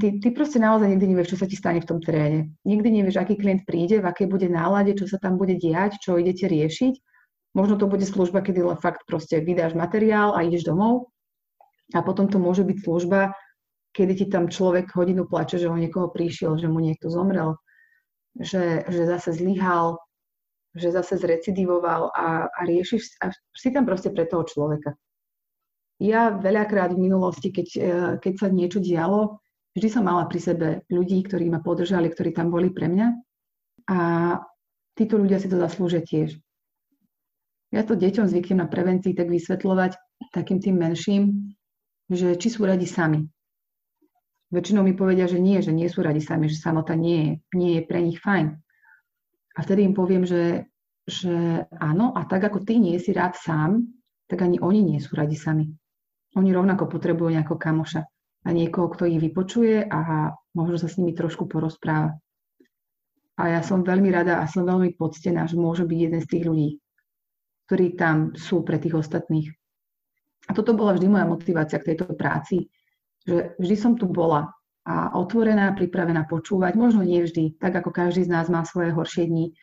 ty, 0.00 0.20
ty 0.20 0.28
proste 0.32 0.56
naozaj 0.56 0.88
nikdy 0.88 1.12
nevieš, 1.12 1.36
čo 1.36 1.40
sa 1.44 1.46
ti 1.46 1.56
stane 1.56 1.84
v 1.84 1.88
tom 1.88 2.00
teréne. 2.00 2.56
Nikdy 2.64 2.88
nevieš, 2.88 3.20
aký 3.20 3.36
klient 3.36 3.68
príde, 3.68 4.00
v 4.00 4.08
akej 4.08 4.24
bude 4.24 4.48
nálade, 4.48 4.96
čo 4.96 5.04
sa 5.04 5.20
tam 5.20 5.36
bude 5.36 5.60
diať, 5.60 6.00
čo 6.00 6.16
idete 6.16 6.48
riešiť. 6.48 6.94
Možno 7.52 7.76
to 7.76 7.90
bude 7.90 8.06
služba, 8.06 8.40
kedy 8.40 8.64
len 8.64 8.78
fakt 8.80 9.04
proste 9.04 9.44
vydáš 9.44 9.76
materiál 9.76 10.32
a 10.32 10.40
ideš 10.40 10.64
domov. 10.64 11.12
A 11.92 12.00
potom 12.00 12.30
to 12.30 12.40
môže 12.40 12.62
byť 12.64 12.78
služba, 12.80 13.34
kedy 13.92 14.12
ti 14.16 14.26
tam 14.30 14.46
človek 14.48 14.94
hodinu 14.94 15.26
plače, 15.26 15.58
že 15.58 15.68
o 15.68 15.76
niekoho 15.76 16.08
prišiel, 16.08 16.56
že 16.56 16.70
mu 16.70 16.78
niekto 16.78 17.10
zomrel, 17.10 17.58
že, 18.38 18.86
že 18.86 19.02
zase 19.10 19.34
zlyhal, 19.34 19.98
že 20.74 20.94
zase 20.94 21.18
zrecidivoval 21.18 22.14
a, 22.14 22.46
a 22.46 22.60
riešiš, 22.62 23.18
a 23.22 23.34
si 23.54 23.68
tam 23.74 23.86
proste 23.86 24.14
pre 24.14 24.26
toho 24.26 24.46
človeka. 24.46 24.94
Ja 26.00 26.32
veľakrát 26.32 26.96
v 26.96 27.02
minulosti, 27.02 27.52
keď, 27.52 27.68
e, 27.76 27.80
keď 28.22 28.32
sa 28.40 28.48
niečo 28.48 28.80
dialo, 28.80 29.42
vždy 29.76 29.88
som 29.92 30.06
mala 30.06 30.24
pri 30.30 30.40
sebe 30.40 30.68
ľudí, 30.88 31.20
ktorí 31.26 31.52
ma 31.52 31.60
podržali, 31.60 32.08
ktorí 32.08 32.32
tam 32.32 32.48
boli 32.48 32.72
pre 32.72 32.88
mňa. 32.88 33.08
A 33.90 33.98
títo 34.96 35.20
ľudia 35.20 35.36
si 35.42 35.50
to 35.50 35.60
zaslúžia 35.60 36.00
tiež. 36.00 36.40
Ja 37.70 37.86
to 37.86 37.94
deťom 37.94 38.26
zvyknem 38.26 38.64
na 38.64 38.66
prevencii 38.66 39.14
tak 39.14 39.30
vysvetľovať 39.30 39.94
takým 40.34 40.58
tým 40.58 40.76
menším, 40.78 41.22
že 42.10 42.34
či 42.34 42.48
sú 42.50 42.66
radi 42.66 42.86
sami. 42.86 43.22
Väčšinou 44.50 44.82
mi 44.82 44.98
povedia, 44.98 45.30
že 45.30 45.38
nie, 45.38 45.62
že 45.62 45.70
nie 45.70 45.86
sú 45.86 46.02
radi 46.02 46.18
sami, 46.18 46.50
že 46.50 46.58
samota 46.58 46.98
nie 46.98 47.18
je, 47.22 47.32
nie 47.54 47.70
je 47.78 47.82
pre 47.86 48.02
nich 48.02 48.18
fajn. 48.18 48.58
A 49.56 49.66
vtedy 49.66 49.82
im 49.82 49.94
poviem, 49.94 50.22
že, 50.22 50.70
že 51.06 51.66
áno, 51.78 52.14
a 52.14 52.22
tak 52.26 52.46
ako 52.46 52.62
ty 52.62 52.78
nie 52.78 52.98
si 53.02 53.10
rád 53.10 53.34
sám, 53.34 53.82
tak 54.30 54.46
ani 54.46 54.62
oni 54.62 54.86
nie 54.86 55.00
sú 55.02 55.18
radi 55.18 55.34
sami. 55.34 55.66
Oni 56.38 56.54
rovnako 56.54 56.86
potrebujú 56.86 57.34
nejakého 57.34 57.58
kamoša 57.58 58.02
a 58.46 58.48
niekoho, 58.54 58.86
kto 58.94 59.10
ich 59.10 59.18
vypočuje 59.18 59.82
a 59.90 60.30
možno 60.54 60.78
sa 60.78 60.86
s 60.86 60.96
nimi 61.02 61.12
trošku 61.12 61.50
porozpráva. 61.50 62.14
A 63.40 63.42
ja 63.50 63.60
som 63.66 63.82
veľmi 63.82 64.12
rada 64.14 64.38
a 64.38 64.46
som 64.46 64.62
veľmi 64.62 64.94
poctená, 64.94 65.50
že 65.50 65.58
môže 65.58 65.82
byť 65.82 65.98
jeden 65.98 66.20
z 66.22 66.30
tých 66.30 66.44
ľudí, 66.46 66.70
ktorí 67.66 67.98
tam 67.98 68.36
sú 68.38 68.62
pre 68.62 68.78
tých 68.78 68.94
ostatných. 68.94 69.50
A 70.46 70.54
toto 70.54 70.78
bola 70.78 70.94
vždy 70.94 71.06
moja 71.10 71.26
motivácia 71.26 71.82
k 71.82 71.94
tejto 71.94 72.14
práci, 72.14 72.70
že 73.26 73.58
vždy 73.58 73.76
som 73.76 73.92
tu 73.98 74.06
bola 74.06 74.52
a 74.90 75.14
otvorená, 75.14 75.70
pripravená 75.78 76.26
počúvať, 76.26 76.74
možno 76.74 77.06
nie 77.06 77.22
vždy, 77.22 77.62
tak 77.62 77.78
ako 77.78 77.94
každý 77.94 78.26
z 78.26 78.32
nás 78.34 78.50
má 78.50 78.66
svoje 78.66 78.90
horšie 78.90 79.30
dni 79.30 79.54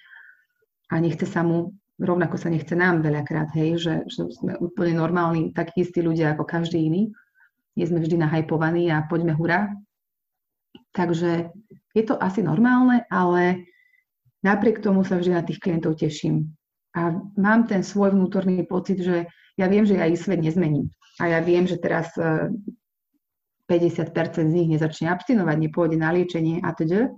a 0.87 1.03
nechce 1.03 1.27
sa 1.27 1.43
mu 1.43 1.75
rovnako 1.97 2.37
sa 2.37 2.53
nechce 2.53 2.77
nám 2.77 3.01
veľakrát, 3.01 3.49
hej, 3.57 3.81
že, 3.81 3.95
že 4.05 4.29
sme 4.29 4.53
úplne 4.61 4.93
normálni, 4.93 5.49
takí 5.49 5.81
istí 5.81 5.99
ľudia 6.05 6.37
ako 6.37 6.45
každý 6.45 6.85
iný. 6.85 7.09
Nie 7.73 7.89
sme 7.89 8.01
vždy 8.01 8.21
nahajpovaní 8.21 8.89
a 8.93 9.05
poďme 9.05 9.33
hurá. 9.33 9.73
Takže 10.93 11.49
je 11.93 12.03
to 12.05 12.17
asi 12.17 12.45
normálne, 12.45 13.05
ale 13.09 13.65
napriek 14.45 14.81
tomu 14.81 15.01
sa 15.05 15.17
vždy 15.17 15.31
na 15.33 15.43
tých 15.45 15.61
klientov 15.61 15.97
teším. 15.97 16.53
A 16.93 17.17
mám 17.37 17.65
ten 17.69 17.81
svoj 17.81 18.13
vnútorný 18.13 18.65
pocit, 18.65 19.01
že 19.01 19.29
ja 19.57 19.65
viem, 19.69 19.85
že 19.85 19.97
ja 19.97 20.09
ich 20.09 20.21
svet 20.21 20.41
nezmením. 20.41 20.89
A 21.17 21.33
ja 21.33 21.39
viem, 21.41 21.65
že 21.65 21.81
teraz 21.81 22.13
50% 23.67 24.15
e, 24.15 24.49
z 24.49 24.53
nich 24.55 24.69
nezačne 24.71 25.11
abstinovať, 25.11 25.55
nepôjde 25.59 25.97
na 25.99 26.15
liečenie 26.15 26.63
a 26.63 26.71
teda. 26.71 27.11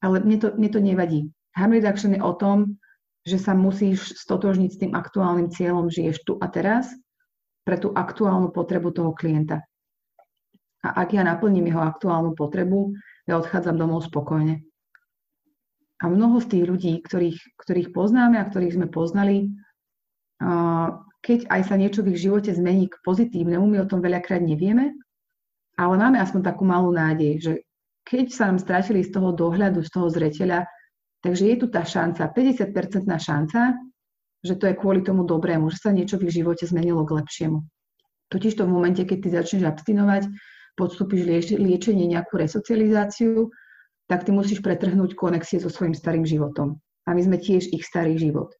Ale 0.00 0.22
mne 0.22 0.36
to, 0.40 0.48
mne 0.54 0.70
to 0.70 0.80
nevadí. 0.80 1.20
Harm 1.54 1.74
reduction 1.74 2.14
je 2.14 2.22
o 2.22 2.34
tom, 2.34 2.78
že 3.24 3.40
sa 3.40 3.56
musíš 3.56 4.14
stotožniť 4.20 4.70
s 4.70 4.80
tým 4.80 4.92
aktuálnym 4.92 5.48
cieľom, 5.48 5.88
žiješ 5.88 6.22
tu 6.28 6.36
a 6.38 6.46
teraz 6.52 6.92
pre 7.64 7.80
tú 7.80 7.90
aktuálnu 7.96 8.52
potrebu 8.52 8.92
toho 8.92 9.16
klienta. 9.16 9.64
A 10.84 11.00
ak 11.00 11.16
ja 11.16 11.24
naplním 11.24 11.72
jeho 11.72 11.80
aktuálnu 11.80 12.36
potrebu, 12.36 12.92
ja 13.24 13.40
odchádzam 13.40 13.80
domov 13.80 14.04
spokojne. 14.04 14.60
A 16.04 16.12
mnoho 16.12 16.36
z 16.44 16.46
tých 16.52 16.64
ľudí, 16.68 16.92
ktorých, 17.00 17.56
ktorých 17.56 17.96
poznáme 17.96 18.36
a 18.36 18.44
ktorých 18.44 18.76
sme 18.76 18.88
poznali, 18.92 19.48
keď 21.24 21.48
aj 21.48 21.60
sa 21.64 21.80
niečo 21.80 22.04
v 22.04 22.12
ich 22.12 22.20
živote 22.28 22.52
zmení 22.52 22.92
k 22.92 23.00
pozitívnemu, 23.00 23.64
my 23.64 23.76
o 23.80 23.88
tom 23.88 24.04
veľakrát 24.04 24.44
nevieme, 24.44 24.92
ale 25.74 25.94
máme 25.98 26.18
aspoň 26.22 26.40
takú 26.42 26.62
malú 26.66 26.94
nádej, 26.94 27.32
že 27.42 27.52
keď 28.04 28.26
sa 28.30 28.52
nám 28.52 28.58
stratili 28.60 29.02
z 29.02 29.10
toho 29.16 29.32
dohľadu, 29.32 29.80
z 29.82 29.90
toho 29.90 30.06
zreteľa, 30.12 30.68
Takže 31.24 31.44
je 31.48 31.56
tu 31.56 31.66
tá 31.72 31.88
šanca, 31.88 32.36
50-percentná 32.36 33.16
šanca, 33.16 33.80
že 34.44 34.60
to 34.60 34.68
je 34.68 34.76
kvôli 34.76 35.00
tomu 35.00 35.24
dobrému, 35.24 35.72
že 35.72 35.80
sa 35.80 35.88
niečo 35.88 36.20
v 36.20 36.28
ich 36.28 36.36
živote 36.36 36.68
zmenilo 36.68 37.00
k 37.08 37.16
lepšiemu. 37.16 37.64
Totiž 38.28 38.60
to 38.60 38.68
v 38.68 38.74
momente, 38.76 39.00
keď 39.08 39.18
ty 39.24 39.28
začneš 39.32 39.64
abstinovať, 39.64 40.28
podstúpiš 40.76 41.24
lieč- 41.24 41.56
liečenie, 41.56 42.04
nejakú 42.12 42.36
resocializáciu, 42.36 43.48
tak 44.04 44.28
ty 44.28 44.36
musíš 44.36 44.60
pretrhnúť 44.60 45.16
konexie 45.16 45.64
so 45.64 45.72
svojím 45.72 45.96
starým 45.96 46.28
životom. 46.28 46.76
A 47.08 47.16
my 47.16 47.24
sme 47.24 47.40
tiež 47.40 47.72
ich 47.72 47.88
starý 47.88 48.20
život. 48.20 48.52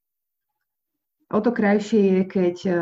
O 1.28 1.44
to 1.44 1.52
krajšie 1.52 2.00
je, 2.00 2.20
keď 2.24 2.56
uh, 2.64 2.76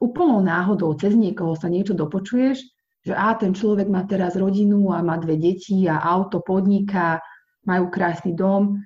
úplnou 0.00 0.40
náhodou 0.40 0.96
cez 0.96 1.12
niekoho 1.12 1.52
sa 1.52 1.68
niečo 1.68 1.92
dopočuješ, 1.92 2.64
že 3.08 3.14
a 3.16 3.32
ten 3.40 3.56
človek 3.56 3.88
má 3.88 4.04
teraz 4.04 4.36
rodinu 4.36 4.92
a 4.92 5.00
má 5.00 5.16
dve 5.16 5.40
deti 5.40 5.88
a 5.88 6.04
auto 6.04 6.44
podniká, 6.44 7.18
majú 7.64 7.88
krásny 7.88 8.36
dom 8.36 8.84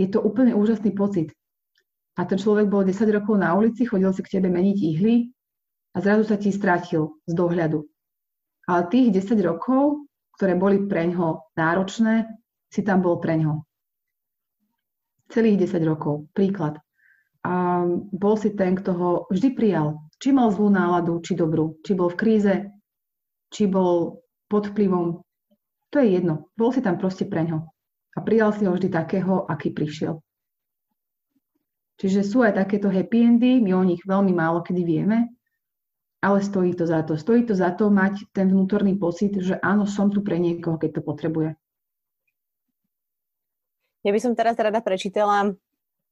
je 0.00 0.08
to 0.08 0.24
úplne 0.24 0.56
úžasný 0.56 0.96
pocit. 0.96 1.28
A 2.16 2.24
ten 2.24 2.40
človek 2.40 2.72
bol 2.72 2.88
10 2.88 2.96
rokov 3.12 3.36
na 3.36 3.52
ulici, 3.52 3.84
chodil 3.84 4.08
si 4.16 4.24
k 4.24 4.40
tebe 4.40 4.48
meniť 4.48 4.78
ihly 4.96 5.28
a 5.92 6.00
zrazu 6.00 6.24
sa 6.24 6.40
ti 6.40 6.48
strátil 6.48 7.20
z 7.28 7.32
dohľadu. 7.36 7.84
Ale 8.64 8.88
tých 8.88 9.12
10 9.12 9.36
rokov, 9.44 10.08
ktoré 10.40 10.56
boli 10.56 10.88
preňho 10.88 11.52
náročné, 11.52 12.24
si 12.72 12.80
tam 12.80 13.04
bol 13.04 13.20
preňho. 13.20 13.60
Celých 15.28 15.68
10 15.68 15.84
rokov. 15.84 16.32
Príklad. 16.32 16.80
A 17.44 17.84
bol 18.12 18.34
si 18.36 18.52
ten, 18.56 18.76
kto 18.76 18.90
ho 18.96 19.10
vždy 19.28 19.48
prijal. 19.52 20.00
Či 20.20 20.32
mal 20.32 20.52
zlú 20.52 20.68
náladu, 20.68 21.20
či 21.24 21.36
dobrú. 21.36 21.80
Či 21.84 21.92
bol 21.96 22.12
v 22.12 22.18
kríze, 22.20 22.54
či 23.50 23.66
bol 23.66 24.22
pod 24.46 24.70
vplyvom. 24.70 25.22
To 25.90 25.96
je 25.98 26.08
jedno. 26.16 26.48
Bol 26.54 26.70
si 26.70 26.80
tam 26.80 26.96
proste 26.96 27.26
preňho 27.26 27.66
a 28.14 28.18
prijal 28.22 28.54
si 28.54 28.66
ho 28.66 28.72
vždy 28.74 28.88
takého, 28.90 29.46
aký 29.46 29.74
prišiel. 29.74 30.22
Čiže 32.00 32.24
sú 32.24 32.40
aj 32.40 32.56
takéto 32.56 32.88
happy 32.88 33.18
endy, 33.20 33.60
my 33.60 33.76
o 33.76 33.84
nich 33.84 34.00
veľmi 34.08 34.32
málo 34.32 34.64
kedy 34.64 34.82
vieme, 34.88 35.36
ale 36.24 36.40
stojí 36.40 36.72
to 36.72 36.88
za 36.88 37.04
to. 37.04 37.20
Stojí 37.20 37.44
to 37.44 37.52
za 37.52 37.76
to 37.76 37.92
mať 37.92 38.32
ten 38.32 38.48
vnútorný 38.48 38.96
pocit, 38.96 39.36
že 39.36 39.60
áno, 39.60 39.84
som 39.84 40.08
tu 40.08 40.24
pre 40.24 40.40
niekoho, 40.40 40.80
keď 40.80 40.96
to 40.96 41.02
potrebuje. 41.04 41.50
Ja 44.00 44.10
by 44.16 44.20
som 44.20 44.32
teraz 44.32 44.56
rada 44.56 44.80
prečítala 44.80 45.52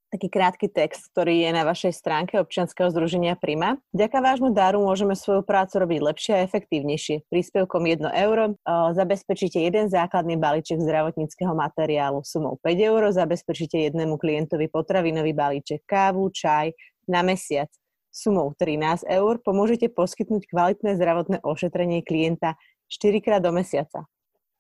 taký 0.09 0.33
krátky 0.33 0.73
text, 0.73 1.13
ktorý 1.13 1.45
je 1.45 1.51
na 1.53 1.69
vašej 1.69 1.93
stránke 1.93 2.41
občianskeho 2.41 2.89
združenia 2.89 3.37
Prima. 3.37 3.77
Vďaka 3.93 4.19
vášmu 4.25 4.57
daru 4.57 4.81
môžeme 4.81 5.13
svoju 5.13 5.45
prácu 5.45 5.85
robiť 5.85 6.01
lepšie 6.01 6.33
a 6.37 6.45
efektívnejšie. 6.49 7.29
Príspevkom 7.29 7.85
1 7.85 8.09
euro 8.25 8.57
zabezpečíte 8.97 9.61
jeden 9.61 9.93
základný 9.93 10.41
balíček 10.41 10.81
zdravotníckého 10.81 11.53
materiálu 11.53 12.25
sumou 12.25 12.57
5 12.65 12.89
eur, 12.89 13.03
zabezpečíte 13.13 13.77
jednému 13.93 14.17
klientovi 14.17 14.73
potravinový 14.73 15.37
balíček 15.37 15.85
kávu, 15.85 16.33
čaj 16.33 16.73
na 17.05 17.21
mesiac 17.21 17.69
sumou 18.09 18.57
13 18.57 19.05
eur. 19.05 19.39
Pomôžete 19.45 19.93
poskytnúť 19.93 20.49
kvalitné 20.49 20.97
zdravotné 20.97 21.45
ošetrenie 21.45 22.01
klienta 22.01 22.57
4 22.89 23.21
krát 23.21 23.45
do 23.45 23.53
mesiaca. 23.53 24.09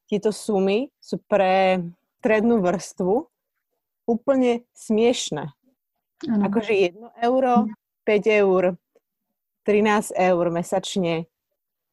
Tieto 0.08 0.28
sumy 0.32 0.92
sú 1.00 1.20
pre 1.24 1.80
strednú 2.20 2.60
vrstvu 2.60 3.28
úplne 4.08 4.64
smiešne. 4.72 5.52
Ano. 6.24 6.42
Akože 6.48 6.72
1 6.72 6.96
euro, 7.22 7.68
5 8.08 8.40
eur, 8.42 8.62
13 9.68 10.16
eur 10.16 10.44
mesačne 10.48 11.28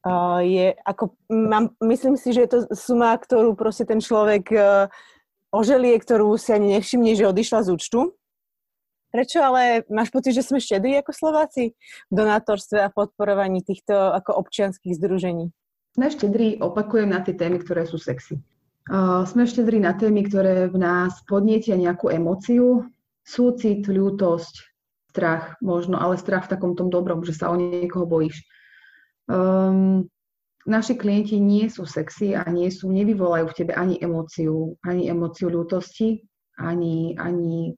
uh, 0.02 0.40
je 0.40 0.72
ako, 0.80 1.12
mám, 1.28 1.76
myslím 1.84 2.16
si, 2.16 2.32
že 2.32 2.48
je 2.48 2.50
to 2.50 2.58
suma, 2.72 3.12
ktorú 3.14 3.52
proste 3.52 3.84
ten 3.84 4.00
človek 4.00 4.44
uh, 4.56 4.88
oželie, 5.52 5.94
ktorú 6.00 6.34
si 6.40 6.56
ani 6.56 6.80
nevšimne, 6.80 7.12
že 7.12 7.28
odišla 7.28 7.68
z 7.68 7.72
účtu. 7.76 8.00
Prečo 9.14 9.38
ale 9.44 9.86
máš 9.92 10.10
pocit, 10.10 10.34
že 10.34 10.42
sme 10.42 10.58
štedrí 10.58 10.98
ako 10.98 11.12
Slováci 11.14 11.78
v 12.10 12.12
donátorstve 12.12 12.82
a 12.82 12.92
podporovaní 12.92 13.62
týchto 13.62 13.94
ako 13.94 14.40
občianských 14.42 14.96
združení? 14.98 15.54
Sme 15.96 16.12
štedrí, 16.12 16.60
opakujem, 16.60 17.08
na 17.08 17.24
tie 17.24 17.32
témy, 17.32 17.62
ktoré 17.62 17.88
sú 17.88 17.96
sexy. 17.96 18.36
Sme 19.26 19.50
štedrí 19.50 19.82
na 19.82 19.98
témy, 19.98 20.30
ktoré 20.30 20.70
v 20.70 20.78
nás 20.78 21.18
podnietia 21.26 21.74
nejakú 21.74 22.06
emóciu, 22.06 22.86
súcit, 23.26 23.82
ľútosť, 23.82 24.54
strach 25.10 25.58
možno, 25.58 25.98
ale 25.98 26.20
strach 26.20 26.46
v 26.46 26.52
takom 26.54 26.78
tom 26.78 26.92
dobrom, 26.92 27.26
že 27.26 27.34
sa 27.34 27.50
o 27.50 27.58
niekoho 27.58 28.06
bojíš. 28.06 28.46
Um, 29.26 30.06
naši 30.68 30.94
klienti 30.94 31.42
nie 31.42 31.66
sú 31.66 31.82
sexy 31.82 32.38
a 32.38 32.46
nie 32.46 32.70
sú, 32.70 32.92
nevyvolajú 32.94 33.50
v 33.50 33.56
tebe 33.56 33.72
ani 33.74 33.98
emóciu, 33.98 34.78
ani 34.86 35.10
emóciu 35.10 35.50
ľútosti, 35.50 36.22
ani, 36.60 37.18
ani 37.18 37.74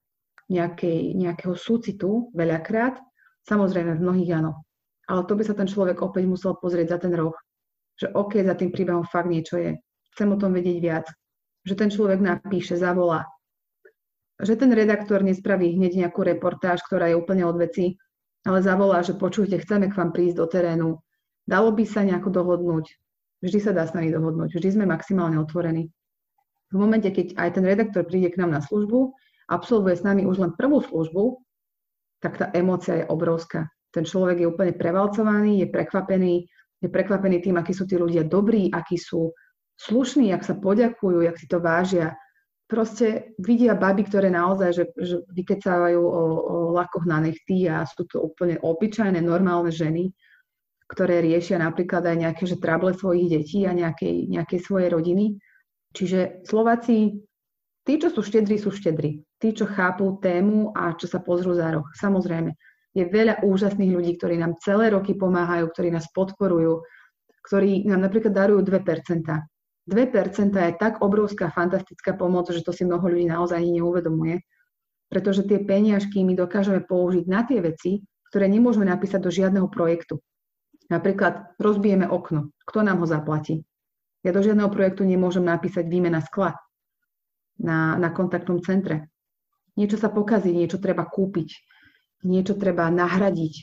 nejakej, 0.53 1.15
nejakého 1.15 1.55
súcitu 1.55 2.29
veľakrát. 2.37 3.01
Samozrejme, 3.49 3.97
v 3.97 4.05
mnohých 4.05 4.45
áno. 4.45 4.67
Ale 5.09 5.25
to 5.25 5.33
by 5.39 5.47
sa 5.47 5.57
ten 5.57 5.65
človek 5.65 6.05
opäť 6.05 6.29
musel 6.29 6.53
pozrieť 6.61 7.01
za 7.01 7.09
ten 7.09 7.17
roh. 7.17 7.33
Že 7.97 8.13
OK, 8.13 8.45
za 8.45 8.53
tým 8.59 8.69
príbehom 8.69 9.09
fakt 9.09 9.33
niečo 9.33 9.57
je. 9.57 9.73
Chcem 10.17 10.29
o 10.33 10.41
tom 10.41 10.55
vedieť 10.55 10.79
viac. 10.79 11.07
Že 11.67 11.75
ten 11.75 11.91
človek 11.93 12.23
napíše, 12.23 12.79
zavolá. 12.79 13.29
Že 14.39 14.55
ten 14.65 14.71
redaktor 14.71 15.27
nespraví 15.27 15.75
hneď 15.75 16.07
nejakú 16.07 16.23
reportáž, 16.23 16.81
ktorá 16.87 17.11
je 17.11 17.19
úplne 17.19 17.43
od 17.45 17.59
veci, 17.59 17.99
ale 18.47 18.63
zavolá, 18.63 19.03
že 19.03 19.19
počujte, 19.19 19.59
chceme 19.61 19.91
k 19.91 19.99
vám 19.99 20.15
prísť 20.15 20.37
do 20.39 20.47
terénu, 20.47 20.91
Dalo 21.49 21.73
by 21.73 21.85
sa 21.89 22.05
nejako 22.05 22.29
dohodnúť. 22.29 22.93
Vždy 23.41 23.59
sa 23.65 23.73
dá 23.73 23.89
s 23.89 23.97
nami 23.97 24.13
dohodnúť. 24.13 24.53
Vždy 24.53 24.69
sme 24.77 24.85
maximálne 24.85 25.41
otvorení. 25.41 25.89
V 26.69 26.77
momente, 26.77 27.09
keď 27.09 27.41
aj 27.41 27.57
ten 27.57 27.65
redaktor 27.65 28.05
príde 28.05 28.29
k 28.29 28.45
nám 28.45 28.53
na 28.53 28.61
službu, 28.61 29.17
absolvuje 29.49 29.97
s 29.97 30.05
nami 30.05 30.29
už 30.29 30.45
len 30.45 30.53
prvú 30.53 30.85
službu, 30.85 31.41
tak 32.21 32.37
tá 32.37 32.53
emócia 32.53 33.01
je 33.01 33.09
obrovská. 33.09 33.73
Ten 33.89 34.05
človek 34.05 34.45
je 34.45 34.51
úplne 34.53 34.77
prevalcovaný, 34.77 35.65
je 35.65 35.69
prekvapený, 35.73 36.45
je 36.85 36.89
prekvapený 36.93 37.41
tým, 37.41 37.57
akí 37.57 37.73
sú 37.73 37.89
tí 37.89 37.97
ľudia 37.97 38.29
dobrí, 38.29 38.69
akí 38.69 39.01
sú 39.01 39.33
slušní, 39.79 40.35
ak 40.35 40.43
sa 40.43 40.59
poďakujú, 40.59 41.23
jak 41.23 41.37
si 41.39 41.47
to 41.47 41.63
vážia. 41.63 42.19
Proste 42.69 43.33
vidia 43.41 43.73
baby, 43.73 44.05
ktoré 44.05 44.29
naozaj 44.29 44.71
že, 44.77 44.85
že 44.99 45.17
vykecávajú 45.33 46.01
o, 46.05 46.25
o 46.37 46.57
lakoch 46.77 47.09
na 47.09 47.25
nechty 47.25 47.65
a 47.65 47.89
sú 47.89 48.05
to 48.05 48.21
úplne 48.21 48.61
obyčajné, 48.61 49.25
normálne 49.25 49.73
ženy, 49.73 50.13
ktoré 50.85 51.25
riešia 51.25 51.57
napríklad 51.57 52.05
aj 52.05 52.17
nejaké 52.29 52.45
že 52.45 52.61
trable 52.61 52.93
svojich 52.93 53.33
detí 53.33 53.65
a 53.65 53.73
nejakej, 53.73 54.29
nejakej 54.29 54.61
svojej 54.61 54.93
rodiny. 54.93 55.41
Čiže 55.97 56.45
Slováci, 56.45 57.25
tí, 57.89 57.95
čo 57.97 58.13
sú 58.13 58.21
štedrí, 58.21 58.61
sú 58.61 58.69
štedrí. 58.69 59.25
Tí, 59.41 59.49
čo 59.57 59.65
chápu 59.65 60.21
tému 60.21 60.77
a 60.77 60.93
čo 60.93 61.09
sa 61.09 61.25
pozrú 61.25 61.57
za 61.57 61.73
roh. 61.73 61.89
Samozrejme, 61.97 62.53
je 62.93 63.05
veľa 63.09 63.41
úžasných 63.47 63.95
ľudí, 63.95 64.13
ktorí 64.21 64.37
nám 64.37 64.61
celé 64.61 64.93
roky 64.93 65.17
pomáhajú, 65.17 65.73
ktorí 65.73 65.89
nás 65.89 66.05
podporujú, 66.13 66.85
ktorí 67.49 67.89
nám 67.89 68.05
napríklad 68.05 68.33
darujú 68.37 68.61
2%. 68.61 69.25
2% 69.89 70.53
je 70.53 70.75
tak 70.77 71.01
obrovská, 71.01 71.49
fantastická 71.49 72.13
pomoc, 72.13 72.53
že 72.53 72.61
to 72.61 72.77
si 72.77 72.85
mnoho 72.85 73.09
ľudí 73.09 73.25
naozaj 73.25 73.65
neuvedomuje. 73.65 74.45
Pretože 75.09 75.49
tie 75.49 75.65
peniažky 75.65 76.21
my 76.21 76.37
dokážeme 76.37 76.85
použiť 76.85 77.25
na 77.25 77.41
tie 77.49 77.65
veci, 77.65 78.05
ktoré 78.29 78.45
nemôžeme 78.53 78.85
napísať 78.85 79.25
do 79.25 79.33
žiadneho 79.33 79.73
projektu. 79.73 80.21
Napríklad 80.93 81.57
rozbijeme 81.57 82.05
okno. 82.05 82.53
Kto 82.69 82.85
nám 82.85 83.01
ho 83.01 83.07
zaplatí? 83.09 83.65
Ja 84.21 84.37
do 84.37 84.45
žiadneho 84.45 84.69
projektu 84.69 85.09
nemôžem 85.09 85.49
napísať 85.49 85.89
výmena 85.89 86.21
skla 86.21 86.53
na, 87.57 87.97
na 87.97 88.13
kontaktnom 88.13 88.61
centre. 88.61 89.09
Niečo 89.81 89.97
sa 89.97 90.13
pokazí, 90.13 90.53
niečo 90.53 90.77
treba 90.77 91.09
kúpiť, 91.09 91.49
niečo 92.29 92.59
treba 92.61 92.93
nahradiť. 92.93 93.55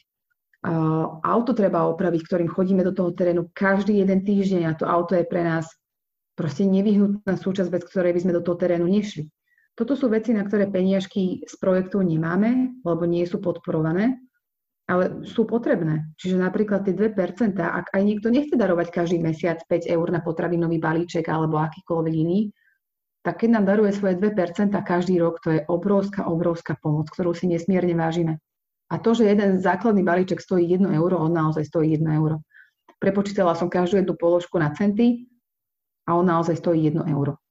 Auto 1.21 1.53
treba 1.53 1.85
opraviť, 1.85 2.21
ktorým 2.25 2.49
chodíme 2.49 2.81
do 2.81 2.95
toho 2.95 3.13
terénu 3.13 3.53
každý 3.53 4.01
jeden 4.01 4.25
týždeň 4.25 4.63
a 4.65 4.73
to 4.73 4.89
auto 4.89 5.13
je 5.13 5.27
pre 5.27 5.45
nás 5.45 5.69
proste 6.35 6.67
nevyhnutná 6.67 7.39
súčasť, 7.39 7.71
bez 7.71 7.83
ktorej 7.87 8.13
by 8.15 8.21
sme 8.21 8.37
do 8.37 8.43
toho 8.43 8.59
terénu 8.59 8.85
nešli. 8.85 9.27
Toto 9.75 9.95
sú 9.95 10.07
veci, 10.07 10.31
na 10.31 10.47
ktoré 10.47 10.71
peniažky 10.71 11.43
z 11.43 11.55
projektov 11.59 12.07
nemáme, 12.07 12.79
lebo 12.83 13.03
nie 13.03 13.27
sú 13.27 13.43
podporované 13.43 14.19
ale 14.85 15.25
sú 15.25 15.49
potrebné. 15.49 16.13
Čiže 16.21 16.37
napríklad 16.37 16.85
tie 16.85 16.93
2%, 16.93 17.57
ak 17.57 17.89
aj 17.89 18.01
niekto 18.05 18.29
nechce 18.29 18.53
darovať 18.53 18.93
každý 18.93 19.17
mesiac 19.17 19.57
5 19.65 19.89
eur 19.89 20.07
na 20.13 20.21
potravinový 20.21 20.77
balíček 20.77 21.25
alebo 21.25 21.57
akýkoľvek 21.57 22.13
iný, 22.13 22.53
tak 23.25 23.41
keď 23.41 23.49
nám 23.57 23.65
daruje 23.65 23.89
svoje 23.97 24.21
2% 24.21 24.69
každý 24.85 25.17
rok, 25.17 25.41
to 25.41 25.57
je 25.57 25.61
obrovská, 25.65 26.29
obrovská 26.29 26.77
pomoc, 26.77 27.09
ktorú 27.09 27.33
si 27.33 27.49
nesmierne 27.49 27.97
vážime. 27.97 28.37
A 28.93 29.01
to, 29.01 29.17
že 29.17 29.25
jeden 29.25 29.57
základný 29.57 30.05
balíček 30.05 30.37
stojí 30.37 30.69
1 30.69 30.85
euro, 30.93 31.17
on 31.17 31.33
naozaj 31.33 31.65
stojí 31.65 31.97
1 31.97 32.05
euro. 32.21 32.45
Prepočítala 33.01 33.57
som 33.57 33.65
každú 33.65 33.97
jednu 33.97 34.13
položku 34.13 34.61
na 34.61 34.69
centy 34.77 35.25
a 36.07 36.15
on 36.15 36.25
naozaj 36.25 36.55
stojí 36.55 36.85
1 36.85 37.05
euro. 37.09 37.41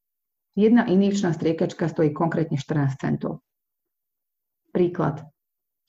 Jedna 0.55 0.87
iničná 0.87 1.35
striekačka 1.35 1.91
stojí 1.91 2.15
konkrétne 2.15 2.55
14 2.55 2.95
centov. 2.97 3.43
Príklad. 4.71 5.27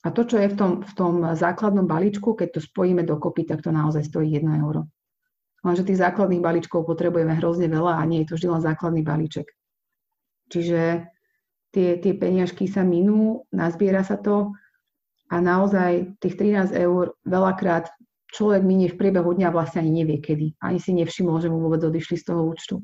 A 0.06 0.14
to, 0.14 0.26
čo 0.26 0.38
je 0.38 0.50
v 0.50 0.56
tom, 0.58 0.72
v 0.82 0.94
tom 0.94 1.14
základnom 1.34 1.86
balíčku, 1.86 2.34
keď 2.34 2.58
to 2.58 2.62
spojíme 2.62 3.06
dokopy, 3.06 3.46
tak 3.46 3.62
to 3.62 3.74
naozaj 3.74 4.06
stojí 4.06 4.34
1 4.34 4.46
euro. 4.62 4.86
Lenže 5.66 5.86
tých 5.86 6.02
základných 6.02 6.46
balíčkov 6.46 6.86
potrebujeme 6.86 7.34
hrozne 7.42 7.66
veľa 7.66 7.98
a 7.98 8.06
nie 8.06 8.22
je 8.22 8.30
to 8.30 8.36
vždy 8.38 8.48
len 8.54 8.62
základný 8.62 9.02
balíček. 9.02 9.50
Čiže 10.54 11.10
tie, 11.74 11.98
tie 11.98 12.14
peniažky 12.14 12.70
sa 12.70 12.86
minú, 12.86 13.50
nazbiera 13.50 14.06
sa 14.06 14.22
to 14.22 14.54
a 15.34 15.42
naozaj 15.42 16.22
tých 16.22 16.38
13 16.38 16.70
eur 16.70 17.18
veľakrát 17.26 17.90
človek 18.36 18.62
minie 18.68 18.92
v 18.92 19.00
priebehu 19.00 19.32
dňa 19.32 19.50
vlastne 19.56 19.88
ani 19.88 20.04
nevie 20.04 20.20
kedy. 20.20 20.60
Ani 20.60 20.84
si 20.84 20.92
nevšimol, 20.92 21.40
že 21.40 21.48
mu 21.48 21.64
vôbec 21.64 21.80
odišli 21.80 22.20
z 22.20 22.36
toho 22.36 22.44
účtu. 22.44 22.84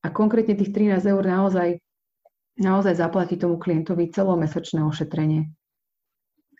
A 0.00 0.08
konkrétne 0.08 0.56
tých 0.56 0.72
13 0.72 1.04
eur 1.04 1.20
naozaj, 1.20 1.84
naozaj 2.56 2.96
zaplatí 2.96 3.36
tomu 3.36 3.60
klientovi 3.60 4.08
celomesačné 4.08 4.80
ošetrenie 4.80 5.52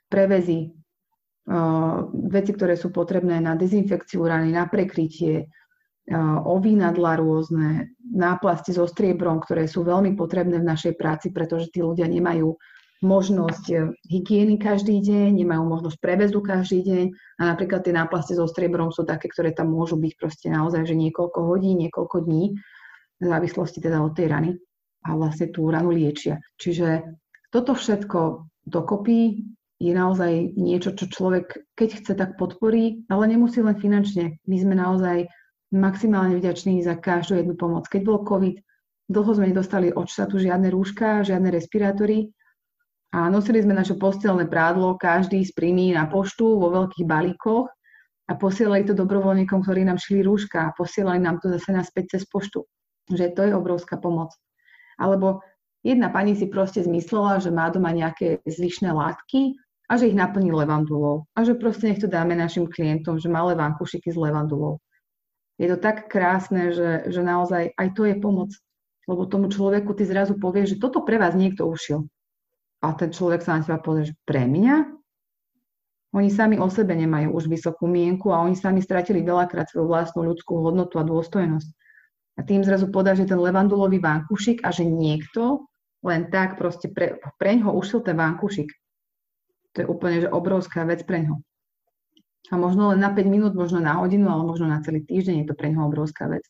prevezy, 0.09 0.72
veci, 2.28 2.51
ktoré 2.53 2.76
sú 2.76 2.93
potrebné 2.93 3.41
na 3.41 3.57
dezinfekciu 3.57 4.24
rany, 4.24 4.53
na 4.53 4.68
prekrytie, 4.68 5.49
ovínadla 6.45 7.20
rôzne, 7.20 7.93
náplasti 8.01 8.72
so 8.72 8.89
striebrom, 8.89 9.45
ktoré 9.45 9.68
sú 9.68 9.84
veľmi 9.84 10.16
potrebné 10.16 10.57
v 10.57 10.68
našej 10.68 10.97
práci, 10.97 11.28
pretože 11.28 11.68
tí 11.68 11.84
ľudia 11.84 12.09
nemajú 12.09 12.57
možnosť 13.03 13.65
e, 13.71 13.77
hygieny 14.11 14.59
každý 14.59 14.99
deň, 14.99 15.39
nemajú 15.39 15.63
možnosť 15.63 15.99
prevezu 16.03 16.43
každý 16.43 16.83
deň 16.83 17.05
a 17.39 17.43
napríklad 17.55 17.87
tie 17.87 17.95
náplasti 17.95 18.35
so 18.35 18.47
striebrom 18.51 18.91
sú 18.91 19.07
také, 19.07 19.31
ktoré 19.31 19.55
tam 19.55 19.71
môžu 19.71 19.95
byť 19.95 20.13
proste 20.19 20.51
naozaj, 20.51 20.87
že 20.87 20.99
niekoľko 20.99 21.39
hodín, 21.47 21.79
niekoľko 21.79 22.27
dní, 22.27 22.59
v 23.19 23.25
závislosti 23.25 23.79
teda 23.79 24.03
od 24.03 24.15
tej 24.15 24.27
rany 24.31 24.51
a 25.07 25.15
vlastne 25.15 25.51
tú 25.51 25.71
ranu 25.71 25.95
liečia. 25.95 26.43
Čiže 26.59 27.07
toto 27.55 27.75
všetko 27.75 28.51
dokopy 28.67 29.47
je 29.79 29.93
naozaj 29.95 30.59
niečo, 30.59 30.91
čo 30.99 31.07
človek, 31.07 31.79
keď 31.79 31.89
chce, 32.03 32.13
tak 32.19 32.35
podporí, 32.35 33.07
ale 33.07 33.31
nemusí 33.31 33.63
len 33.63 33.79
finančne. 33.79 34.43
My 34.51 34.57
sme 34.59 34.75
naozaj 34.75 35.31
maximálne 35.71 36.35
vďační 36.43 36.83
za 36.83 36.99
každú 36.99 37.39
jednu 37.39 37.55
pomoc. 37.55 37.87
Keď 37.87 38.03
bol 38.03 38.27
COVID, 38.27 38.59
dlho 39.07 39.31
sme 39.39 39.55
nedostali 39.55 39.95
od 39.95 40.11
štátu 40.11 40.43
žiadne 40.43 40.75
rúška, 40.75 41.23
žiadne 41.23 41.55
respirátory 41.55 42.35
a 43.09 43.33
nosili 43.33 43.65
sme 43.65 43.73
naše 43.73 43.97
postelné 43.97 44.45
prádlo, 44.45 45.01
každý 45.01 45.41
z 45.41 45.57
príjmy 45.57 45.97
na 45.97 46.05
poštu 46.05 46.61
vo 46.61 46.69
veľkých 46.69 47.09
balíkoch 47.09 47.67
a 48.29 48.33
posielali 48.37 48.85
to 48.85 48.93
dobrovoľníkom, 48.93 49.65
ktorí 49.65 49.89
nám 49.89 49.97
šli 49.97 50.21
rúška 50.21 50.69
a 50.69 50.75
posielali 50.77 51.17
nám 51.17 51.41
to 51.41 51.49
zase 51.49 51.73
naspäť 51.73 52.19
cez 52.19 52.29
poštu. 52.29 52.69
Že 53.09 53.33
to 53.33 53.43
je 53.49 53.53
obrovská 53.57 53.97
pomoc. 53.97 54.37
Alebo 55.01 55.41
jedna 55.81 56.13
pani 56.13 56.37
si 56.37 56.53
proste 56.53 56.85
zmyslela, 56.85 57.41
že 57.41 57.49
má 57.49 57.73
doma 57.73 57.97
nejaké 57.97 58.45
zvyšné 58.45 58.93
látky 58.93 59.57
a 59.89 59.97
že 59.97 60.13
ich 60.13 60.19
naplní 60.19 60.53
levandulou. 60.53 61.25
A 61.33 61.49
že 61.49 61.57
proste 61.57 61.89
nech 61.89 62.05
to 62.05 62.13
dáme 62.13 62.37
našim 62.37 62.69
klientom, 62.69 63.17
že 63.17 63.33
malé 63.33 63.57
vankušiky 63.57 64.13
s 64.13 64.21
levandulou. 64.21 64.85
Je 65.57 65.65
to 65.65 65.81
tak 65.81 66.13
krásne, 66.13 66.77
že, 66.77 67.09
že 67.09 67.25
naozaj 67.25 67.73
aj 67.73 67.89
to 67.97 68.05
je 68.05 68.21
pomoc. 68.21 68.53
Lebo 69.09 69.25
tomu 69.25 69.49
človeku 69.49 69.97
ty 69.97 70.05
zrazu 70.05 70.37
povieš, 70.37 70.77
že 70.77 70.81
toto 70.85 71.01
pre 71.01 71.17
vás 71.17 71.33
niekto 71.33 71.65
ušiel. 71.65 72.05
A 72.79 72.95
ten 72.95 73.11
človek 73.11 73.43
sa 73.43 73.59
na 73.59 73.66
teba 73.66 73.83
pozrie, 73.83 74.14
že 74.14 74.16
pre 74.22 74.47
mňa? 74.47 74.99
Oni 76.16 76.33
sami 76.33 76.57
o 76.57 76.70
sebe 76.72 76.97
nemajú 76.97 77.37
už 77.37 77.51
vysokú 77.53 77.85
mienku 77.85 78.33
a 78.33 78.41
oni 78.41 78.57
sami 78.57 78.81
stratili 78.81 79.20
veľakrát 79.20 79.68
svoju 79.68 79.87
vlastnú 79.93 80.24
ľudskú 80.24 80.64
hodnotu 80.64 80.97
a 80.97 81.05
dôstojnosť. 81.05 81.68
A 82.39 82.47
tým 82.47 82.62
zrazu 82.62 82.89
podá, 82.89 83.12
že 83.18 83.26
ten 83.26 83.37
levandulový 83.37 83.99
vankušik 83.99 84.62
a 84.62 84.70
že 84.70 84.87
niekto 84.87 85.68
len 86.07 86.31
tak 86.31 86.55
proste 86.55 86.87
pre, 86.89 87.18
preň 87.43 87.66
ho 87.66 87.70
ušiel 87.74 88.07
ten 88.07 88.14
vankušik. 88.14 88.70
To 89.74 89.76
je 89.85 89.87
úplne 89.91 90.24
že 90.24 90.31
obrovská 90.31 90.87
vec 90.87 91.03
pre 91.03 91.26
ňo. 91.26 91.43
A 92.49 92.55
možno 92.57 92.95
len 92.95 93.03
na 93.03 93.12
5 93.12 93.29
minút, 93.29 93.53
možno 93.53 93.83
na 93.83 93.99
hodinu, 94.01 94.31
ale 94.31 94.47
možno 94.47 94.70
na 94.70 94.81
celý 94.81 95.05
týždeň 95.05 95.45
je 95.45 95.47
to 95.51 95.59
pre 95.59 95.68
ňo 95.68 95.91
obrovská 95.91 96.31
vec. 96.31 96.47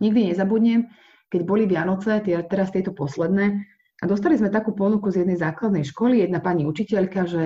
Nikdy 0.00 0.32
nezabudnem, 0.32 0.88
keď 1.28 1.40
boli 1.44 1.68
Vianoce, 1.68 2.22
tie, 2.24 2.40
teraz 2.46 2.72
tieto 2.72 2.96
posledné, 2.96 3.66
a 3.96 4.04
dostali 4.04 4.36
sme 4.36 4.52
takú 4.52 4.76
ponuku 4.76 5.08
z 5.08 5.24
jednej 5.24 5.40
základnej 5.40 5.84
školy, 5.88 6.20
jedna 6.20 6.44
pani 6.44 6.68
učiteľka, 6.68 7.24
že 7.24 7.42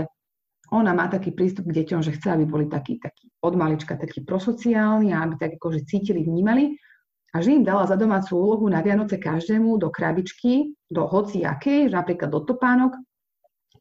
ona 0.71 0.95
má 0.95 1.07
taký 1.11 1.35
prístup 1.35 1.71
k 1.71 1.83
deťom, 1.83 2.01
že 2.03 2.15
chce, 2.15 2.31
aby 2.31 2.47
boli 2.47 2.67
takí, 2.67 2.99
takí 2.99 3.31
od 3.43 3.55
malička 3.59 3.99
takí 3.99 4.23
prosociálni 4.23 5.11
a 5.11 5.27
aby 5.27 5.35
tak 5.39 5.51
akože 5.59 5.87
cítili, 5.87 6.23
vnímali. 6.23 6.79
A 7.31 7.39
že 7.39 7.55
im 7.55 7.63
dala 7.63 7.87
za 7.87 7.95
domácu 7.95 8.35
úlohu 8.35 8.67
na 8.67 8.83
Vianoce 8.83 9.15
každému 9.15 9.79
do 9.79 9.87
krabičky, 9.91 10.75
do 10.91 11.07
hociakej, 11.07 11.87
napríklad 11.91 12.31
do 12.35 12.43
topánok, 12.43 12.99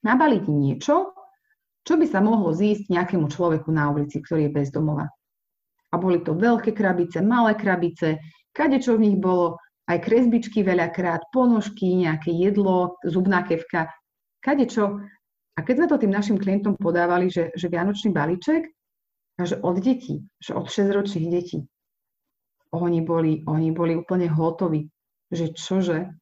nabaliť 0.05 0.45
niečo, 0.45 1.17
čo 1.81 1.93
by 1.97 2.05
sa 2.05 2.21
mohlo 2.21 2.53
zísť 2.53 2.93
nejakému 2.93 3.25
človeku 3.25 3.73
na 3.73 3.89
ulici, 3.89 4.21
ktorý 4.21 4.49
je 4.49 4.53
bezdomova. 4.53 5.09
A 5.89 5.95
boli 5.97 6.21
to 6.21 6.37
veľké 6.37 6.77
krabice, 6.77 7.25
malé 7.25 7.57
krabice, 7.57 8.21
kade 8.53 8.77
čo 8.77 8.93
v 9.01 9.09
nich 9.09 9.17
bolo, 9.17 9.57
aj 9.89 9.97
kresbičky 10.05 10.61
veľakrát, 10.61 11.33
ponožky, 11.33 11.97
nejaké 11.97 12.29
jedlo, 12.29 13.01
zubná 13.01 13.41
kevka, 13.41 13.89
kade 14.37 14.69
čo. 14.69 15.01
A 15.57 15.59
keď 15.65 15.75
sme 15.75 15.87
to 15.89 15.97
tým 15.97 16.13
našim 16.13 16.37
klientom 16.37 16.77
podávali, 16.77 17.33
že, 17.33 17.49
že 17.57 17.67
vianočný 17.67 18.13
balíček, 18.13 18.69
že 19.41 19.57
od 19.59 19.81
detí, 19.81 20.21
že 20.37 20.53
od 20.53 20.69
6-ročných 20.69 21.27
detí, 21.27 21.65
oni 22.69 23.01
boli, 23.01 23.41
oni 23.49 23.73
boli 23.73 23.97
úplne 23.97 24.29
hotoví, 24.29 24.93
že 25.33 25.57
čože, 25.57 26.13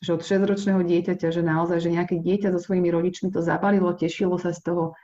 že 0.00 0.10
od 0.16 0.22
6-ročného 0.24 0.80
dieťaťa, 0.80 1.28
že 1.28 1.42
naozaj, 1.44 1.78
že 1.84 1.92
nejaké 1.92 2.24
dieťa 2.24 2.56
so 2.56 2.60
svojimi 2.62 2.88
rodičmi 2.88 3.28
to 3.28 3.44
zabalilo, 3.44 3.92
tešilo 3.92 4.40
sa 4.40 4.56
z 4.56 4.64
toho 4.64 4.96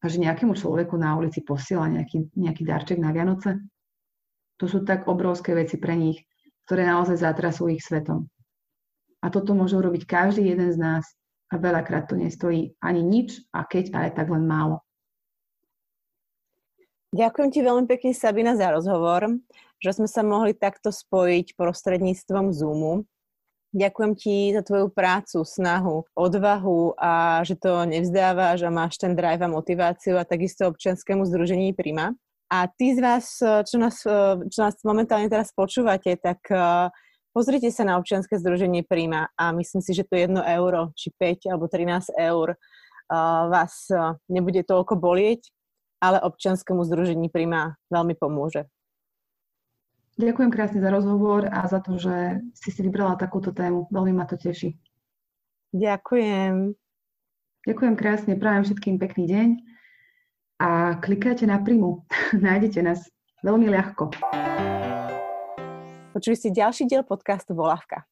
a 0.00 0.04
že 0.08 0.18
nejakému 0.18 0.56
človeku 0.56 0.96
na 0.96 1.14
ulici 1.14 1.44
posiela 1.44 1.86
nejaký, 1.86 2.34
nejaký 2.34 2.62
darček 2.66 2.98
na 2.98 3.12
Vianoce. 3.14 3.62
To 4.58 4.64
sú 4.66 4.82
tak 4.82 5.06
obrovské 5.06 5.52
veci 5.52 5.76
pre 5.76 5.92
nich, 5.92 6.24
ktoré 6.70 6.86
naozaj 6.86 7.18
zatrasú 7.18 7.66
ich 7.66 7.82
svetom. 7.82 8.30
A 9.18 9.26
toto 9.26 9.58
môže 9.58 9.74
urobiť 9.74 10.06
každý 10.06 10.54
jeden 10.54 10.70
z 10.70 10.78
nás 10.78 11.02
a 11.50 11.58
veľakrát 11.58 12.06
to 12.06 12.14
nestojí 12.14 12.78
ani 12.78 13.02
nič 13.02 13.42
a 13.50 13.66
keď 13.66 13.90
aj 13.90 14.14
tak 14.14 14.30
len 14.30 14.46
málo. 14.46 14.78
Ďakujem 17.10 17.50
ti 17.50 17.60
veľmi 17.66 17.90
pekne, 17.90 18.14
Sabina, 18.14 18.54
za 18.54 18.70
rozhovor, 18.70 19.34
že 19.82 19.98
sme 19.98 20.06
sa 20.06 20.22
mohli 20.22 20.54
takto 20.54 20.94
spojiť 20.94 21.58
prostredníctvom 21.58 22.54
Zoomu. 22.54 23.02
Ďakujem 23.74 24.12
ti 24.14 24.54
za 24.54 24.62
tvoju 24.62 24.94
prácu, 24.94 25.42
snahu, 25.42 26.06
odvahu 26.14 26.94
a 26.94 27.42
že 27.42 27.58
to 27.58 27.82
nevzdávaš 27.82 28.62
a 28.62 28.70
máš 28.70 28.94
ten 28.94 29.18
drive 29.18 29.42
a 29.42 29.50
motiváciu 29.50 30.22
a 30.22 30.22
takisto 30.22 30.70
občianskému 30.70 31.26
združení 31.26 31.74
Prima. 31.74 32.14
A 32.50 32.66
tí 32.66 32.98
z 32.98 32.98
vás, 32.98 33.38
čo 33.40 33.76
nás, 33.78 34.02
čo 34.50 34.60
nás 34.60 34.74
momentálne 34.82 35.30
teraz 35.30 35.54
počúvate, 35.54 36.18
tak 36.18 36.42
eh, 36.50 36.90
pozrite 37.30 37.70
sa 37.70 37.86
na 37.86 37.94
občianske 37.94 38.34
združenie 38.34 38.82
Prima 38.82 39.30
a 39.38 39.54
myslím 39.54 39.78
si, 39.80 39.94
že 39.94 40.02
to 40.02 40.18
1 40.18 40.34
euro, 40.58 40.90
či 40.98 41.14
5 41.14 41.46
alebo 41.46 41.70
13 41.70 42.10
eur 42.18 42.58
vás 43.50 43.90
nebude 44.30 44.62
toľko 44.62 44.94
bolieť, 44.94 45.50
ale 45.98 46.22
občianskému 46.22 46.86
združení 46.86 47.26
Prima 47.26 47.74
veľmi 47.90 48.14
pomôže. 48.14 48.70
Ďakujem 50.14 50.50
krásne 50.52 50.78
za 50.78 50.90
rozhovor 50.94 51.48
a 51.48 51.66
za 51.66 51.82
to, 51.82 51.98
že 51.98 52.38
si 52.54 52.70
si 52.70 52.80
vybrala 52.86 53.18
takúto 53.18 53.50
tému. 53.50 53.90
Veľmi 53.90 54.14
ma 54.14 54.30
to 54.30 54.38
teší. 54.38 54.78
Ďakujem. 55.74 56.76
Ďakujem 57.66 57.94
krásne, 57.98 58.32
prajem 58.38 58.62
všetkým 58.62 58.96
pekný 59.02 59.24
deň 59.26 59.48
a 60.60 61.00
klikajte 61.00 61.48
na 61.48 61.56
Primu. 61.56 62.04
Nájdete 62.36 62.84
nás 62.84 63.08
veľmi 63.40 63.72
ľahko. 63.72 64.12
Počuli 66.12 66.36
ste 66.36 66.52
ďalší 66.52 66.84
diel 66.84 67.00
podcastu 67.00 67.56
Volavka. 67.56 68.04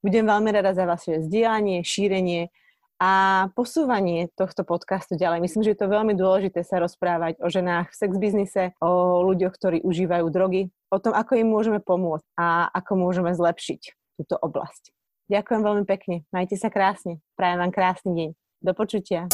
Budem 0.00 0.26
veľmi 0.26 0.50
rada 0.50 0.72
za 0.72 0.88
vaše 0.88 1.20
zdieľanie, 1.22 1.84
šírenie 1.84 2.50
a 2.98 3.46
posúvanie 3.54 4.32
tohto 4.34 4.66
podcastu 4.66 5.14
ďalej. 5.14 5.44
Myslím, 5.44 5.62
že 5.62 5.74
je 5.74 5.80
to 5.84 5.92
veľmi 5.92 6.14
dôležité 6.16 6.64
sa 6.66 6.82
rozprávať 6.82 7.38
o 7.42 7.50
ženách 7.50 7.92
v 7.92 7.98
sex 7.98 8.10
biznise, 8.18 8.62
o 8.82 9.22
ľuďoch, 9.26 9.54
ktorí 9.54 9.78
užívajú 9.84 10.26
drogy, 10.32 10.72
o 10.90 10.98
tom, 10.98 11.14
ako 11.14 11.38
im 11.38 11.50
môžeme 11.50 11.78
pomôcť 11.78 12.26
a 12.38 12.70
ako 12.72 12.98
môžeme 12.98 13.30
zlepšiť 13.34 13.80
túto 14.22 14.34
oblasť. 14.38 14.94
Ďakujem 15.30 15.62
veľmi 15.62 15.84
pekne. 15.86 16.16
Majte 16.34 16.58
sa 16.58 16.70
krásne. 16.70 17.22
Prajem 17.38 17.62
vám 17.62 17.72
krásny 17.74 18.10
deň. 18.14 18.28
Do 18.62 18.72
počutia. 18.74 19.26